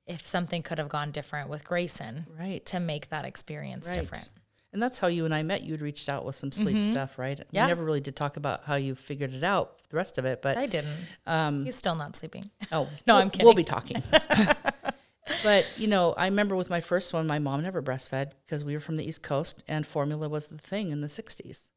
if 0.06 0.24
something 0.26 0.62
could 0.62 0.78
have 0.78 0.88
gone 0.88 1.10
different 1.10 1.48
with 1.50 1.64
Grayson 1.64 2.26
Right. 2.38 2.64
to 2.66 2.78
make 2.80 3.08
that 3.10 3.24
experience 3.24 3.88
right. 3.90 4.00
different. 4.00 4.30
And 4.72 4.82
that's 4.82 4.98
how 4.98 5.06
you 5.06 5.24
and 5.24 5.34
I 5.34 5.42
met. 5.42 5.62
You 5.62 5.72
had 5.72 5.80
reached 5.80 6.08
out 6.08 6.24
with 6.24 6.36
some 6.36 6.52
sleep 6.52 6.82
stuff, 6.82 7.18
right? 7.18 7.40
Yeah. 7.50 7.64
We 7.64 7.68
never 7.68 7.82
really 7.84 8.00
did 8.00 8.14
talk 8.14 8.36
about 8.36 8.64
how 8.64 8.74
you 8.74 8.94
figured 8.94 9.32
it 9.32 9.42
out, 9.42 9.78
the 9.88 9.96
rest 9.96 10.18
of 10.18 10.26
it. 10.26 10.42
But 10.42 10.58
I 10.58 10.66
didn't. 10.66 10.94
um, 11.26 11.64
He's 11.64 11.76
still 11.76 11.94
not 11.94 12.14
sleeping. 12.16 12.50
Oh 12.72 12.88
No, 13.06 13.14
we'll- 13.14 13.22
I'm 13.22 13.30
kidding. 13.30 13.46
We'll 13.46 13.54
be 13.54 13.64
talking. 13.64 14.02
but 15.42 15.74
you 15.78 15.86
know, 15.88 16.12
I 16.16 16.26
remember 16.26 16.56
with 16.56 16.70
my 16.70 16.80
first 16.80 17.12
one, 17.12 17.26
my 17.26 17.38
mom 17.38 17.62
never 17.62 17.82
breastfed 17.82 18.32
because 18.44 18.64
we 18.64 18.74
were 18.74 18.80
from 18.80 18.96
the 18.96 19.04
East 19.08 19.22
Coast, 19.22 19.64
and 19.66 19.86
formula 19.86 20.28
was 20.28 20.48
the 20.48 20.58
thing 20.58 20.90
in 20.90 21.00
the 21.00 21.08
'60s. 21.08 21.70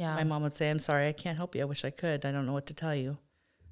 Yeah. 0.00 0.14
My 0.16 0.24
mom 0.24 0.42
would 0.42 0.54
say, 0.54 0.70
"I'm 0.70 0.78
sorry, 0.78 1.06
I 1.08 1.12
can't 1.12 1.36
help 1.36 1.54
you. 1.54 1.60
I 1.62 1.66
wish 1.66 1.84
I 1.84 1.90
could. 1.90 2.24
I 2.24 2.32
don't 2.32 2.46
know 2.46 2.54
what 2.54 2.66
to 2.66 2.74
tell 2.74 2.94
you." 2.94 3.18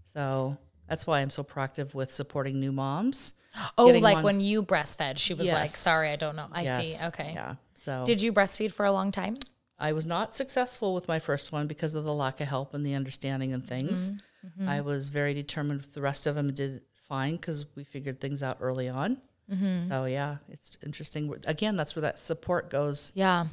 So 0.05 0.57
that's 0.89 1.07
why 1.07 1.21
I'm 1.21 1.31
so 1.31 1.43
proactive 1.43 1.95
with 1.95 2.13
supporting 2.13 2.61
new 2.61 2.73
moms. 2.73 3.35
oh, 3.79 3.87
like 3.87 4.23
when 4.23 4.41
you 4.41 4.63
breastfed, 4.63 5.17
she 5.19 5.35
was 5.35 5.51
like, 5.51 5.71
"Sorry, 5.71 6.11
I 6.11 6.17
don't 6.17 6.37
know." 6.37 6.49
I 6.53 6.63
Yes. 6.63 7.01
see. 7.01 7.07
Okay. 7.09 7.33
Yeah. 7.35 7.55
So 7.75 8.05
Did 8.05 8.21
you 8.21 8.33
breastfeed 8.33 8.73
for 8.73 8.85
a 8.85 8.93
long 8.93 9.11
time? 9.11 9.37
I 9.79 9.93
was 9.93 10.05
not 10.07 10.35
successful 10.35 10.95
with 10.95 11.09
my 11.09 11.19
first 11.19 11.53
one 11.53 11.67
because 11.67 11.95
of 11.95 12.05
the 12.05 12.13
lack 12.13 12.41
of 12.41 12.49
help 12.49 12.75
and 12.75 12.85
the 12.85 12.95
understanding 12.95 13.53
and 13.55 13.65
things. 13.65 14.11
Mm-hmm. 14.11 14.69
I 14.69 14.81
was 14.83 15.09
very 15.09 15.35
determined 15.35 15.81
with 15.81 15.95
the 15.95 16.03
rest 16.03 16.27
of 16.27 16.35
them 16.35 16.49
and 16.49 16.57
did 16.57 16.83
fine 17.09 17.37
because 17.37 17.65
we 17.77 17.85
figured 17.85 18.21
things 18.21 18.43
out 18.43 18.59
early 18.61 18.89
on. 18.89 19.19
Mm-hmm. 19.51 19.89
So 19.89 20.05
yeah, 20.05 20.39
it's 20.49 20.77
interesting. 20.85 21.33
Again, 21.47 21.77
that's 21.77 21.97
where 21.97 22.03
that 22.03 22.19
support 22.19 22.71
goes. 22.71 23.13
Yeah. 23.15 23.47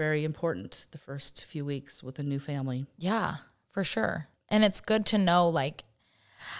Very 0.00 0.24
important 0.24 0.86
the 0.92 0.98
first 0.98 1.44
few 1.44 1.62
weeks 1.62 2.02
with 2.02 2.18
a 2.18 2.22
new 2.22 2.40
family. 2.40 2.86
Yeah, 2.96 3.34
for 3.70 3.84
sure. 3.84 4.28
And 4.48 4.64
it's 4.64 4.80
good 4.80 5.04
to 5.12 5.18
know, 5.18 5.46
like, 5.46 5.84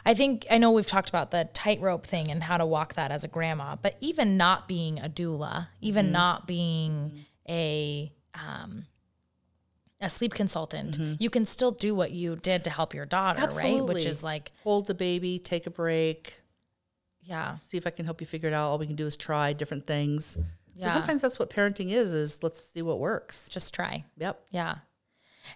I 0.04 0.12
think, 0.12 0.44
I 0.50 0.58
know 0.58 0.70
we've 0.70 0.86
talked 0.86 1.08
about 1.08 1.30
the 1.30 1.48
tightrope 1.54 2.04
thing 2.04 2.30
and 2.30 2.42
how 2.42 2.58
to 2.58 2.66
walk 2.66 2.92
that 2.96 3.10
as 3.10 3.24
a 3.24 3.28
grandma, 3.28 3.76
but 3.80 3.96
even 4.00 4.36
not 4.36 4.68
being 4.68 4.98
a 4.98 5.08
doula, 5.08 5.68
even 5.80 6.12
not 6.12 6.46
being 6.46 7.24
a, 7.48 8.12
um, 8.34 8.84
a 10.02 10.10
sleep 10.10 10.34
consultant, 10.34 10.98
you 11.18 11.30
can 11.30 11.46
still 11.46 11.72
do 11.72 11.94
what 11.94 12.10
you 12.10 12.36
did 12.36 12.64
to 12.64 12.70
help 12.70 12.92
your 12.92 13.06
daughter, 13.06 13.40
right? 13.40 13.82
Which 13.94 14.04
is 14.04 14.22
like, 14.22 14.52
Hold 14.64 14.86
the 14.86 14.94
baby, 14.94 15.38
take 15.38 15.66
a 15.66 15.70
break, 15.70 16.42
yeah, 17.22 17.56
see 17.62 17.78
if 17.78 17.86
I 17.86 17.90
can 17.90 18.04
help 18.04 18.20
you 18.20 18.26
figure 18.26 18.50
it 18.50 18.52
out. 18.52 18.68
All 18.68 18.78
we 18.78 18.86
can 18.86 18.96
do 18.96 19.06
is 19.06 19.16
try 19.16 19.54
different 19.54 19.86
things. 19.86 20.36
Yeah. 20.74 20.92
Sometimes 20.92 21.22
that's 21.22 21.38
what 21.38 21.50
parenting 21.50 21.90
is, 21.90 22.12
is 22.12 22.42
let's 22.42 22.62
see 22.72 22.82
what 22.82 22.98
works. 22.98 23.48
just 23.48 23.74
try. 23.74 24.04
Yep. 24.16 24.40
Yeah. 24.50 24.76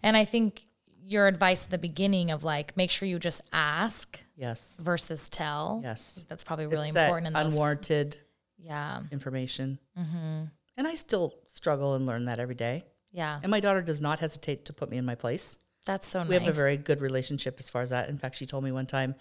And 0.03 0.16
I 0.16 0.24
think 0.24 0.64
your 1.07 1.27
advice 1.27 1.64
at 1.64 1.70
the 1.70 1.79
beginning 1.79 2.31
of 2.31 2.44
like, 2.44 2.77
make 2.77 2.90
sure 2.90 3.07
you 3.09 3.18
just 3.18 3.40
ask 3.53 4.22
Yes. 4.37 4.79
versus 4.83 5.29
tell. 5.29 5.81
Yes. 5.85 6.24
That's 6.29 6.42
probably 6.44 6.66
really 6.66 6.88
It's 6.88 6.98
important 6.98 7.27
in 7.29 7.33
those. 7.35 7.55
unwarranted 7.55 8.16
yeah. 8.59 9.03
information. 9.12 9.79
Mm-hmm. 9.98 10.44
And 10.77 10.87
I 10.88 10.94
still 10.94 11.35
struggle 11.46 11.94
and 11.94 12.07
learn 12.07 12.24
that 12.27 12.38
every 12.38 12.55
day. 12.55 12.85
Yeah. 13.12 13.38
And 13.42 13.50
my 13.50 13.61
daughter 13.61 13.83
does 13.83 14.00
not 14.00 14.18
hesitate 14.18 14.64
to 14.66 14.72
put 14.72 14.90
me 14.90 14.96
in 14.96 15.05
my 15.05 15.14
place. 15.14 15.59
That's 15.87 16.09
so 16.09 16.20
nice. 16.20 16.29
We 16.31 16.35
have 16.37 16.48
a 16.48 16.53
very 16.53 16.77
good 16.79 17.00
relationship 17.03 17.57
as 17.59 17.68
far 17.70 17.83
as 17.83 17.90
that. 17.90 18.09
In 18.09 18.16
fact, 18.18 18.35
she 18.37 18.46
told 18.46 18.64
me 18.64 18.72
one 18.72 18.87
time, 18.87 19.14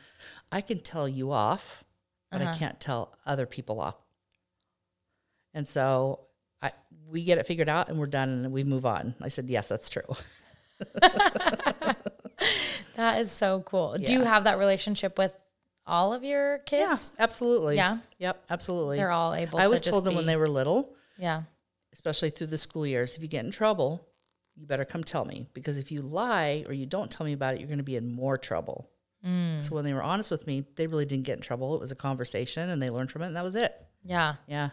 I 0.51 0.61
can 0.61 0.79
tell 0.79 1.07
you 1.09 1.31
off, 1.31 1.83
but 2.31 2.41
Uh-huh. 2.41 2.51
I 2.51 2.57
can't 2.57 2.79
tell 2.79 3.13
other 3.25 3.45
people 3.45 3.79
off. 3.81 3.97
And 5.53 5.67
so 5.67 6.21
I 6.61 6.71
we 7.09 7.23
get 7.23 7.37
it 7.37 7.45
figured 7.47 7.69
out 7.69 7.89
and 7.89 7.99
we're 7.99 8.07
done 8.07 8.29
and 8.29 8.51
we 8.51 8.63
move 8.63 8.85
on. 8.85 9.15
I 9.21 9.29
said, 9.29 9.49
Yes, 9.49 9.69
that's 9.69 9.89
true. 9.89 10.01
that 12.95 13.19
is 13.19 13.31
so 13.31 13.61
cool. 13.61 13.95
Do 13.95 14.13
you 14.13 14.21
have 14.21 14.45
that 14.45 14.57
relationship 14.57 15.17
with 15.17 15.31
all 15.85 16.13
of 16.13 16.23
your 16.23 16.59
kids? 16.59 17.13
Yeah, 17.17 17.23
absolutely. 17.23 17.75
Yeah. 17.75 17.99
Yep, 18.19 18.45
absolutely. 18.49 18.97
They're 18.97 19.11
all 19.11 19.33
able 19.33 19.59
I 19.59 19.65
always 19.65 19.81
told 19.81 20.05
them 20.05 20.15
when 20.15 20.25
they 20.25 20.35
were 20.35 20.49
little, 20.49 20.95
Yeah. 21.17 21.43
especially 21.91 22.29
through 22.29 22.47
the 22.47 22.57
school 22.57 22.85
years, 22.87 23.15
if 23.15 23.21
you 23.21 23.27
get 23.27 23.45
in 23.45 23.51
trouble, 23.51 24.07
you 24.55 24.65
better 24.65 24.85
come 24.85 25.03
tell 25.03 25.25
me 25.25 25.47
because 25.53 25.77
if 25.77 25.91
you 25.91 26.01
lie 26.01 26.63
or 26.67 26.73
you 26.73 26.85
don't 26.85 27.09
tell 27.11 27.25
me 27.25 27.33
about 27.33 27.53
it, 27.53 27.59
you're 27.59 27.67
going 27.67 27.79
to 27.79 27.83
be 27.83 27.95
in 27.95 28.11
more 28.11 28.37
trouble. 28.37 28.89
Mm. 29.25 29.63
So 29.63 29.75
when 29.75 29.85
they 29.85 29.93
were 29.93 30.03
honest 30.03 30.31
with 30.31 30.45
me, 30.47 30.65
they 30.75 30.87
really 30.87 31.05
didn't 31.05 31.25
get 31.25 31.37
in 31.37 31.41
trouble. 31.41 31.75
It 31.75 31.79
was 31.81 31.91
a 31.91 31.95
conversation 31.95 32.69
and 32.69 32.81
they 32.81 32.89
learned 32.89 33.09
from 33.11 33.23
it 33.23 33.27
and 33.27 33.35
that 33.35 33.43
was 33.43 33.55
it. 33.55 33.73
Yeah. 34.03 34.35
Yeah. 34.47 34.69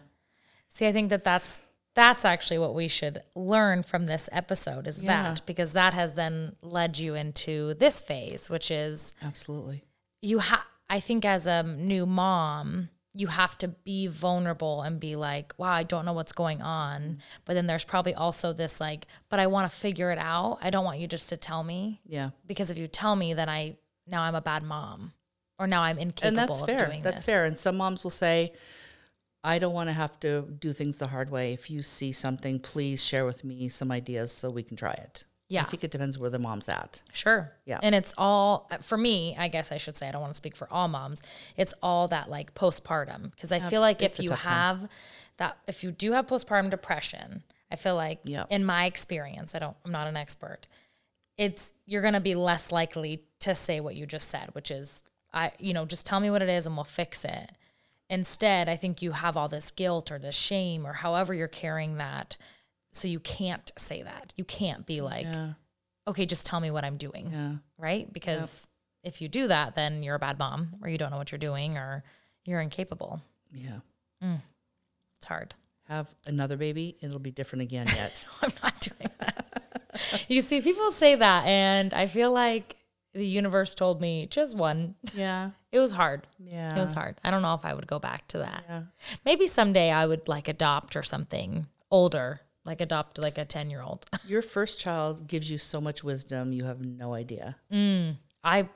See, 0.70 0.86
I 0.86 0.92
think 0.92 1.10
that 1.10 1.24
that's 1.24 1.60
that's 1.96 2.24
actually 2.24 2.58
what 2.58 2.74
we 2.74 2.86
should 2.88 3.20
learn 3.34 3.82
from 3.82 4.06
this 4.06 4.28
episode 4.32 4.86
is 4.86 5.02
Yeah. 5.02 5.34
that 5.34 5.44
because 5.44 5.72
that 5.72 5.92
has 5.92 6.14
then 6.14 6.54
led 6.62 6.98
you 6.98 7.14
into 7.16 7.74
this 7.74 8.00
phase, 8.00 8.48
which 8.48 8.70
is 8.70 9.12
Absolutely. 9.22 9.84
you 10.22 10.38
have 10.38 10.62
I 10.88 11.00
think 11.00 11.24
as 11.24 11.46
a 11.46 11.62
new 11.64 12.06
mom, 12.06 12.88
you 13.14 13.26
have 13.26 13.58
to 13.58 13.68
be 13.68 14.06
vulnerable 14.06 14.82
and 14.82 14.98
be 15.00 15.14
like, 15.16 15.52
wow, 15.58 15.72
I 15.72 15.82
don't 15.82 16.04
know 16.04 16.12
what's 16.12 16.32
going 16.32 16.62
on. 16.62 17.02
Mm. 17.02 17.18
But 17.44 17.54
then 17.54 17.66
there's 17.66 17.84
probably 17.84 18.14
also 18.14 18.52
this 18.52 18.80
like, 18.80 19.06
but 19.28 19.38
I 19.40 19.48
want 19.48 19.70
to 19.70 19.76
figure 19.76 20.10
it 20.12 20.18
out. 20.18 20.58
I 20.62 20.70
don't 20.70 20.84
want 20.84 21.00
you 21.00 21.06
just 21.08 21.28
to 21.30 21.36
tell 21.36 21.62
me 21.64 22.00
Yeah. 22.06 22.30
because 22.46 22.70
if 22.70 22.78
you 22.78 22.86
tell 22.86 23.14
me, 23.16 23.34
then 23.34 23.48
I 23.48 23.76
now 24.06 24.22
I'm 24.22 24.34
a 24.36 24.40
bad 24.40 24.62
mom 24.62 25.12
or 25.58 25.66
now 25.66 25.82
I'm 25.82 25.98
incapable 25.98 26.28
and 26.28 26.38
that's 26.38 26.60
of 26.60 26.66
fair. 26.66 26.98
That's 27.02 27.16
this. 27.18 27.26
fair. 27.26 27.44
And 27.44 27.56
some 27.56 27.76
moms 27.76 28.02
will 28.04 28.10
say, 28.12 28.52
I 29.42 29.58
don't 29.58 29.72
want 29.72 29.88
to 29.88 29.94
have 29.94 30.20
to 30.20 30.42
do 30.42 30.72
things 30.72 30.98
the 30.98 31.06
hard 31.08 31.30
way. 31.30 31.52
If 31.52 31.70
you 31.70 31.82
see 31.82 32.12
something, 32.12 32.58
please 32.60 33.02
share 33.04 33.24
with 33.24 33.42
me 33.44 33.68
some 33.68 33.90
ideas 33.90 34.32
so 34.32 34.50
we 34.50 34.62
can 34.62 34.76
try 34.76 34.92
it. 34.92 35.24
Yeah. 35.48 35.62
I 35.62 35.64
think 35.64 35.82
it 35.82 35.90
depends 35.90 36.16
where 36.16 36.30
the 36.30 36.38
mom's 36.38 36.68
at. 36.68 37.02
Sure. 37.12 37.52
Yeah. 37.64 37.80
And 37.82 37.92
it's 37.94 38.14
all 38.16 38.70
for 38.82 38.96
me, 38.96 39.34
I 39.36 39.48
guess 39.48 39.72
I 39.72 39.78
should 39.78 39.96
say 39.96 40.08
I 40.08 40.12
don't 40.12 40.20
want 40.20 40.32
to 40.32 40.36
speak 40.36 40.54
for 40.54 40.72
all 40.72 40.86
moms. 40.86 41.22
It's 41.56 41.74
all 41.82 42.06
that 42.08 42.30
like 42.30 42.54
postpartum 42.54 43.32
because 43.32 43.50
I 43.50 43.58
feel 43.58 43.80
like 43.80 44.00
if 44.00 44.20
you 44.20 44.28
tough 44.28 44.42
time. 44.42 44.78
have 44.78 44.88
that 45.38 45.56
if 45.66 45.82
you 45.82 45.90
do 45.90 46.12
have 46.12 46.26
postpartum 46.28 46.70
depression, 46.70 47.42
I 47.70 47.74
feel 47.76 47.96
like 47.96 48.20
Yep. 48.24 48.46
in 48.50 48.64
my 48.64 48.84
experience, 48.84 49.54
I 49.56 49.58
don't 49.58 49.76
I'm 49.84 49.90
not 49.90 50.06
an 50.06 50.16
expert. 50.16 50.68
It's 51.36 51.72
you're 51.84 52.02
going 52.02 52.14
to 52.14 52.20
be 52.20 52.36
less 52.36 52.70
likely 52.70 53.24
to 53.40 53.54
say 53.56 53.80
what 53.80 53.96
you 53.96 54.06
just 54.06 54.28
said, 54.28 54.50
which 54.52 54.70
is 54.70 55.02
I 55.32 55.50
you 55.58 55.74
know, 55.74 55.84
just 55.84 56.06
tell 56.06 56.20
me 56.20 56.30
what 56.30 56.42
it 56.42 56.48
is 56.48 56.66
and 56.66 56.76
we'll 56.76 56.84
fix 56.84 57.24
it. 57.24 57.50
Instead, 58.10 58.68
I 58.68 58.76
think 58.76 59.00
you 59.00 59.12
have 59.12 59.36
all 59.36 59.48
this 59.48 59.70
guilt 59.70 60.10
or 60.10 60.18
this 60.18 60.34
shame 60.36 60.86
or 60.86 60.92
however 60.92 61.32
you're 61.32 61.48
carrying 61.48 61.96
that 61.96 62.36
so 62.92 63.06
you 63.08 63.20
can't 63.20 63.70
say 63.78 64.02
that. 64.02 64.34
You 64.36 64.44
can't 64.44 64.84
be 64.84 65.00
like 65.00 65.24
Yeah. 65.26 65.52
okay, 66.08 66.26
just 66.26 66.44
tell 66.44 66.58
me 66.60 66.70
what 66.72 66.84
I'm 66.84 66.96
doing, 66.96 67.30
Yeah. 67.32 67.54
right? 67.78 68.12
Because 68.12 68.66
if 69.04 69.22
you 69.22 69.28
do 69.28 69.46
that, 69.46 69.76
then 69.76 70.02
you're 70.02 70.16
a 70.16 70.18
bad 70.18 70.38
mom 70.38 70.74
or 70.82 70.88
you 70.88 70.98
don't 70.98 71.10
know 71.12 71.16
what 71.18 71.30
you're 71.32 71.38
doing 71.38 71.76
or 71.78 72.02
you're 72.44 72.60
incapable. 72.60 73.22
Yeah. 73.52 73.78
Mm. 74.22 74.40
It's 75.18 75.26
hard. 75.28 75.54
Have 75.86 76.12
another 76.26 76.56
baby, 76.56 76.96
it'll 77.00 77.18
be 77.20 77.30
different 77.30 77.62
again 77.62 77.86
yet. 77.94 78.26
I'm 78.42 78.52
not 78.62 78.80
doing 78.80 79.10
that. 79.20 80.24
you 80.28 80.40
see, 80.42 80.60
people 80.60 80.90
say 80.90 81.14
that, 81.14 81.46
and 81.46 81.94
I 81.94 82.06
feel 82.08 82.32
like 82.32 82.76
the 83.12 83.26
universe 83.26 83.74
told 83.74 84.00
me 84.00 84.26
just 84.30 84.56
one. 84.56 84.94
yeah. 85.14 85.50
It 85.72 85.78
was 85.78 85.90
hard. 85.90 86.26
Yeah. 86.38 86.76
It 86.76 86.80
was 86.80 86.92
hard. 86.94 87.16
I 87.24 87.30
don't 87.30 87.42
know 87.42 87.54
if 87.54 87.64
I 87.64 87.74
would 87.74 87.86
go 87.86 87.98
back 87.98 88.28
to 88.28 88.38
that. 88.38 88.64
Yeah. 88.68 88.82
Maybe 89.24 89.46
someday 89.46 89.90
I 89.90 90.06
would 90.06 90.28
like 90.28 90.48
adopt 90.48 90.96
or 90.96 91.02
something 91.02 91.66
older, 91.90 92.40
like 92.64 92.80
adopt 92.80 93.18
like 93.18 93.36
a 93.38 93.44
10 93.44 93.70
year 93.70 93.82
old. 93.82 94.06
Your 94.26 94.42
first 94.42 94.78
child 94.80 95.26
gives 95.26 95.50
you 95.50 95.58
so 95.58 95.80
much 95.80 96.04
wisdom, 96.04 96.52
you 96.52 96.64
have 96.64 96.80
no 96.80 97.14
idea. 97.14 97.56
Mm. 97.72 98.16
I, 98.44 98.68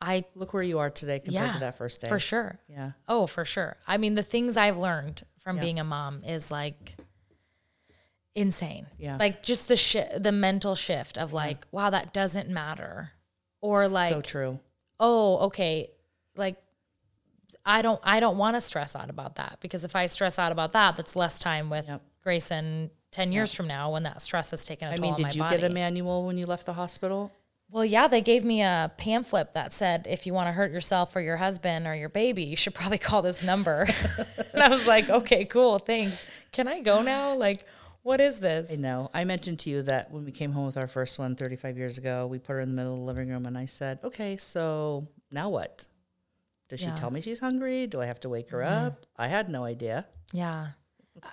I, 0.00 0.24
Look 0.34 0.52
where 0.54 0.62
you 0.62 0.78
are 0.80 0.90
today 0.90 1.20
compared 1.20 1.46
yeah, 1.48 1.52
to 1.54 1.60
that 1.60 1.78
first 1.78 2.00
day. 2.00 2.08
for 2.08 2.18
sure. 2.18 2.58
Yeah. 2.68 2.92
Oh, 3.08 3.26
for 3.26 3.44
sure. 3.44 3.76
I 3.86 3.98
mean, 3.98 4.14
the 4.14 4.22
things 4.22 4.56
I've 4.56 4.78
learned 4.78 5.22
from 5.38 5.56
Yeah. 5.56 5.62
being 5.62 5.78
a 5.80 5.84
mom 5.84 6.22
is 6.24 6.50
like 6.50 6.96
insane. 8.34 8.86
Yeah. 8.98 9.16
Like 9.16 9.42
just 9.42 9.68
the 9.68 9.76
shi 9.76 10.02
the 10.16 10.32
mental 10.32 10.74
shift 10.74 11.18
of 11.18 11.32
like, 11.32 11.62
wow, 11.72 11.90
that 11.90 12.12
doesn't 12.12 12.48
matter. 12.48 13.12
Or 13.60 13.88
like, 13.88 14.12
so 14.12 14.20
true. 14.20 14.60
oh, 15.00 15.38
okay, 15.46 15.90
like 16.36 16.56
I 17.66 17.82
don't 17.82 18.00
I 18.02 18.20
don't 18.20 18.38
want 18.38 18.56
to 18.56 18.60
stress 18.60 18.94
out 18.96 19.10
about 19.10 19.36
that 19.36 19.58
because 19.60 19.84
if 19.84 19.94
I 19.96 20.06
stress 20.06 20.38
out 20.38 20.52
about 20.52 20.72
that, 20.72 20.96
that's 20.96 21.16
less 21.16 21.38
time 21.38 21.68
with 21.70 21.88
Yep. 21.88 22.02
Grayson 22.22 22.90
10 23.10 23.32
years 23.32 23.54
from 23.54 23.66
now 23.66 23.90
when 23.92 24.02
that 24.04 24.20
stress 24.22 24.50
has 24.50 24.64
taken 24.64 24.88
a 24.88 24.92
I 24.92 24.96
toll 24.96 25.02
mean, 25.02 25.14
on 25.14 25.22
my 25.22 25.28
did 25.28 25.36
you 25.36 25.42
body. 25.42 25.56
get 25.56 25.70
a 25.70 25.72
manual 25.72 26.26
when 26.26 26.36
you 26.38 26.46
left 26.46 26.66
the 26.66 26.74
hospital? 26.74 27.32
Well, 27.70 27.84
yeah, 27.84 28.06
they 28.08 28.22
gave 28.22 28.44
me 28.44 28.62
a 28.62 28.90
pamphlet 28.96 29.52
that 29.52 29.72
said 29.74 30.06
if 30.08 30.26
you 30.26 30.32
want 30.32 30.48
to 30.48 30.52
hurt 30.52 30.70
yourself 30.72 31.14
or 31.16 31.20
your 31.20 31.36
husband 31.36 31.86
or 31.86 31.94
your 31.94 32.08
baby, 32.08 32.44
you 32.44 32.56
should 32.56 32.74
probably 32.80 32.96
call 32.98 33.20
this 33.22 33.42
number. 33.42 33.86
and 34.54 34.62
I 34.62 34.68
was 34.68 34.86
like, 34.86 35.10
okay, 35.10 35.44
cool, 35.44 35.78
thanks. 35.78 36.26
Can 36.52 36.66
I 36.68 36.80
go 36.80 37.02
now? 37.02 37.34
Like, 37.34 37.66
what 38.08 38.22
is 38.22 38.40
this? 38.40 38.72
I 38.72 38.76
know. 38.76 39.10
I 39.12 39.24
mentioned 39.24 39.58
to 39.60 39.70
you 39.70 39.82
that 39.82 40.10
when 40.10 40.24
we 40.24 40.32
came 40.32 40.52
home 40.52 40.64
with 40.64 40.78
our 40.78 40.88
first 40.88 41.18
one 41.18 41.36
35 41.36 41.76
years 41.76 41.98
ago, 41.98 42.26
we 42.26 42.38
put 42.38 42.54
her 42.54 42.60
in 42.60 42.70
the 42.70 42.74
middle 42.74 42.94
of 42.94 43.00
the 43.00 43.04
living 43.04 43.28
room 43.28 43.44
and 43.44 43.58
I 43.58 43.66
said, 43.66 43.98
okay, 44.02 44.38
so 44.38 45.08
now 45.30 45.50
what? 45.50 45.84
Does 46.70 46.80
she 46.80 46.86
Yeah. 46.86 46.92
Mm-hmm. 46.92 47.00
tell 47.00 47.10
me 47.10 47.20
she's 47.20 47.38
hungry? 47.40 47.86
Do 47.86 48.00
I 48.00 48.06
have 48.06 48.18
to 48.20 48.30
wake 48.30 48.48
her 48.48 48.62
up? 48.62 49.04
I 49.18 49.28
had 49.28 49.50
no 49.50 49.62
idea. 49.62 50.06
Yeah. 50.32 50.68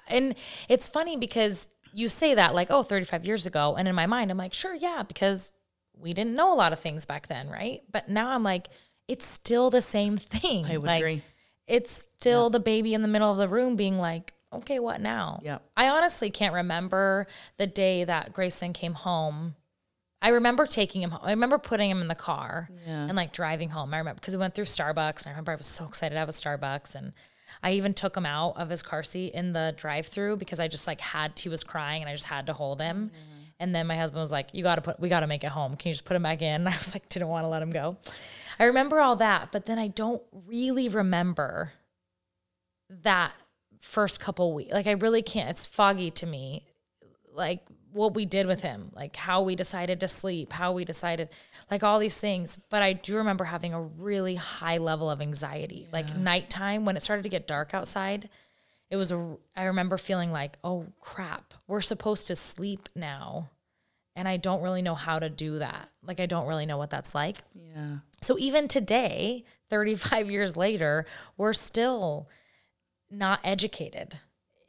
And 0.09 0.35
it's 0.67 0.89
funny 0.89 1.15
because 1.15 1.69
you 1.93 2.09
say 2.09 2.33
that 2.35 2.53
like, 2.53 2.67
oh, 2.69 2.83
35 2.83 3.25
years 3.25 3.45
ago. 3.45 3.75
And 3.77 3.87
in 3.87 3.95
my 3.95 4.05
mind, 4.05 4.29
I'm 4.29 4.37
like, 4.37 4.53
sure, 4.53 4.75
yeah, 4.75 5.03
because 5.03 5.51
we 5.97 6.13
didn't 6.13 6.35
know 6.35 6.51
a 6.51 6.55
lot 6.55 6.73
of 6.73 6.79
things 6.81 7.05
back 7.05 7.27
then, 7.27 7.47
right? 7.47 7.83
But 7.89 8.09
now 8.09 8.31
I'm 8.31 8.43
like, 8.43 8.67
it's 9.07 9.25
still 9.25 9.69
the 9.69 9.81
same 9.81 10.17
thing. 10.17 10.65
I 10.65 10.75
would 10.75 10.87
like, 10.87 11.01
agree. 11.01 11.21
It's 11.67 12.05
still 12.17 12.49
the 12.49 12.59
baby 12.59 12.93
in 12.93 13.01
the 13.01 13.07
middle 13.07 13.31
of 13.31 13.37
the 13.37 13.47
room 13.47 13.77
being 13.77 13.97
like, 13.97 14.33
okay, 14.57 14.79
what 14.79 15.01
now? 15.01 15.39
Yeah. 15.43 15.59
I 15.77 15.89
honestly 15.89 16.29
can't 16.29 16.53
remember 16.53 17.27
the 17.57 17.67
day 17.67 18.03
that 18.03 18.33
Grayson 18.33 18.73
came 18.73 18.93
home. 18.93 19.55
I 20.21 20.29
remember 20.29 20.65
taking 20.65 21.01
him 21.03 21.11
home. 21.11 21.21
I 21.23 21.31
remember 21.31 21.57
putting 21.57 21.89
him 21.89 22.01
in 22.01 22.07
the 22.07 22.15
car 22.15 22.69
Yeah. 22.87 23.05
and 23.07 23.15
like 23.15 23.31
driving 23.31 23.69
home. 23.69 23.93
I 23.93 23.99
remember 23.99 24.19
because 24.19 24.33
we 24.35 24.39
went 24.39 24.55
through 24.55 24.65
Starbucks 24.65 25.21
and 25.23 25.27
I 25.27 25.29
remember 25.31 25.51
I 25.51 25.55
was 25.55 25.67
so 25.67 25.85
excited 25.85 26.15
to 26.15 26.19
have 26.19 26.29
a 26.29 26.31
Starbucks 26.31 26.95
and 26.95 27.13
I 27.61 27.73
even 27.73 27.93
took 27.93 28.17
him 28.17 28.25
out 28.25 28.57
of 28.57 28.69
his 28.69 28.81
car 28.81 29.03
seat 29.03 29.33
in 29.33 29.53
the 29.53 29.73
drive 29.77 30.07
through 30.07 30.37
because 30.37 30.59
I 30.59 30.67
just 30.67 30.87
like 30.87 30.99
had 30.99 31.37
he 31.37 31.47
was 31.47 31.63
crying 31.63 32.01
and 32.01 32.09
I 32.09 32.13
just 32.13 32.25
had 32.25 32.47
to 32.47 32.53
hold 32.53 32.81
him. 32.81 33.11
And 33.59 33.73
then 33.73 33.87
my 33.87 33.95
husband 33.95 34.19
was 34.19 34.31
like, 34.31 34.49
You 34.53 34.63
gotta 34.63 34.81
put 34.81 34.99
we 34.99 35.09
gotta 35.09 35.27
make 35.27 35.43
it 35.43 35.51
home. 35.51 35.75
Can 35.75 35.89
you 35.89 35.93
just 35.93 36.05
put 36.05 36.15
him 36.15 36.23
back 36.23 36.41
in? 36.41 36.61
And 36.61 36.67
I 36.73 36.75
was 36.75 36.93
like, 36.95 37.07
didn't 37.07 37.27
want 37.29 37.43
to 37.45 37.47
let 37.49 37.61
him 37.61 37.69
go. 37.69 37.97
I 38.59 38.63
remember 38.65 38.99
all 38.99 39.17
that, 39.17 39.51
but 39.51 39.65
then 39.67 39.77
I 39.77 39.89
don't 39.89 40.23
really 40.47 40.89
remember 40.89 41.73
that 43.03 43.33
first 43.79 44.19
couple 44.19 44.53
weeks. 44.53 44.73
Like 44.73 44.87
I 44.87 44.91
really 44.91 45.21
can't. 45.21 45.49
It's 45.49 45.65
foggy 45.65 46.11
to 46.11 46.25
me. 46.25 46.65
Like 47.33 47.61
what 47.95 48.13
we 48.13 48.25
did 48.25 48.45
with 48.45 48.61
him, 48.61 48.91
like 48.93 49.15
how 49.15 49.41
we 49.41 49.55
decided 49.55 50.01
to 50.01 50.07
sleep, 50.07 50.51
how 50.51 50.73
we 50.73 50.83
decided, 50.83 51.29
like 51.71 51.81
all 51.81 51.97
these 51.97 52.19
things. 52.19 52.57
But 52.69 52.83
I 52.83 52.93
do 52.93 53.17
remember 53.17 53.45
having 53.45 53.73
a 53.73 53.81
really 53.81 54.35
high 54.35 54.77
level 54.77 55.09
of 55.09 55.21
anxiety. 55.21 55.87
Like 55.93 56.15
nighttime 56.15 56.85
when 56.85 56.97
it 56.97 57.01
started 57.01 57.23
to 57.23 57.29
get 57.29 57.47
dark 57.47 57.73
outside, 57.73 58.29
it 58.89 58.97
was 58.97 59.11
a. 59.11 59.37
I 59.55 59.63
remember 59.65 59.97
feeling 59.97 60.31
like, 60.31 60.57
oh 60.63 60.87
crap, 60.99 61.53
we're 61.67 61.81
supposed 61.81 62.27
to 62.27 62.35
sleep 62.35 62.89
now, 62.95 63.49
and 64.15 64.27
I 64.27 64.37
don't 64.37 64.61
really 64.61 64.81
know 64.81 64.95
how 64.95 65.19
to 65.19 65.29
do 65.29 65.59
that. 65.59 65.89
Like 66.05 66.19
I 66.19 66.25
don't 66.25 66.47
really 66.47 66.65
know 66.65 66.77
what 66.77 66.89
that's 66.89 67.15
like. 67.15 67.37
Yeah. 67.53 67.97
So 68.21 68.37
even 68.37 68.67
today, 68.67 69.45
35 69.69 70.29
years 70.31 70.57
later, 70.57 71.05
we're 71.37 71.53
still 71.53 72.27
not 73.17 73.39
educated 73.43 74.19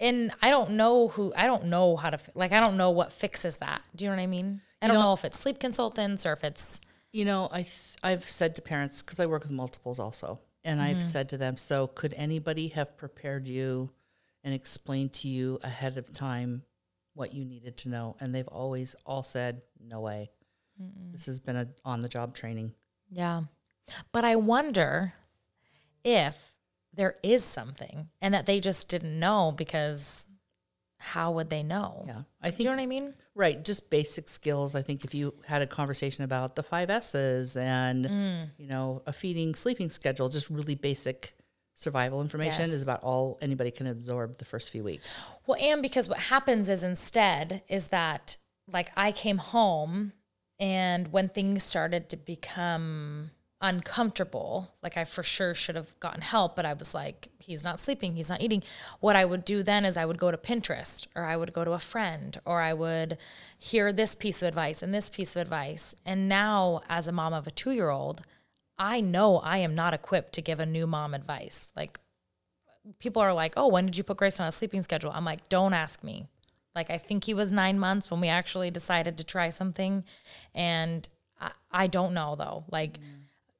and 0.00 0.32
I 0.42 0.50
don't 0.50 0.72
know 0.72 1.08
who 1.08 1.32
I 1.36 1.46
don't 1.46 1.66
know 1.66 1.96
how 1.96 2.10
to 2.10 2.18
like 2.34 2.52
I 2.52 2.60
don't 2.60 2.76
know 2.76 2.90
what 2.90 3.12
fixes 3.12 3.58
that. 3.58 3.82
Do 3.94 4.04
you 4.04 4.10
know 4.10 4.16
what 4.16 4.22
I 4.22 4.26
mean? 4.26 4.60
I 4.82 4.88
don't 4.88 4.96
know, 4.96 5.14
if 5.14 5.24
it's 5.24 5.38
sleep 5.38 5.58
consultants 5.58 6.26
or 6.26 6.32
if 6.32 6.44
it's 6.44 6.80
You 7.12 7.24
know, 7.24 7.48
I 7.50 7.62
th- 7.62 7.96
I've 8.02 8.28
said 8.28 8.56
to 8.56 8.62
parents 8.62 9.02
because 9.02 9.18
I 9.18 9.26
work 9.26 9.42
with 9.42 9.52
multiples 9.52 9.98
also, 9.98 10.38
and 10.64 10.80
I've 10.80 10.98
mm-hmm. 10.98 11.06
said 11.06 11.30
to 11.30 11.38
them, 11.38 11.56
so 11.56 11.86
could 11.86 12.14
anybody 12.14 12.68
have 12.68 12.96
prepared 12.96 13.48
you 13.48 13.90
and 14.44 14.54
explained 14.54 15.14
to 15.14 15.28
you 15.28 15.58
ahead 15.62 15.96
of 15.98 16.12
time 16.12 16.62
what 17.14 17.34
you 17.34 17.44
needed 17.44 17.78
to 17.78 17.88
know? 17.88 18.16
And 18.20 18.34
they've 18.34 18.46
always 18.48 18.94
all 19.06 19.22
said, 19.22 19.62
no 19.80 20.00
way. 20.00 20.30
This 21.10 21.24
has 21.24 21.40
been 21.40 21.56
a 21.56 21.68
on 21.84 22.00
the 22.00 22.08
job 22.08 22.34
training. 22.34 22.74
yeah. 23.10 23.42
But 24.12 24.24
I 24.24 24.36
wonder 24.36 25.14
if 26.04 26.55
there 26.96 27.16
is 27.22 27.44
something 27.44 28.08
and 28.20 28.34
that 28.34 28.46
they 28.46 28.58
just 28.60 28.88
didn't 28.88 29.18
know 29.18 29.52
because 29.56 30.26
how 30.98 31.30
would 31.32 31.50
they 31.50 31.62
know? 31.62 32.04
Yeah, 32.06 32.22
I 32.40 32.46
think 32.50 32.56
Do 32.58 32.62
you 32.64 32.70
know 32.70 32.76
what 32.76 32.82
I 32.82 32.86
mean? 32.86 33.14
Right, 33.34 33.62
just 33.62 33.90
basic 33.90 34.28
skills. 34.28 34.74
I 34.74 34.80
think 34.82 35.04
if 35.04 35.14
you 35.14 35.34
had 35.44 35.60
a 35.62 35.66
conversation 35.66 36.24
about 36.24 36.56
the 36.56 36.62
five 36.62 36.88
S's 36.90 37.56
and 37.56 38.06
Mm. 38.06 38.50
you 38.56 38.66
know 38.66 39.02
a 39.06 39.12
feeding, 39.12 39.54
sleeping 39.54 39.90
schedule, 39.90 40.28
just 40.30 40.48
really 40.50 40.74
basic 40.74 41.34
survival 41.74 42.22
information 42.22 42.62
Yes. 42.62 42.70
is 42.72 42.82
about 42.82 43.02
all 43.02 43.36
anybody 43.42 43.70
can 43.70 43.86
absorb 43.86 44.38
the 44.38 44.46
first 44.46 44.70
few 44.70 44.82
weeks. 44.82 45.22
Well, 45.46 45.58
and 45.60 45.82
because 45.82 46.08
what 46.08 46.18
happens 46.18 46.70
is 46.70 46.82
instead 46.82 47.62
is 47.68 47.88
that 47.88 48.38
like 48.66 48.90
I 48.96 49.12
came 49.12 49.36
home 49.38 50.14
and 50.58 51.12
when 51.12 51.28
things 51.28 51.62
started 51.62 52.08
to 52.08 52.16
become 52.16 53.30
uncomfortable, 53.60 54.74
like 54.82 54.96
I 54.96 55.04
for 55.04 55.22
sure 55.22 55.54
should 55.54 55.76
have 55.76 55.98
gotten 55.98 56.20
help, 56.20 56.56
but 56.56 56.66
I 56.66 56.74
was 56.74 56.94
like, 56.94 57.28
he's 57.38 57.64
not 57.64 57.80
sleeping, 57.80 58.14
he's 58.14 58.28
not 58.28 58.42
eating. 58.42 58.62
What 59.00 59.16
I 59.16 59.24
would 59.24 59.44
do 59.44 59.62
then 59.62 59.84
is 59.84 59.96
I 59.96 60.04
would 60.04 60.18
go 60.18 60.30
to 60.30 60.36
Pinterest 60.36 61.06
or 61.14 61.24
I 61.24 61.36
would 61.36 61.52
go 61.52 61.64
to 61.64 61.72
a 61.72 61.78
friend 61.78 62.38
or 62.44 62.60
I 62.60 62.74
would 62.74 63.16
hear 63.58 63.92
this 63.92 64.14
piece 64.14 64.42
of 64.42 64.48
advice 64.48 64.82
and 64.82 64.92
this 64.92 65.08
piece 65.08 65.34
of 65.36 65.42
advice. 65.42 65.94
And 66.04 66.28
now, 66.28 66.82
as 66.88 67.08
a 67.08 67.12
mom 67.12 67.32
of 67.32 67.46
a 67.46 67.50
two 67.50 67.72
year 67.72 67.90
old, 67.90 68.22
I 68.78 69.00
know 69.00 69.38
I 69.38 69.58
am 69.58 69.74
not 69.74 69.94
equipped 69.94 70.34
to 70.34 70.42
give 70.42 70.60
a 70.60 70.66
new 70.66 70.86
mom 70.86 71.14
advice. 71.14 71.70
Like, 71.74 71.98
people 72.98 73.22
are 73.22 73.32
like, 73.32 73.54
"Oh, 73.56 73.68
when 73.68 73.86
did 73.86 73.96
you 73.96 74.04
put 74.04 74.18
Grace 74.18 74.38
on 74.38 74.46
a 74.46 74.52
sleeping 74.52 74.82
schedule?" 74.82 75.12
I'm 75.14 75.24
like, 75.24 75.48
"Don't 75.48 75.72
ask 75.72 76.04
me." 76.04 76.26
Like, 76.74 76.90
I 76.90 76.98
think 76.98 77.24
he 77.24 77.32
was 77.32 77.50
nine 77.50 77.78
months 77.78 78.10
when 78.10 78.20
we 78.20 78.28
actually 78.28 78.70
decided 78.70 79.16
to 79.16 79.24
try 79.24 79.48
something, 79.48 80.04
and 80.54 81.08
I, 81.40 81.52
I 81.70 81.86
don't 81.86 82.12
know 82.12 82.36
though. 82.36 82.64
Like, 82.70 83.00
mm. 83.00 83.04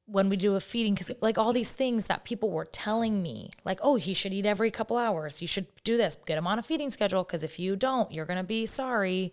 When 0.06 0.28
we 0.28 0.36
do 0.36 0.54
a 0.54 0.60
feeding, 0.60 0.94
because 0.94 1.10
like 1.20 1.36
all 1.36 1.52
these 1.52 1.72
things 1.72 2.06
that 2.06 2.24
people 2.24 2.50
were 2.50 2.64
telling 2.64 3.22
me, 3.22 3.50
like, 3.64 3.80
"Oh, 3.82 3.96
he 3.96 4.14
should 4.14 4.32
eat 4.32 4.46
every 4.46 4.70
couple 4.70 4.96
hours. 4.96 5.42
You 5.42 5.48
should 5.48 5.66
do 5.84 5.96
this. 5.96 6.14
Get 6.14 6.38
him 6.38 6.46
on 6.46 6.58
a 6.58 6.62
feeding 6.62 6.90
schedule, 6.90 7.24
because 7.24 7.42
if 7.42 7.58
you 7.58 7.76
don't, 7.76 8.12
you're 8.12 8.24
gonna 8.26 8.44
be 8.44 8.66
sorry." 8.66 9.32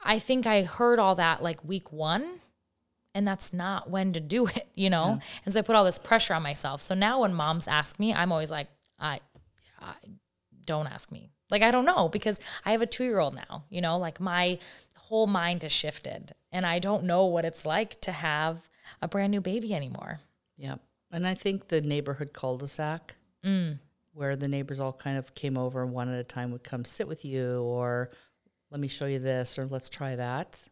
I 0.00 0.20
think 0.20 0.46
I 0.46 0.62
heard 0.62 1.00
all 1.00 1.16
that 1.16 1.42
like 1.42 1.64
week 1.64 1.92
one, 1.92 2.40
and 3.14 3.26
that's 3.26 3.52
not 3.52 3.90
when 3.90 4.12
to 4.12 4.20
do 4.20 4.46
it, 4.46 4.68
you 4.74 4.90
know? 4.90 5.20
And 5.44 5.52
so 5.52 5.58
I 5.58 5.62
put 5.62 5.74
all 5.74 5.84
this 5.84 5.98
pressure 5.98 6.34
on 6.34 6.42
myself. 6.42 6.82
So 6.82 6.94
now 6.94 7.20
when 7.22 7.34
moms 7.34 7.66
ask 7.66 7.98
me, 7.98 8.14
I'm 8.14 8.30
always 8.30 8.50
like, 8.50 8.68
I, 8.98 9.18
I 9.80 9.94
don't 10.64 10.86
ask 10.86 11.10
me. 11.10 11.30
Like, 11.50 11.62
I 11.62 11.72
don't 11.72 11.84
know 11.84 12.08
because 12.08 12.38
I 12.64 12.72
have 12.72 12.82
a 12.82 12.86
two 12.86 13.04
year 13.04 13.18
old 13.18 13.34
now, 13.34 13.64
you 13.70 13.80
know, 13.80 13.98
like 13.98 14.20
my 14.20 14.58
whole 14.94 15.26
mind 15.26 15.62
has 15.62 15.72
shifted 15.72 16.32
and 16.52 16.64
I 16.66 16.78
don't 16.78 17.04
know 17.04 17.24
what 17.24 17.44
it's 17.44 17.66
like 17.66 18.00
to 18.02 18.12
have 18.12 18.68
a 19.02 19.08
brand 19.08 19.30
new 19.30 19.40
baby 19.40 19.74
anymore. 19.74 20.20
Yeah, 20.56 20.76
and 21.10 21.26
I 21.26 21.34
think 21.34 21.68
the 21.68 21.80
neighborhood 21.80 22.32
cul-de-sac, 22.32 23.16
Mm. 23.44 23.78
where 24.12 24.34
the 24.36 24.48
neighbors 24.48 24.80
all 24.80 24.92
kind 24.92 25.16
of 25.16 25.34
came 25.34 25.56
over 25.56 25.82
and 25.82 25.92
one 25.92 26.08
at 26.12 26.18
a 26.18 26.24
time 26.24 26.50
would 26.50 26.64
come 26.64 26.84
sit 26.84 27.06
with 27.06 27.24
you, 27.24 27.60
or 27.62 28.10
let 28.70 28.80
me 28.80 28.88
show 28.88 29.06
you 29.06 29.18
this, 29.20 29.58
or 29.58 29.66
let's 29.66 29.88
try 29.88 30.16
that. 30.16 30.68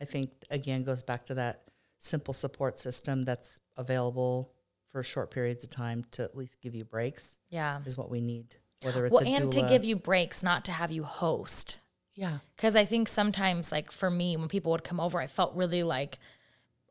I 0.00 0.04
think 0.06 0.30
again 0.50 0.82
goes 0.84 1.02
back 1.02 1.26
to 1.26 1.34
that 1.34 1.62
simple 1.98 2.34
support 2.34 2.78
system 2.78 3.24
that's 3.24 3.60
available 3.76 4.52
for 4.90 5.02
short 5.02 5.30
periods 5.30 5.64
of 5.64 5.70
time 5.70 6.04
to 6.12 6.22
at 6.22 6.36
least 6.36 6.60
give 6.60 6.74
you 6.74 6.84
breaks 6.84 7.38
Yeah. 7.50 7.80
is 7.84 7.96
what 7.96 8.08
we 8.10 8.20
need. 8.20 8.56
Whether 8.82 9.06
it's 9.06 9.12
Well, 9.12 9.26
and 9.26 9.50
to 9.52 9.66
give 9.68 9.84
you 9.84 9.96
breaks, 9.96 10.42
not 10.42 10.64
to 10.66 10.72
have 10.72 10.90
you 10.92 11.04
host. 11.04 11.76
yeah, 12.14 12.38
Because 12.56 12.76
I 12.76 12.84
think 12.86 13.08
sometimes, 13.08 13.72
like 13.72 13.90
for 13.90 14.10
me, 14.10 14.36
when 14.36 14.48
people 14.48 14.72
would 14.72 14.84
come 14.84 15.00
over, 15.00 15.18
I 15.20 15.26
felt 15.26 15.54
really 15.54 15.82
like, 15.82 16.18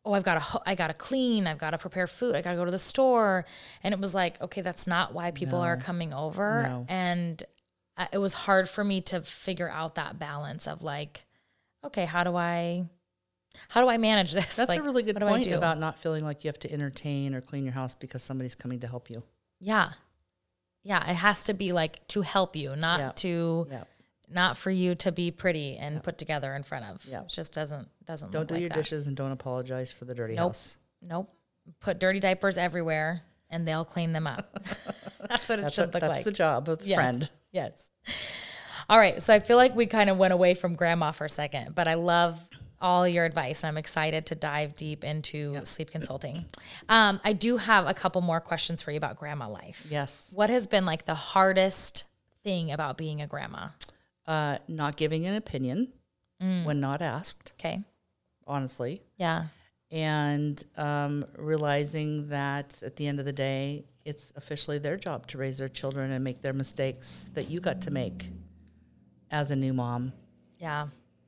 oh, 0.06 0.13
I've 0.13 0.24
got 0.24 0.41
to, 0.41 0.62
I 0.65 0.76
got 0.76 0.88
to 0.88 0.94
clean, 0.94 1.48
I've 1.48 1.58
got 1.58 1.72
to 1.72 1.78
prepare 1.78 2.08
food, 2.08 2.36
I 2.36 2.41
got 2.41 2.52
to 2.52 2.58
go 2.58 2.65
to 2.65 2.72
the 2.72 2.80
store, 2.80 3.46
and 3.84 3.94
it 3.94 4.00
was 4.00 4.13
like, 4.13 4.39
okay, 4.41 4.62
that's 4.62 4.86
not 4.88 5.13
why 5.13 5.32
people 5.32 5.60
are 5.60 5.76
coming 5.78 6.13
over, 6.13 6.62
No. 6.63 6.86
and 6.89 7.44
it 8.13 8.18
was 8.20 8.34
hard 8.34 8.70
for 8.70 8.84
me 8.84 9.02
to 9.02 9.22
figure 9.22 9.70
out 9.70 9.96
that 9.96 10.20
balance 10.20 10.68
of 10.68 10.84
like, 10.84 11.26
okay, 11.84 12.06
how 12.06 12.24
do 12.24 12.36
I, 12.36 12.86
how 13.70 13.82
do 13.82 13.88
I 13.89 13.98
manage 13.98 14.32
this? 14.34 14.56
that's 14.58 14.70
Like, 14.70 14.80
a 14.80 14.84
really 14.84 15.02
good 15.04 15.15
what 15.15 15.22
do 15.22 15.28
I 15.28 15.32
point 15.32 15.44
do? 15.46 15.56
about 15.58 15.80
not 15.80 15.98
feeling 15.98 16.24
like 16.24 16.44
you 16.44 16.50
have 16.50 16.60
to 16.60 16.72
entertain 16.72 17.34
or 17.34 17.41
clean 17.41 17.63
your 17.63 17.74
house 17.74 17.96
because 17.96 18.22
somebody's 18.22 18.56
coming 18.56 18.80
to 18.82 18.88
help 18.88 19.10
you. 19.10 19.24
yeah, 19.60 19.91
yeah, 20.84 21.10
it 21.10 21.15
has 21.15 21.46
to 21.46 21.54
be 21.56 21.72
like 21.72 22.08
to 22.10 22.22
help 22.22 22.56
you, 22.56 22.76
not 22.76 23.00
Yeah. 23.00 23.12
to. 23.15 23.68
Yeah, 23.72 23.84
Not 24.29 24.57
for 24.57 24.71
you 24.71 24.95
to 24.95 25.11
be 25.11 25.31
pretty 25.31 25.77
and 25.77 26.01
put 26.03 26.17
together 26.17 26.53
in 26.53 26.63
front 26.63 26.85
of. 26.85 27.05
Yeah. 27.05 27.21
It 27.21 27.29
just 27.29 27.53
doesn't 27.53 27.88
doesn't 28.05 28.31
don't 28.31 28.47
do 28.47 28.55
like 28.55 28.61
your 28.61 28.69
that. 28.69 28.75
dishes 28.77 29.07
and 29.07 29.15
don't 29.15 29.31
apologize 29.31 29.91
for 29.91 30.05
the 30.05 30.15
dirty 30.15 30.35
Nope. 30.35 30.49
house. 30.51 30.77
Nope. 31.01 31.31
Put 31.79 31.99
dirty 31.99 32.19
diapers 32.19 32.57
everywhere 32.57 33.21
and 33.49 33.67
they'll 33.67 33.85
clean 33.85 34.13
them 34.13 34.27
up. 34.27 34.57
that's 35.29 35.49
what 35.49 35.59
it 35.59 35.63
That's, 35.63 35.75
should 35.75 35.81
what, 35.88 35.93
look 35.95 36.01
that's 36.01 36.03
like. 36.03 36.11
That's 36.11 36.23
the 36.25 36.31
job 36.31 36.69
of 36.69 36.79
the 36.79 36.88
yes. 36.88 36.95
friend. 36.95 37.29
Yes. 37.51 37.83
All 38.89 38.99
right. 38.99 39.21
So 39.21 39.33
I 39.33 39.39
feel 39.39 39.57
like 39.57 39.75
we 39.75 39.85
kind 39.85 40.09
of 40.09 40.17
went 40.17 40.33
away 40.33 40.53
from 40.53 40.75
grandma 40.75 41.11
for 41.11 41.25
a 41.25 41.29
second, 41.29 41.73
but 41.75 41.88
I 41.88 41.93
love 41.95 42.39
all 42.81 43.07
your 43.07 43.25
advice. 43.25 43.63
I'm 43.63 43.77
excited 43.77 44.25
to 44.27 44.35
dive 44.35 44.75
deep 44.75 45.03
into 45.03 45.59
sleep 45.63 45.89
consulting. 45.91 46.45
Um, 46.89 47.19
I 47.23 47.33
do 47.33 47.57
have 47.57 47.88
a 47.88 47.93
couple 47.93 48.21
more 48.21 48.39
questions 48.39 48.81
for 48.81 48.91
you 48.91 48.97
about 48.97 49.17
grandma 49.17 49.49
life. 49.49 49.88
Yes. 49.89 50.31
What 50.35 50.49
has 50.49 50.67
been 50.67 50.85
like 50.85 51.05
the 51.05 51.15
hardest 51.15 52.03
thing 52.43 52.71
about 52.71 52.97
being 52.97 53.21
a 53.21 53.27
grandma? 53.27 53.69
Uh, 54.27 54.57
not 54.67 54.95
giving 54.97 55.25
an 55.27 55.35
opinion 55.35 55.91
Mm. 56.41 56.65
when 56.65 56.79
not 56.79 57.01
asked, 57.01 57.53
Okay. 57.59 57.81
honestly, 58.47 59.01
Yeah. 59.17 59.45
and 59.91 60.61
um, 60.77 61.25
realizing 61.38 62.27
that 62.29 62.81
at 62.83 62.95
the 62.97 63.07
end 63.07 63.19
of 63.19 63.25
the 63.25 63.31
day, 63.33 63.85
it's 64.03 64.33
officially 64.35 64.77
their 64.79 64.97
job 64.97 65.27
to 65.27 65.38
raise 65.38 65.59
their 65.59 65.69
children 65.69 66.11
and 66.11 66.23
make 66.23 66.41
their 66.41 66.53
mistakes 66.53 67.29
that 67.35 67.49
you 67.49 67.59
got 67.59 67.81
to 67.81 67.91
make 67.91 68.29
as 69.31 69.51
a 69.51 69.55
new 69.55 69.73
mom. 69.73 70.11
Yeah. 70.59 70.88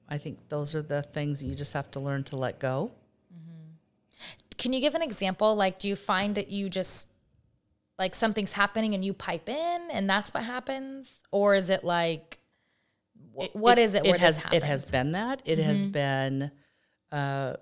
I 0.09 0.17
think 0.17 0.49
those 0.49 0.73
are 0.75 0.81
the 0.81 1.01
things 1.03 1.39
that 1.39 1.45
you 1.47 1.55
just 1.55 1.73
have 1.73 1.89
to 1.91 1.99
learn 1.99 2.23
to 2.25 2.35
let 2.35 2.59
go. 2.59 2.91
Mm-hmm. 3.33 3.73
Can 4.57 4.73
you 4.73 4.79
give 4.81 4.95
an 4.95 5.01
example? 5.01 5.55
Like, 5.55 5.79
do 5.79 5.87
you 5.87 5.95
find 5.95 6.35
that 6.35 6.49
you 6.49 6.69
just 6.69 7.09
like 7.99 8.13
something's 8.15 8.53
happening 8.53 8.93
and 8.93 9.03
you 9.05 9.13
pipe 9.13 9.49
in 9.49 9.87
and 9.91 10.09
that's 10.09 10.33
what 10.33 10.43
happens, 10.43 11.23
or 11.31 11.55
is 11.55 11.69
it 11.69 11.83
like 11.83 12.36
wh- 13.37 13.55
what 13.55 13.77
is 13.77 13.93
it? 13.95 14.05
It 14.05 14.17
has 14.19 14.43
it 14.51 14.63
has 14.63 14.89
been 14.91 15.11
that 15.13 15.41
it 15.45 15.59
has 15.59 15.85
been 15.85 16.51
uh, 17.11 17.53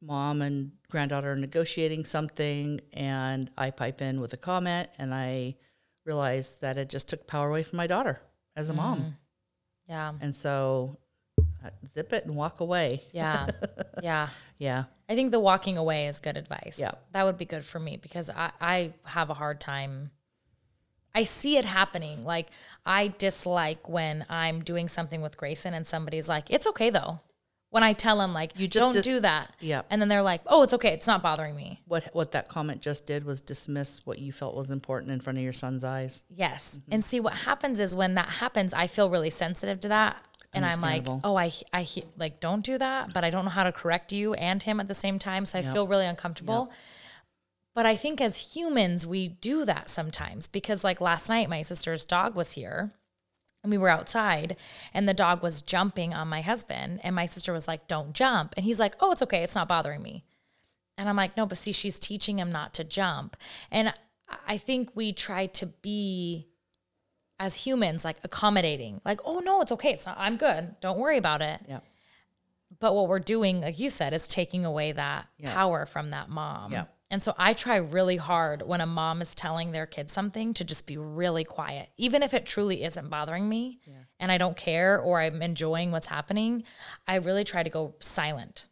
mom 0.00 0.42
and 0.42 0.72
granddaughter 0.90 1.34
negotiating 1.36 2.04
something 2.04 2.80
and 2.92 3.50
i 3.56 3.70
pipe 3.70 4.02
in 4.02 4.20
with 4.20 4.32
a 4.34 4.36
comment 4.36 4.88
and 4.98 5.14
i 5.14 5.54
realize 6.04 6.56
that 6.60 6.76
it 6.76 6.88
just 6.90 7.08
took 7.08 7.26
power 7.26 7.48
away 7.48 7.62
from 7.62 7.78
my 7.78 7.86
daughter 7.86 8.20
as 8.54 8.68
a 8.70 8.74
mom 8.74 9.16
Yeah, 9.88 10.12
and 10.20 10.34
so 10.34 10.98
uh, 11.64 11.70
zip 11.86 12.12
it 12.12 12.26
and 12.26 12.36
walk 12.36 12.60
away 12.60 13.02
yeah, 13.12 13.48
yeah. 14.02 14.28
yeah 14.58 14.84
I 15.08 15.14
think 15.14 15.30
the 15.30 15.40
walking 15.40 15.78
away 15.78 16.08
is 16.08 16.18
good 16.18 16.36
advice. 16.36 16.78
Yeah. 16.78 16.90
that 17.12 17.24
would 17.24 17.38
be 17.38 17.44
good 17.46 17.64
for 17.64 17.78
me 17.78 17.96
because 17.96 18.28
I 18.28 18.50
I 18.60 18.92
have 19.04 19.30
a 19.30 19.34
hard 19.34 19.60
time. 19.60 20.10
I 21.16 21.24
see 21.24 21.56
it 21.56 21.64
happening. 21.64 22.24
Like 22.24 22.48
I 22.84 23.08
dislike 23.18 23.88
when 23.88 24.26
I'm 24.28 24.62
doing 24.62 24.86
something 24.86 25.22
with 25.22 25.36
Grayson 25.36 25.72
and 25.74 25.86
somebody's 25.86 26.28
like, 26.28 26.50
"It's 26.50 26.66
okay 26.68 26.90
though." 26.90 27.20
When 27.70 27.82
I 27.82 27.94
tell 27.94 28.18
them 28.18 28.32
like, 28.32 28.52
"You 28.56 28.68
just 28.68 28.84
don't 28.84 28.92
dis- 28.92 29.02
do 29.02 29.20
that," 29.20 29.52
Yeah. 29.60 29.82
and 29.90 30.00
then 30.00 30.08
they're 30.08 30.22
like, 30.22 30.42
"Oh, 30.46 30.62
it's 30.62 30.74
okay. 30.74 30.92
It's 30.92 31.06
not 31.06 31.22
bothering 31.22 31.56
me." 31.56 31.80
what 31.88 32.10
what 32.12 32.32
that 32.32 32.48
comment 32.48 32.82
just 32.82 33.06
did 33.06 33.24
was 33.24 33.40
dismiss 33.40 34.04
what 34.04 34.18
you 34.18 34.30
felt 34.32 34.54
was 34.54 34.70
important 34.70 35.10
in 35.10 35.20
front 35.20 35.38
of 35.38 35.42
your 35.42 35.52
son's 35.54 35.82
eyes 35.82 36.22
Yes. 36.28 36.78
Mm-hmm. 36.78 36.92
And 36.92 37.04
see 37.04 37.18
what 37.20 37.34
happens 37.34 37.80
is 37.80 37.94
when 37.94 38.14
that 38.14 38.28
happens, 38.28 38.74
I 38.74 38.86
feel 38.86 39.08
really 39.10 39.30
sensitive 39.30 39.80
to 39.80 39.88
that. 39.88 40.22
And 40.52 40.64
I'm 40.64 40.80
like, 40.80 41.04
oh, 41.22 41.36
I, 41.36 41.52
I, 41.72 41.86
like, 42.16 42.40
don't 42.40 42.64
do 42.64 42.78
that. 42.78 43.12
But 43.12 43.24
I 43.24 43.30
don't 43.30 43.44
know 43.44 43.50
how 43.50 43.64
to 43.64 43.72
correct 43.72 44.10
you 44.10 44.32
and 44.34 44.62
him 44.62 44.80
at 44.80 44.88
the 44.88 44.94
same 44.94 45.18
time. 45.18 45.44
So 45.44 45.58
I 45.58 45.62
feel 45.62 45.86
really 45.86 46.06
uncomfortable. 46.06 46.70
But 47.76 47.84
I 47.86 47.94
think 47.94 48.20
as 48.22 48.54
humans, 48.56 49.04
we 49.06 49.28
do 49.28 49.64
that 49.66 49.88
sometimes 49.90 50.48
because, 50.48 50.82
like, 50.82 50.98
last 51.00 51.28
night, 51.28 51.50
my 51.50 51.60
sister's 51.62 52.04
dog 52.06 52.34
was 52.34 52.52
here 52.52 52.92
and 53.62 53.70
we 53.70 53.76
were 53.76 53.90
outside 53.90 54.56
and 54.94 55.06
the 55.06 55.12
dog 55.14 55.42
was 55.42 55.60
jumping 55.60 56.14
on 56.14 56.26
my 56.26 56.40
husband. 56.40 57.00
And 57.04 57.14
my 57.14 57.26
sister 57.26 57.52
was 57.52 57.68
like, 57.68 57.86
don't 57.86 58.14
jump. 58.14 58.54
And 58.56 58.64
he's 58.64 58.80
like, 58.80 58.94
oh, 59.00 59.12
it's 59.12 59.20
okay. 59.22 59.42
It's 59.42 59.54
not 59.54 59.68
bothering 59.68 60.02
me. 60.02 60.24
And 60.96 61.06
I'm 61.06 61.16
like, 61.16 61.36
no, 61.36 61.44
but 61.44 61.58
see, 61.58 61.72
she's 61.72 61.98
teaching 61.98 62.38
him 62.38 62.50
not 62.50 62.72
to 62.74 62.82
jump. 62.84 63.36
And 63.70 63.92
I- 64.48 64.56
think 64.58 64.90
we 64.94 65.12
try 65.12 65.46
to 65.46 65.66
be 65.66 66.48
as 67.38 67.54
humans 67.66 68.02
like 68.06 68.16
accommodating 68.24 68.98
like 69.04 69.20
oh 69.26 69.40
no 69.40 69.60
it's 69.60 69.70
okay 69.70 69.90
it's 69.90 70.06
not 70.06 70.16
i'm 70.18 70.38
good 70.38 70.74
don't 70.80 70.98
worry 70.98 71.18
about 71.18 71.42
it 71.42 71.60
Yeah. 71.68 71.80
but 72.80 72.94
what 72.94 73.08
we're 73.08 73.18
doing 73.20 73.60
like 73.60 73.78
you 73.78 73.90
said 73.90 74.14
is 74.14 74.26
taking 74.26 74.64
away 74.64 74.92
that 74.92 75.28
Yeah. 75.38 75.52
power 75.52 75.84
from 75.84 76.10
that 76.10 76.30
mom 76.30 76.72
Yeah. 76.72 76.86
And 77.10 77.22
so 77.22 77.34
i 77.38 77.52
try 77.52 77.76
really 77.76 78.16
hard 78.16 78.62
when 78.62 78.80
a 78.80 78.86
mom 78.86 79.20
is 79.22 79.34
telling 79.34 79.72
their 79.72 79.86
kid 79.86 80.10
something 80.10 80.52
to 80.54 80.64
just 80.64 80.86
be 80.86 80.96
really 80.96 81.44
quiet 81.44 81.88
even 81.96 82.22
if 82.22 82.34
it 82.34 82.46
truly 82.46 82.82
isn't 82.84 83.08
bothering 83.10 83.48
me 83.48 83.80
and 84.18 84.32
i 84.32 84.38
don't 84.38 84.56
care 84.56 84.98
or 84.98 85.20
i'm 85.20 85.42
enjoying 85.42 85.90
what's 85.90 86.06
happening 86.06 86.64
i 87.06 87.16
really 87.16 87.44
try 87.44 87.62
to 87.62 87.70
go 87.70 87.94
silent 88.00 88.66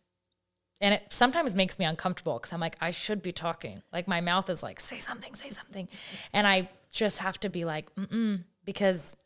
and 0.80 0.92
it 0.92 1.04
sometimes 1.08 1.54
makes 1.54 1.78
me 1.78 1.86
uncomfortable 1.86 2.34
because 2.34 2.52
I'm 2.52 2.60
like, 2.60 2.76
I 2.78 2.90
should 2.90 3.22
be 3.22 3.32
talking. 3.32 3.82
Like 3.90 4.06
my 4.06 4.20
mouth 4.20 4.50
is 4.50 4.62
like, 4.62 4.78
say 4.78 4.98
something, 4.98 5.34
say 5.34 5.48
something. 5.48 5.88
And 6.32 6.46
I 6.46 6.68
just 6.92 7.20
have 7.20 7.40
to 7.40 7.48
be 7.48 7.64
like, 7.64 7.94
mm 7.94 8.44
because 8.66 9.16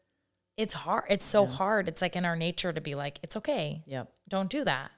it's 0.57 0.75
hard. 0.75 1.05
It's 1.09 1.25
so 1.25 1.47
hard. 1.47 1.87
It's 1.87 2.03
like 2.03 2.17
in 2.17 2.25
our 2.25 2.35
nature 2.35 2.73
to 2.73 2.81
be 2.81 2.97
like, 2.97 3.21
it's 3.23 3.37
okay. 3.37 3.83
Yep. 3.87 4.11
Don't 4.29 4.51
do 4.51 4.65
that. 4.65 4.91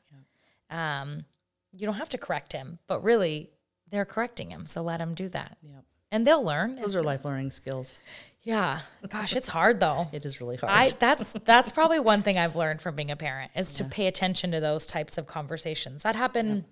Um, 0.70 1.25
you 1.73 1.87
don't 1.87 1.96
have 1.96 2.09
to 2.11 2.18
correct 2.18 2.53
him, 2.53 2.79
but 2.87 3.05
really 3.05 3.51
they're 3.90 4.05
correcting 4.05 4.50
him. 4.50 4.66
So 4.66 4.83
let 4.83 5.00
him 5.00 5.14
do 5.14 5.29
that. 5.31 5.57
Yep. 5.62 5.85
And 6.12 6.26
they'll 6.26 6.42
learn. 6.44 6.76
Those 6.76 6.96
are 6.96 7.03
life 7.03 7.24
learning 7.24 7.50
skills. 7.50 8.00
yeah. 8.42 8.81
Gosh, 9.09 9.37
it's 9.37 9.48
hard 9.48 9.81
though. 9.81 10.09
It 10.12 10.24
is 10.24 10.40
really 10.40 10.57
hard. 10.57 10.72
I 10.72 10.90
that's 10.98 11.33
that's 11.44 11.70
probably 11.72 12.00
one 12.00 12.22
thing 12.22 12.38
I've 12.38 12.57
learned 12.57 12.81
from 12.81 12.96
being 12.96 13.11
a 13.11 13.16
parent 13.16 13.50
is 13.55 13.74
to 13.74 13.85
pay 13.85 14.07
attention 14.07 14.50
to 14.53 14.61
those 14.61 14.87
types 14.87 15.18
of 15.18 15.26
conversations 15.26 16.03
that 16.03 16.16
happen 16.16 16.64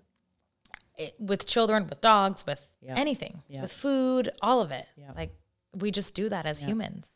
with 1.18 1.46
children, 1.46 1.86
with 1.88 2.00
dogs, 2.00 2.44
with 2.46 2.66
Yeah. 2.80 2.94
anything, 2.96 3.42
Yeah. 3.48 3.62
with 3.62 3.72
food, 3.72 4.30
all 4.42 4.60
of 4.60 4.72
it. 4.72 4.86
Yeah. 4.96 5.12
Like 5.14 5.30
we 5.72 5.90
just 5.90 6.14
do 6.14 6.28
that 6.28 6.44
as 6.46 6.62
humans. 6.62 7.12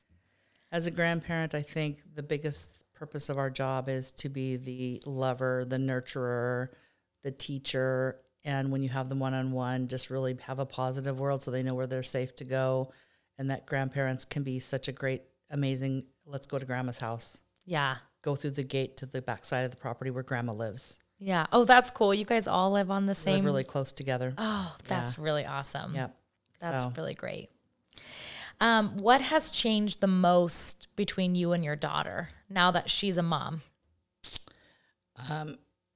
As 0.70 0.86
a 0.86 0.90
grandparent, 0.90 1.54
I 1.54 1.62
think 1.62 1.98
the 2.14 2.22
biggest 2.22 2.84
purpose 2.94 3.28
of 3.28 3.38
our 3.38 3.50
job 3.50 3.88
is 3.88 4.12
to 4.12 4.28
be 4.28 4.56
the 4.56 5.02
lover, 5.04 5.64
the 5.64 5.76
nurturer, 5.78 6.68
the 7.24 7.32
teacher. 7.32 8.20
And 8.44 8.72
when 8.72 8.83
you 8.83 8.88
have 8.88 9.09
them 9.09 9.20
one 9.20 9.35
on 9.35 9.52
one, 9.52 9.87
just 9.88 10.11
really 10.11 10.37
have 10.46 10.59
a 10.59 10.66
positive 10.66 11.20
world 11.20 11.42
so 11.42 11.50
they 11.50 11.62
know 11.62 11.74
where 11.74 11.87
they're 11.87 12.02
safe 12.02 12.35
to 12.37 12.44
go. 12.44 12.90
And 13.38 13.50
that 13.50 13.66
grandparents 13.66 14.24
can 14.24 14.42
be 14.42 14.59
such 14.59 14.88
a 14.88 14.92
great, 14.92 15.22
amazing, 15.50 16.05
let's 16.26 16.46
go 16.46 16.59
to 16.59 16.66
grandma's 16.66 16.98
house. 16.98 17.40
Yeah. 17.64 17.96
Go 18.22 18.35
through 18.37 18.50
the 18.52 18.62
gate 18.64 18.96
to 18.98 19.07
the 19.07 19.22
backside 19.22 19.64
of 19.64 19.70
the 19.70 19.76
property 19.76 20.11
where 20.11 20.22
grandma 20.24 20.52
lives. 20.52 20.98
Yeah. 21.18 21.46
Oh, 21.52 21.64
that's 21.64 21.90
cool. 21.90 22.12
You 22.12 22.24
guys 22.24 22.48
all 22.48 22.72
live 22.72 22.90
on 22.90 23.07
the 23.07 23.14
same. 23.14 23.37
Live 23.37 23.44
really 23.44 23.64
close 23.64 23.92
together. 23.92 24.35
oh, 24.38 24.76
that's 24.88 25.18
really 25.18 25.44
awesome. 25.46 25.94
Yep. 25.94 26.16
That's 26.61 26.83
So- 26.83 26.92
really 26.96 27.14
great. 27.14 27.48
Um, 28.61 28.98
what 28.98 29.20
has 29.20 29.50
changed 29.50 30.00
the 30.00 30.07
most 30.07 30.88
between 30.94 31.35
you 31.35 31.52
and 31.52 31.64
your 31.64 31.74
daughter 31.74 32.28
now 32.48 32.70
that 32.72 32.90
she's 32.90 33.18
a 33.18 33.22
mom? 33.22 33.62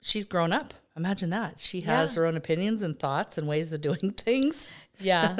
She's 0.02 0.24
grown 0.24 0.52
up. 0.52 0.72
Imagine 0.96 1.30
that. 1.30 1.58
She 1.58 1.82
has 1.82 2.14
Yeah. 2.14 2.20
her 2.20 2.26
own 2.26 2.36
opinions 2.36 2.82
and 2.82 2.98
thoughts 2.98 3.36
and 3.38 3.46
ways 3.46 3.72
of 3.72 3.80
doing 3.80 4.10
things. 4.16 4.68
Yeah. 4.98 5.36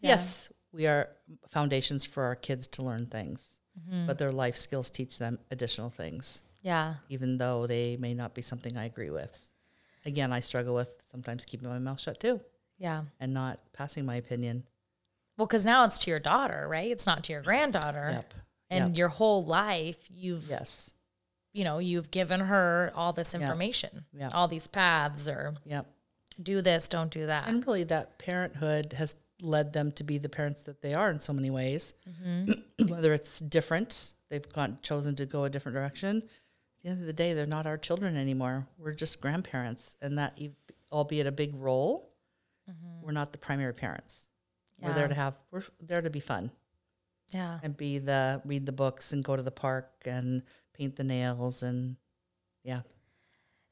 Yes, 0.00 0.50
we 0.72 0.86
are 0.86 1.10
foundations 1.48 2.06
for 2.06 2.22
our 2.24 2.34
kids 2.34 2.66
to 2.68 2.82
learn 2.82 3.04
things, 3.06 3.58
Mm-hmm. 3.78 4.06
but 4.06 4.16
their 4.18 4.32
life 4.32 4.56
skills 4.56 4.90
teach 4.90 5.18
them 5.18 5.38
additional 5.50 5.88
things, 5.90 6.42
yeah. 6.62 6.94
even 7.08 7.38
though 7.38 7.66
they 7.66 7.96
may 7.98 8.12
not 8.14 8.34
be 8.34 8.42
something 8.42 8.76
I 8.76 8.84
agree 8.84 9.08
with. 9.10 9.50
Again, 10.06 10.30
I 10.32 10.40
struggle 10.40 10.74
with 10.74 11.02
sometimes 11.10 11.44
keeping 11.46 11.68
my 11.68 11.78
mouth 11.78 12.00
shut 12.00 12.18
too 12.20 12.40
Yeah. 12.78 13.00
and 13.20 13.32
not 13.34 13.60
passing 13.74 14.04
my 14.06 14.16
opinion. 14.16 14.64
Well, 15.38 15.46
because 15.46 15.64
now 15.64 15.84
it's 15.84 15.98
to 16.00 16.10
your 16.10 16.20
daughter, 16.20 16.66
right? 16.68 16.90
It's 16.90 17.06
not 17.06 17.24
to 17.24 17.32
your 17.32 17.42
granddaughter. 17.42 18.08
Yep. 18.12 18.34
And 18.70 18.88
Yep. 18.90 18.96
your 18.98 19.08
whole 19.08 19.44
life, 19.44 20.06
you've, 20.10 20.48
Yes. 20.48 20.92
You 21.52 21.64
know, 21.64 21.78
you've 21.78 22.10
given 22.10 22.40
her 22.40 22.92
all 22.94 23.12
this 23.12 23.34
information, 23.34 24.04
Yeah. 24.12 24.30
all 24.32 24.48
these 24.48 24.66
paths, 24.66 25.28
or 25.28 25.54
Yep. 25.66 25.86
do 26.42 26.62
this, 26.62 26.88
don't 26.88 27.10
do 27.12 27.26
that. 27.26 27.48
And 27.48 27.66
really, 27.66 27.84
that 27.84 28.18
parenthood 28.18 28.94
has 28.94 29.16
led 29.40 29.72
them 29.72 29.92
to 29.92 30.04
be 30.04 30.18
the 30.18 30.28
parents 30.28 30.62
that 30.62 30.80
they 30.82 30.94
are 30.94 31.10
in 31.10 31.18
so 31.18 31.32
many 31.32 31.50
ways. 31.50 31.94
Mm-hmm. 32.08 32.86
Whether 32.88 33.12
it's 33.12 33.40
different, 33.40 34.12
they've 34.28 34.48
gone 34.52 34.78
chosen 34.82 35.14
to 35.16 35.26
go 35.26 35.44
a 35.44 35.50
different 35.50 35.74
direction. 35.74 36.18
At 36.18 36.22
the 36.84 36.88
end 36.90 37.00
of 37.00 37.06
the 37.06 37.12
day, 37.12 37.32
they're 37.34 37.46
not 37.46 37.66
our 37.66 37.76
children 37.78 38.16
anymore. 38.16 38.66
We're 38.78 38.94
just 38.94 39.20
grandparents, 39.20 39.96
and 40.00 40.18
that, 40.18 40.38
albeit 40.90 41.26
a 41.26 41.32
big 41.32 41.54
role, 41.56 42.08
we're 43.02 43.12
not 43.12 43.32
the 43.32 43.38
primary 43.38 43.74
parents. 43.74 44.28
We're 44.80 44.92
there 44.94 45.04
Mm-hmm. 45.04 45.08
To 45.10 45.14
have. 45.14 45.38
We're 45.50 45.62
there 45.80 46.00
to 46.02 46.10
be 46.10 46.18
fun 46.20 46.50
yeah. 47.30 47.58
and 47.62 47.76
be 47.76 47.98
the 47.98 48.40
read 48.44 48.64
the 48.66 48.72
books 48.72 49.12
and 49.12 49.22
go 49.22 49.36
to 49.36 49.42
the 49.42 49.50
park 49.52 49.90
and 50.06 50.42
paint 50.74 50.96
the 50.96 51.04
nails 51.04 51.62
and 51.62 51.96
yeah, 52.64 52.82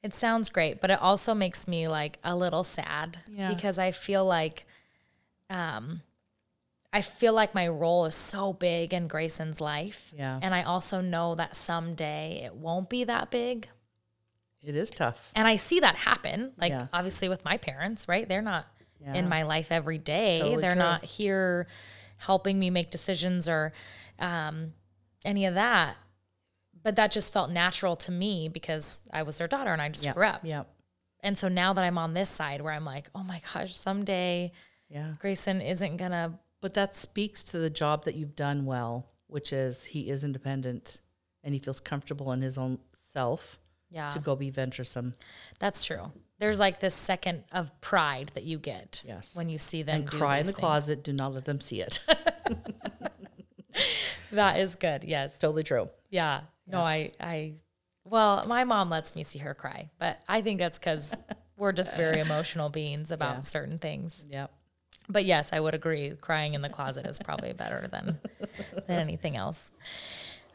It 0.02 0.14
sounds 0.14 0.48
great, 0.48 0.80
but 0.80 0.90
it 0.90 1.00
also 1.00 1.34
makes 1.34 1.68
me 1.68 1.86
like 1.88 2.18
a 2.24 2.34
little 2.36 2.64
sad 2.64 3.18
Yeah. 3.30 3.52
because 3.54 3.78
I 3.78 3.90
feel 3.92 4.24
like 4.24 4.66
um 5.48 6.02
I 6.92 7.02
feel 7.02 7.32
like 7.32 7.54
my 7.54 7.68
role 7.68 8.04
is 8.06 8.16
so 8.16 8.52
big 8.52 8.92
in 8.92 9.06
Grayson's 9.06 9.60
life. 9.60 10.12
Yeah. 10.16 10.40
And 10.42 10.52
I 10.52 10.64
also 10.64 11.00
know 11.00 11.36
that 11.36 11.54
someday 11.54 12.42
it 12.44 12.54
won't 12.56 12.90
be 12.90 13.04
that 13.04 13.30
big. 13.30 13.68
it 14.62 14.74
is 14.76 14.90
tough. 14.90 15.30
And 15.34 15.46
I 15.48 15.56
see 15.56 15.80
that 15.80 15.94
happen, 15.96 16.52
like 16.58 16.70
Yeah. 16.70 16.88
obviously 16.92 17.28
with 17.30 17.44
my 17.44 17.56
parents, 17.56 18.06
right? 18.08 18.28
They're 18.28 18.42
not 18.42 18.66
Yeah. 19.00 19.14
in 19.14 19.28
my 19.28 19.44
life 19.44 19.70
every 19.72 19.96
day. 19.98 20.40
Totally 20.40 20.60
They're 20.60 20.72
true. 20.72 20.78
not 20.80 21.04
here 21.04 21.66
helping 22.18 22.58
me 22.58 22.68
make 22.70 22.90
decisions 22.90 23.48
or 23.48 23.72
um, 24.18 24.74
any 25.24 25.46
of 25.46 25.54
that. 25.54 25.96
But 26.82 26.96
that 26.96 27.10
just 27.10 27.32
felt 27.32 27.50
natural 27.50 27.96
to 27.96 28.12
me 28.12 28.48
because 28.48 29.02
I 29.12 29.22
was 29.22 29.38
their 29.38 29.48
daughter 29.48 29.72
and 29.72 29.82
I 29.82 29.88
just 29.90 30.04
Yeah, 30.04 30.14
grew 30.14 30.26
up. 30.26 30.40
yeah, 30.44 30.62
And 31.20 31.36
so 31.36 31.48
now 31.48 31.72
that 31.74 31.84
I'm 31.84 31.98
on 31.98 32.14
this 32.14 32.30
side 32.30 32.60
where 32.62 32.72
I'm 32.72 32.84
like, 32.84 33.10
oh 33.14 33.22
my 33.22 33.40
gosh, 33.52 33.76
someday 33.76 34.52
yeah. 34.88 35.14
Grayson 35.18 35.60
isn't 35.60 35.98
gonna 35.98 36.38
But 36.60 36.74
that 36.74 36.96
speaks 36.96 37.42
to 37.44 37.58
the 37.58 37.70
job 37.70 38.04
that 38.04 38.14
you've 38.14 38.34
done 38.34 38.64
well, 38.64 39.10
which 39.28 39.52
is 39.52 39.84
he 39.84 40.08
is 40.10 40.24
independent 40.24 40.98
and 41.44 41.54
he 41.54 41.60
feels 41.60 41.80
comfortable 41.80 42.32
in 42.32 42.40
his 42.40 42.56
own 42.58 42.78
self 42.94 43.60
yeah. 43.90 44.10
to 44.10 44.18
go 44.18 44.34
be 44.36 44.50
venturesome. 44.50 45.14
That's 45.58 45.84
true. 45.84 46.10
There's 46.38 46.58
like 46.58 46.80
this 46.80 46.94
second 46.94 47.44
of 47.52 47.78
pride 47.82 48.30
that 48.34 48.44
you 48.44 48.58
get 48.58 49.02
Yes. 49.06 49.36
when 49.36 49.48
you 49.50 49.58
see 49.58 49.82
them 49.82 49.96
and 49.96 50.06
cry 50.06 50.38
in 50.38 50.46
the 50.46 50.52
things. 50.52 50.58
closet. 50.58 51.04
Do 51.04 51.12
not 51.12 51.34
let 51.34 51.44
them 51.44 51.60
see 51.60 51.82
it. 51.82 52.00
That 54.32 54.60
is 54.60 54.76
good. 54.76 55.02
Yes. 55.04 55.38
totally 55.38 55.64
true. 55.64 55.88
Yeah. 56.08 56.42
No, 56.70 56.80
I, 56.80 57.12
I, 57.20 57.52
well, 58.04 58.44
my 58.46 58.64
mom 58.64 58.90
lets 58.90 59.14
me 59.14 59.24
see 59.24 59.38
her 59.40 59.54
cry, 59.54 59.90
but 59.98 60.20
I 60.28 60.40
think 60.42 60.58
that's 60.58 60.78
because 60.78 61.16
we're 61.56 61.72
just 61.72 61.96
very 61.96 62.20
emotional 62.26 62.68
beings 62.68 63.10
about 63.10 63.36
Yeah. 63.36 63.40
certain 63.42 63.78
things. 63.78 64.24
Yep. 64.30 64.50
But 65.08 65.24
yes, 65.24 65.50
I 65.52 65.60
would 65.60 65.74
agree. 65.74 66.10
Crying 66.20 66.54
in 66.54 66.62
the 66.62 66.68
closet 66.68 67.06
is 67.06 67.18
probably 67.18 67.52
better 67.52 67.88
than 67.90 68.18
than 68.86 69.00
anything 69.00 69.36
else. 69.36 69.70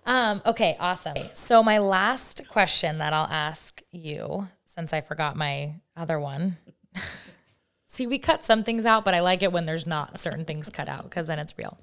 Um, 0.06 0.42
okay, 0.46 0.78
awesome. 0.80 1.16
So 1.34 1.62
my 1.64 1.80
last 1.80 2.48
question 2.48 3.00
that 3.00 3.12
I'll 3.12 3.28
ask 3.30 3.82
you, 3.92 4.48
since 4.64 4.94
I 4.94 5.02
forgot 5.02 5.36
my 5.36 5.76
other 5.98 6.20
one. 6.20 6.58
See, 7.88 8.08
we 8.08 8.20
cut 8.20 8.44
some 8.44 8.64
things 8.64 8.86
out, 8.86 9.06
but 9.06 9.14
I 9.14 9.22
like 9.22 9.42
it 9.42 9.52
when 9.54 9.66
there's 9.66 9.88
not 9.88 10.20
certain 10.20 10.44
things 10.46 10.70
cut 10.70 10.90
out 10.90 11.04
because 11.04 11.28
then 11.28 11.40
it's 11.40 11.58
real. 11.58 11.78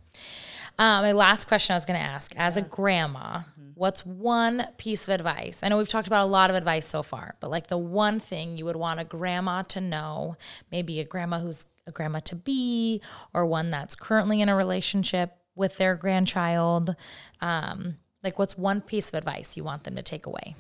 Um, 0.83 1.05
my 1.05 1.13
last 1.13 1.47
question 1.47 1.75
I 1.75 1.77
was 1.77 1.85
going 1.85 2.01
to 2.01 2.05
ask 2.05 2.35
as 2.37 2.57
a 2.57 2.63
grandma, 2.63 3.43
what's 3.75 4.05
one 4.05 4.67
piece 4.79 5.07
of 5.07 5.15
advice? 5.15 5.61
I 5.63 5.69
know 5.69 5.79
we've 5.79 5.87
talked 5.87 6.09
about 6.09 6.25
a 6.25 6.27
lot 6.27 6.51
of 6.51 6.57
advice 6.57 6.89
so 6.89 7.05
far, 7.05 7.37
but 7.39 7.53
like 7.53 7.69
the 7.69 7.79
one 7.79 8.19
thing 8.19 8.57
you 8.57 8.65
would 8.65 8.75
want 8.75 8.99
a 8.99 9.05
grandma 9.05 9.63
to 9.63 9.81
know, 9.81 10.37
maybe 10.73 10.99
a 10.99 11.05
grandma 11.05 11.39
who's 11.39 11.67
a 11.87 11.93
grandma 11.93 12.19
to 12.25 12.35
be, 12.35 13.01
or 13.33 13.47
one 13.47 13.71
that's 13.71 13.95
currently 13.95 14.41
in 14.41 14.49
a 14.49 14.57
relationship 14.57 15.37
with 15.55 15.77
their 15.77 15.95
grandchild. 15.95 16.97
Um, 17.41 17.99
like, 18.25 18.41
what's 18.41 18.59
one 18.59 18.81
piece 18.81 19.07
of 19.07 19.15
advice 19.15 19.57
you 19.57 19.63
want 19.63 19.85
them 19.85 19.95
to 19.95 20.03
take 20.03 20.27
away? 20.27 20.57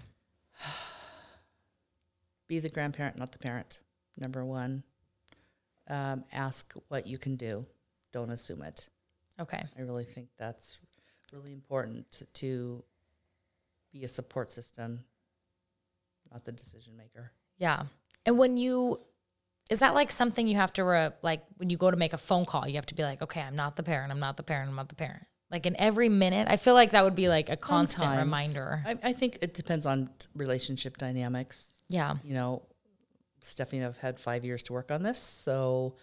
Be 2.46 2.60
the 2.60 2.68
grandparent, 2.68 3.18
not 3.18 3.32
the 3.32 3.38
parent. 3.38 3.80
Number 4.16 4.44
one. 4.44 4.84
Um, 5.88 6.22
ask 6.32 6.72
what 6.86 7.08
you 7.08 7.18
can 7.18 7.34
do. 7.34 7.66
Don't 8.12 8.30
assume 8.30 8.62
it. 8.62 8.86
Okay. 9.40 9.64
I 9.78 9.82
really 9.82 10.04
think 10.04 10.28
that's 10.38 10.78
really 11.32 11.52
important 11.52 12.10
to, 12.12 12.24
to 12.26 12.84
be 13.92 14.04
a 14.04 14.08
support 14.08 14.50
system, 14.50 15.04
not 16.30 16.44
the 16.44 16.52
decision 16.52 16.96
maker. 16.96 17.32
Yeah. 17.58 17.84
And 18.26 18.38
when 18.38 18.56
you, 18.56 19.00
is 19.70 19.80
that 19.80 19.94
like 19.94 20.10
something 20.10 20.46
you 20.46 20.56
have 20.56 20.72
to, 20.74 20.84
re, 20.84 21.10
like 21.22 21.42
when 21.56 21.70
you 21.70 21.76
go 21.76 21.90
to 21.90 21.96
make 21.96 22.12
a 22.12 22.18
phone 22.18 22.44
call, 22.44 22.68
you 22.68 22.74
have 22.74 22.86
to 22.86 22.94
be 22.94 23.02
like, 23.02 23.22
okay, 23.22 23.40
I'm 23.40 23.56
not 23.56 23.76
the 23.76 23.82
parent, 23.82 24.12
I'm 24.12 24.20
not 24.20 24.36
the 24.36 24.42
parent, 24.42 24.68
I'm 24.68 24.76
not 24.76 24.88
the 24.88 24.94
parent. 24.94 25.24
Like 25.50 25.66
in 25.66 25.76
every 25.78 26.08
minute, 26.08 26.48
I 26.50 26.56
feel 26.56 26.74
like 26.74 26.92
that 26.92 27.04
would 27.04 27.14
be 27.14 27.28
like 27.28 27.50
a 27.50 27.56
constant 27.56 28.18
reminder. 28.18 28.82
I, 28.86 28.98
I 29.02 29.12
think 29.12 29.38
it 29.42 29.54
depends 29.54 29.86
on 29.86 30.08
relationship 30.34 30.96
dynamics. 30.96 31.78
Yeah. 31.88 32.16
You 32.24 32.34
know, 32.34 32.62
Stephanie 33.42 33.80
and 33.80 33.88
I've 33.88 33.98
had 33.98 34.18
five 34.18 34.44
years 34.44 34.62
to 34.64 34.72
work 34.72 34.90
on 34.90 35.02
this, 35.02 35.18
so 35.18 35.96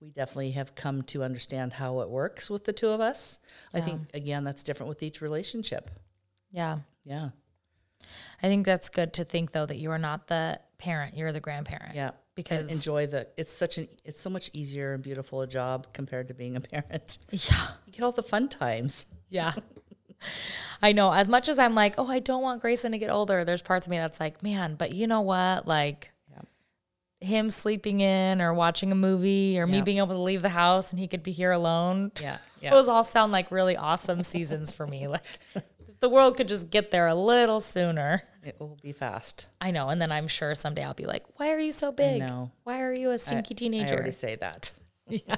we 0.00 0.10
definitely 0.10 0.52
have 0.52 0.74
come 0.74 1.02
to 1.02 1.22
understand 1.22 1.72
how 1.72 2.00
it 2.00 2.10
works 2.10 2.50
with 2.50 2.64
the 2.64 2.72
two 2.72 2.88
of 2.88 3.00
us. 3.00 3.38
I 3.72 3.80
think 3.80 4.02
again 4.14 4.44
that's 4.44 4.62
different 4.62 4.88
with 4.88 5.02
each 5.02 5.20
relationship. 5.20 5.90
Yeah. 6.50 6.78
Yeah. 7.04 7.30
I 8.42 8.48
think 8.48 8.66
that's 8.66 8.88
good 8.88 9.14
to 9.14 9.24
think 9.24 9.52
though 9.52 9.66
that 9.66 9.76
you 9.76 9.90
are 9.90 9.98
not 9.98 10.26
the 10.26 10.60
parent, 10.78 11.16
you're 11.16 11.32
the 11.32 11.40
grandparent. 11.40 11.94
Yeah. 11.94 12.10
Because 12.34 12.70
enjoy 12.70 13.06
the 13.06 13.26
it's 13.38 13.52
such 13.52 13.78
an 13.78 13.88
it's 14.04 14.20
so 14.20 14.28
much 14.28 14.50
easier 14.52 14.92
and 14.92 15.02
beautiful 15.02 15.40
a 15.40 15.46
job 15.46 15.86
compared 15.94 16.28
to 16.28 16.34
being 16.34 16.56
a 16.56 16.60
parent. 16.60 17.18
yeah. 17.30 17.68
You 17.86 17.92
get 17.92 18.02
all 18.02 18.12
the 18.12 18.22
fun 18.22 18.48
times. 18.48 19.06
Yeah. 19.30 19.52
I 20.82 20.92
know. 20.92 21.12
As 21.12 21.28
much 21.28 21.48
as 21.48 21.58
I'm 21.58 21.74
like, 21.74 21.94
oh, 21.98 22.08
I 22.08 22.18
don't 22.18 22.42
want 22.42 22.60
Grayson 22.60 22.92
to 22.92 22.98
get 22.98 23.10
older, 23.10 23.44
there's 23.44 23.62
parts 23.62 23.86
of 23.86 23.90
me 23.90 23.96
that's 23.96 24.20
like, 24.20 24.42
man, 24.42 24.74
but 24.74 24.92
you 24.92 25.06
know 25.06 25.22
what? 25.22 25.66
Like 25.66 26.10
Yeah. 26.10 26.15
Him 27.20 27.48
sleeping 27.50 28.00
in 28.00 28.40
or 28.42 28.52
watching 28.52 28.92
a 28.92 28.94
movie 28.94 29.58
or 29.58 29.66
me 29.66 29.80
being 29.82 29.98
able 29.98 30.08
to 30.08 30.18
leave 30.20 30.42
the 30.42 30.50
house 30.50 30.90
and 30.90 30.98
he 31.00 31.08
could 31.08 31.22
be 31.22 31.32
here 31.32 31.52
alone. 31.52 32.12
Yeah. 32.20 32.38
Yeah. 32.58 32.70
Those 32.70 32.88
all 32.88 33.04
sound 33.04 33.32
like 33.32 33.50
really 33.50 33.76
awesome 33.76 34.22
seasons 34.22 34.72
for 34.72 34.86
me. 34.86 35.06
Like 35.08 35.22
the 36.00 36.08
world 36.08 36.38
could 36.38 36.48
just 36.48 36.70
get 36.70 36.90
there 36.90 37.06
a 37.06 37.14
little 37.14 37.60
sooner. 37.60 38.22
It 38.42 38.56
will 38.58 38.78
be 38.82 38.92
fast. 38.92 39.46
I 39.60 39.70
know. 39.72 39.90
And 39.90 40.00
then 40.00 40.10
I'm 40.10 40.26
sure 40.26 40.54
someday 40.54 40.82
I'll 40.82 40.94
be 40.94 41.04
like, 41.04 41.22
why 41.36 41.52
are 41.52 41.58
you 41.58 41.70
so 41.70 41.92
big? 41.92 42.20
know. 42.20 42.50
Why 42.64 42.80
are 42.80 42.94
you 42.94 43.10
a 43.10 43.18
stinky 43.18 43.54
I 43.54 43.56
teenager? 43.58 43.92
I 43.92 43.96
already 43.98 44.12
say 44.12 44.36
that. 44.36 44.72
yeah. 45.08 45.36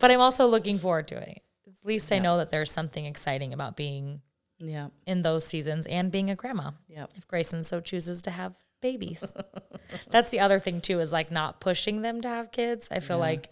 But 0.00 0.10
I'm 0.10 0.20
also 0.20 0.46
looking 0.48 0.80
forward 0.80 1.06
to 1.08 1.16
it. 1.16 1.42
At 1.68 1.86
least 1.86 2.10
I 2.12 2.18
know 2.18 2.38
that 2.38 2.50
there's 2.50 2.72
something 2.72 3.06
exciting 3.06 3.52
about 3.52 3.76
being 3.76 4.20
Yeah. 4.58 4.88
in 5.06 5.20
those 5.20 5.46
seasons 5.46 5.86
and 5.86 6.10
being 6.10 6.28
a 6.28 6.34
grandma. 6.34 6.72
Yeah. 6.88 7.06
If 7.14 7.28
Grayson 7.28 7.62
so 7.62 7.80
chooses 7.80 8.20
to 8.22 8.30
have 8.32 8.56
babies. 8.80 9.32
That's 10.10 10.30
the 10.30 10.40
other 10.40 10.60
thing 10.60 10.80
too, 10.80 11.00
is 11.00 11.12
like 11.12 11.30
not 11.30 11.60
pushing 11.60 12.02
them 12.02 12.20
to 12.22 12.28
have 12.28 12.52
kids. 12.52 12.88
I 12.90 13.00
feel 13.00 13.18
like 13.18 13.48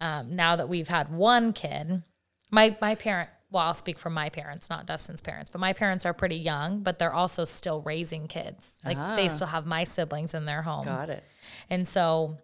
um, 0.00 0.36
now 0.36 0.56
that 0.56 0.68
we've 0.68 0.88
had 0.88 1.12
one 1.12 1.52
kid, 1.52 2.02
my 2.50 2.76
my 2.80 2.94
parent 2.94 3.30
well, 3.52 3.64
I'll 3.64 3.74
speak 3.74 3.98
for 3.98 4.08
my 4.08 4.30
parents, 4.30 4.70
not 4.70 4.86
Dustin's 4.86 5.20
parents, 5.20 5.50
but 5.50 5.60
my 5.60 5.74
parents 5.74 6.06
are 6.06 6.14
pretty 6.14 6.36
young, 6.36 6.82
but 6.82 6.98
they're 6.98 7.12
also 7.12 7.44
still 7.44 7.82
raising 7.82 8.26
kids. 8.26 8.72
Like 8.82 8.96
they 9.16 9.28
still 9.28 9.46
have 9.46 9.66
my 9.66 9.84
siblings 9.84 10.32
in 10.32 10.46
their 10.46 10.62
home. 10.62 10.86
Got 10.86 11.10
it. 11.10 11.22
And 11.68 11.86
so 11.86 12.38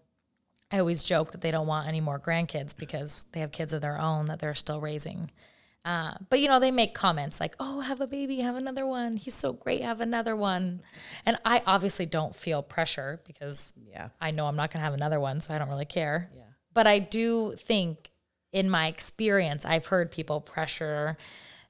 I 0.71 0.79
always 0.81 1.03
joke 1.03 1.33
that 1.33 1.41
they 1.41 1.51
don't 1.51 1.67
want 1.67 1.89
any 1.89 2.03
more 2.03 2.21
grandkids 2.21 2.77
because 2.77 3.25
they 3.33 3.41
have 3.41 3.53
kids 3.53 3.73
of 3.73 3.81
their 3.81 3.99
own 3.99 4.27
that 4.27 4.39
they're 4.39 4.53
still 4.55 4.81
raising. 4.81 5.31
Uh, 5.89 6.13
but 6.29 6.39
you 6.39 6.49
know, 6.49 6.61
they 6.61 6.71
make 6.71 6.95
comments 6.95 7.41
like, 7.41 7.55
"Oh, 7.59 7.81
have 7.81 8.01
a 8.03 8.07
baby, 8.07 8.41
have 8.41 8.57
another 8.57 8.87
one. 8.87 9.15
He's 9.17 9.33
so 9.35 9.53
great, 9.55 9.81
have 9.81 10.01
another 10.03 10.37
one." 10.37 10.83
And 11.25 11.39
I 11.45 11.63
obviously 11.67 12.05
don't 12.05 12.37
feel 12.37 12.63
pressure 12.63 13.21
because 13.27 13.73
Yeah. 13.91 14.09
I 14.21 14.31
know 14.31 14.47
I'm 14.47 14.57
not 14.57 14.71
going 14.71 14.81
to 14.81 14.85
have 14.85 14.93
another 14.95 15.19
one, 15.19 15.41
so 15.41 15.55
I 15.55 15.59
don't 15.59 15.71
really 15.71 15.87
care. 15.87 16.31
Yeah. 16.37 16.43
But 16.75 16.87
I 16.87 16.99
do 16.99 17.55
think, 17.57 18.11
in 18.53 18.69
my 18.69 18.87
experience, 18.87 19.65
I've 19.65 19.87
heard 19.87 20.11
people 20.11 20.41
pressure 20.43 21.17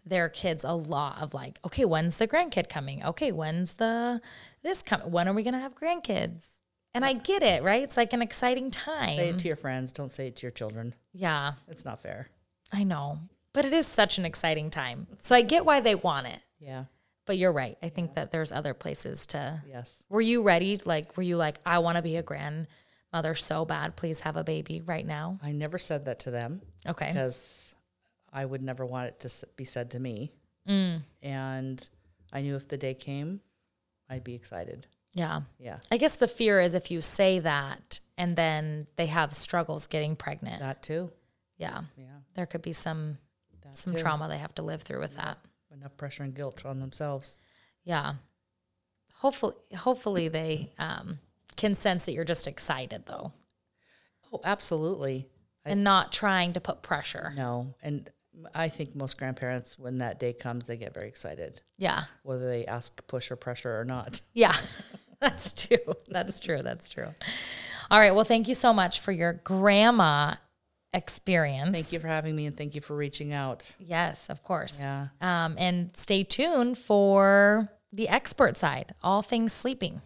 their 0.04 0.28
kids 0.28 0.64
a 0.64 0.72
lot 0.72 1.20
of 1.22 1.32
like, 1.34 1.60
okay, 1.64 1.84
when's 1.84 2.16
the 2.18 2.26
grandkid 2.26 2.68
coming? 2.68 3.04
Okay, 3.04 3.30
when's 3.30 3.74
the 3.74 4.20
this 4.62 4.82
coming? 4.82 5.10
When 5.12 5.28
are 5.28 5.32
we 5.34 5.42
going 5.44 5.54
to 5.54 5.60
have 5.60 5.74
grandkids? 5.76 6.54
And 6.94 7.04
I 7.04 7.12
get 7.12 7.42
it, 7.44 7.62
right? 7.62 7.82
It's 7.82 7.96
like 7.96 8.12
an 8.12 8.22
exciting 8.22 8.70
time. 8.72 9.16
Say 9.16 9.28
it 9.28 9.38
to 9.40 9.46
your 9.48 9.56
friends. 9.56 9.92
Don't 9.92 10.10
say 10.10 10.26
it 10.28 10.36
to 10.36 10.42
your 10.42 10.50
children. 10.50 10.94
yeah, 11.12 11.52
It's 11.68 11.84
not 11.84 12.00
fair. 12.02 12.28
I 12.72 12.82
know. 12.84 13.20
But 13.54 13.64
it 13.64 13.72
is 13.72 13.86
such 13.86 14.18
an 14.18 14.24
exciting 14.24 14.70
time. 14.70 15.06
So 15.18 15.34
I 15.34 15.42
get 15.42 15.64
why 15.64 15.80
they 15.80 15.94
want 15.94 16.26
it. 16.26 16.40
Yeah. 16.60 16.84
But 17.26 17.38
you're 17.38 17.52
right. 17.52 17.76
I 17.82 17.88
think 17.88 18.14
that 18.14 18.30
there's 18.30 18.52
other 18.52 18.74
places 18.74 19.26
to. 19.26 19.62
Yes. 19.68 20.04
Were 20.08 20.20
you 20.20 20.42
ready? 20.42 20.78
Like, 20.84 21.16
were 21.16 21.22
you 21.22 21.36
like, 21.36 21.58
I 21.66 21.78
want 21.78 21.96
to 21.96 22.02
be 22.02 22.16
a 22.16 22.22
grandmother 22.22 23.34
so 23.34 23.64
bad. 23.64 23.96
Please 23.96 24.20
have 24.20 24.36
a 24.36 24.44
baby 24.44 24.80
right 24.80 25.06
now. 25.06 25.38
I 25.42 25.52
never 25.52 25.78
said 25.78 26.04
that 26.06 26.20
to 26.20 26.30
them 26.30 26.60
Okay. 26.86 27.08
because 27.08 27.74
I 28.32 28.44
would 28.44 28.62
never 28.62 28.84
want 28.86 29.08
it 29.08 29.20
to 29.20 29.46
be 29.56 29.64
said 29.64 29.90
to 29.92 30.00
me. 30.00 30.32
Mm. 30.68 31.02
And 31.22 31.88
I 32.32 32.42
knew 32.42 32.56
if 32.56 32.68
the 32.68 32.76
day 32.78 32.94
came, 32.94 33.40
I'd 34.08 34.24
be 34.24 34.34
excited. 34.34 34.86
Yeah. 35.14 35.40
Yeah. 35.58 35.78
I 35.90 35.96
guess 35.96 36.16
the 36.16 36.28
fear 36.28 36.60
is 36.60 36.74
if 36.74 36.90
you 36.90 37.00
say 37.00 37.38
that 37.40 38.00
and 38.16 38.36
then 38.36 38.86
they 38.96 39.06
have 39.06 39.34
struggles 39.34 39.86
getting 39.86 40.16
pregnant. 40.16 40.60
That 40.60 40.82
too. 40.82 41.10
yeah. 41.56 41.80
Yeah. 41.96 42.04
There 42.34 42.46
could 42.46 42.62
be 42.62 42.72
some 42.74 43.18
That 43.68 43.76
some 43.76 43.94
too. 43.94 44.00
trauma 44.00 44.28
they 44.28 44.38
have 44.38 44.54
to 44.56 44.62
live 44.62 44.82
through 44.82 45.00
with 45.00 45.16
that. 45.16 45.38
Enough 45.72 45.96
pressure 45.96 46.22
and 46.22 46.34
guilt 46.34 46.64
on 46.66 46.78
themselves. 46.80 47.36
Yeah. 47.84 48.14
Hopefully 49.16 49.54
hopefully 49.76 50.28
they 50.28 50.70
um 50.78 51.18
can 51.56 51.74
sense 51.74 52.06
that 52.06 52.12
you're 52.12 52.24
just 52.24 52.46
excited 52.46 53.04
though 53.06 53.32
Oh, 54.32 54.40
absolutely. 54.44 55.26
I- 55.64 55.70
and 55.70 55.82
not 55.84 56.12
trying 56.12 56.52
to 56.52 56.60
put 56.60 56.82
pressure. 56.82 57.32
No. 57.36 57.74
And 57.82 58.08
I 58.54 58.68
think 58.68 58.94
most 58.94 59.18
grandparents, 59.18 59.76
when 59.78 59.98
that 59.98 60.20
day 60.20 60.32
comes, 60.32 60.66
they 60.66 60.76
get 60.76 60.94
very 60.94 61.08
excited, 61.08 61.60
Yeah. 61.78 62.04
whether 62.22 62.46
they 62.46 62.64
ask 62.66 63.04
push 63.08 63.30
or 63.30 63.36
pressure 63.36 63.78
or 63.80 63.84
not. 63.84 64.20
Yeah. 64.34 64.54
That's 65.20 65.52
true. 65.66 65.94
That's 66.08 66.38
true. 66.38 66.62
That's 66.62 66.88
true. 66.88 67.08
All 67.90 67.98
right. 67.98 68.14
Well, 68.14 68.24
thank 68.24 68.46
you 68.46 68.54
so 68.54 68.72
much 68.72 69.00
for 69.00 69.10
your 69.10 69.32
grandma 69.32 70.34
experience. 70.98 71.74
Thank 71.74 71.92
you 71.92 72.00
for 72.00 72.08
having 72.08 72.36
me 72.36 72.44
and 72.46 72.56
thank 72.56 72.74
you 72.74 72.82
for 72.82 72.94
reaching 72.94 73.32
out. 73.32 73.74
Yes, 73.78 74.28
of 74.28 74.42
course. 74.42 74.78
Yeah. 74.80 75.08
Um, 75.20 75.54
and 75.56 75.96
stay 75.96 76.24
tuned 76.24 76.76
for 76.76 77.70
the 77.92 78.08
expert 78.08 78.56
side, 78.56 78.94
all 79.02 79.22
things 79.22 79.52
sleeping. 79.52 80.02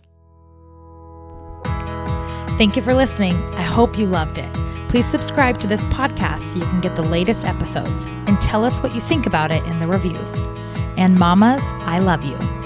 Thank 2.59 2.76
you 2.76 2.82
for 2.82 2.95
listening. 2.95 3.34
I 3.55 3.62
hope 3.62 3.99
you 3.99 4.07
loved 4.07 4.38
it. 4.38 4.53
Please 4.88 5.07
subscribe 5.07 5.59
to 5.61 5.66
this 5.66 5.84
podcast 5.86 6.40
so 6.43 6.59
you 6.59 6.64
can 6.66 6.80
get 6.80 6.95
the 6.95 7.03
latest 7.03 7.45
episodes 7.45 8.09
and 8.26 8.40
tell 8.40 8.62
us 8.64 8.82
what 8.82 8.95
you 8.95 9.01
think 9.01 9.26
about 9.26 9.51
it 9.51 9.64
in 9.64 9.78
the 9.78 9.86
reviews. 9.86 10.43
And 10.97 11.18
mamas, 11.18 11.72
I 11.78 11.99
love 11.99 12.22
you. 12.22 12.62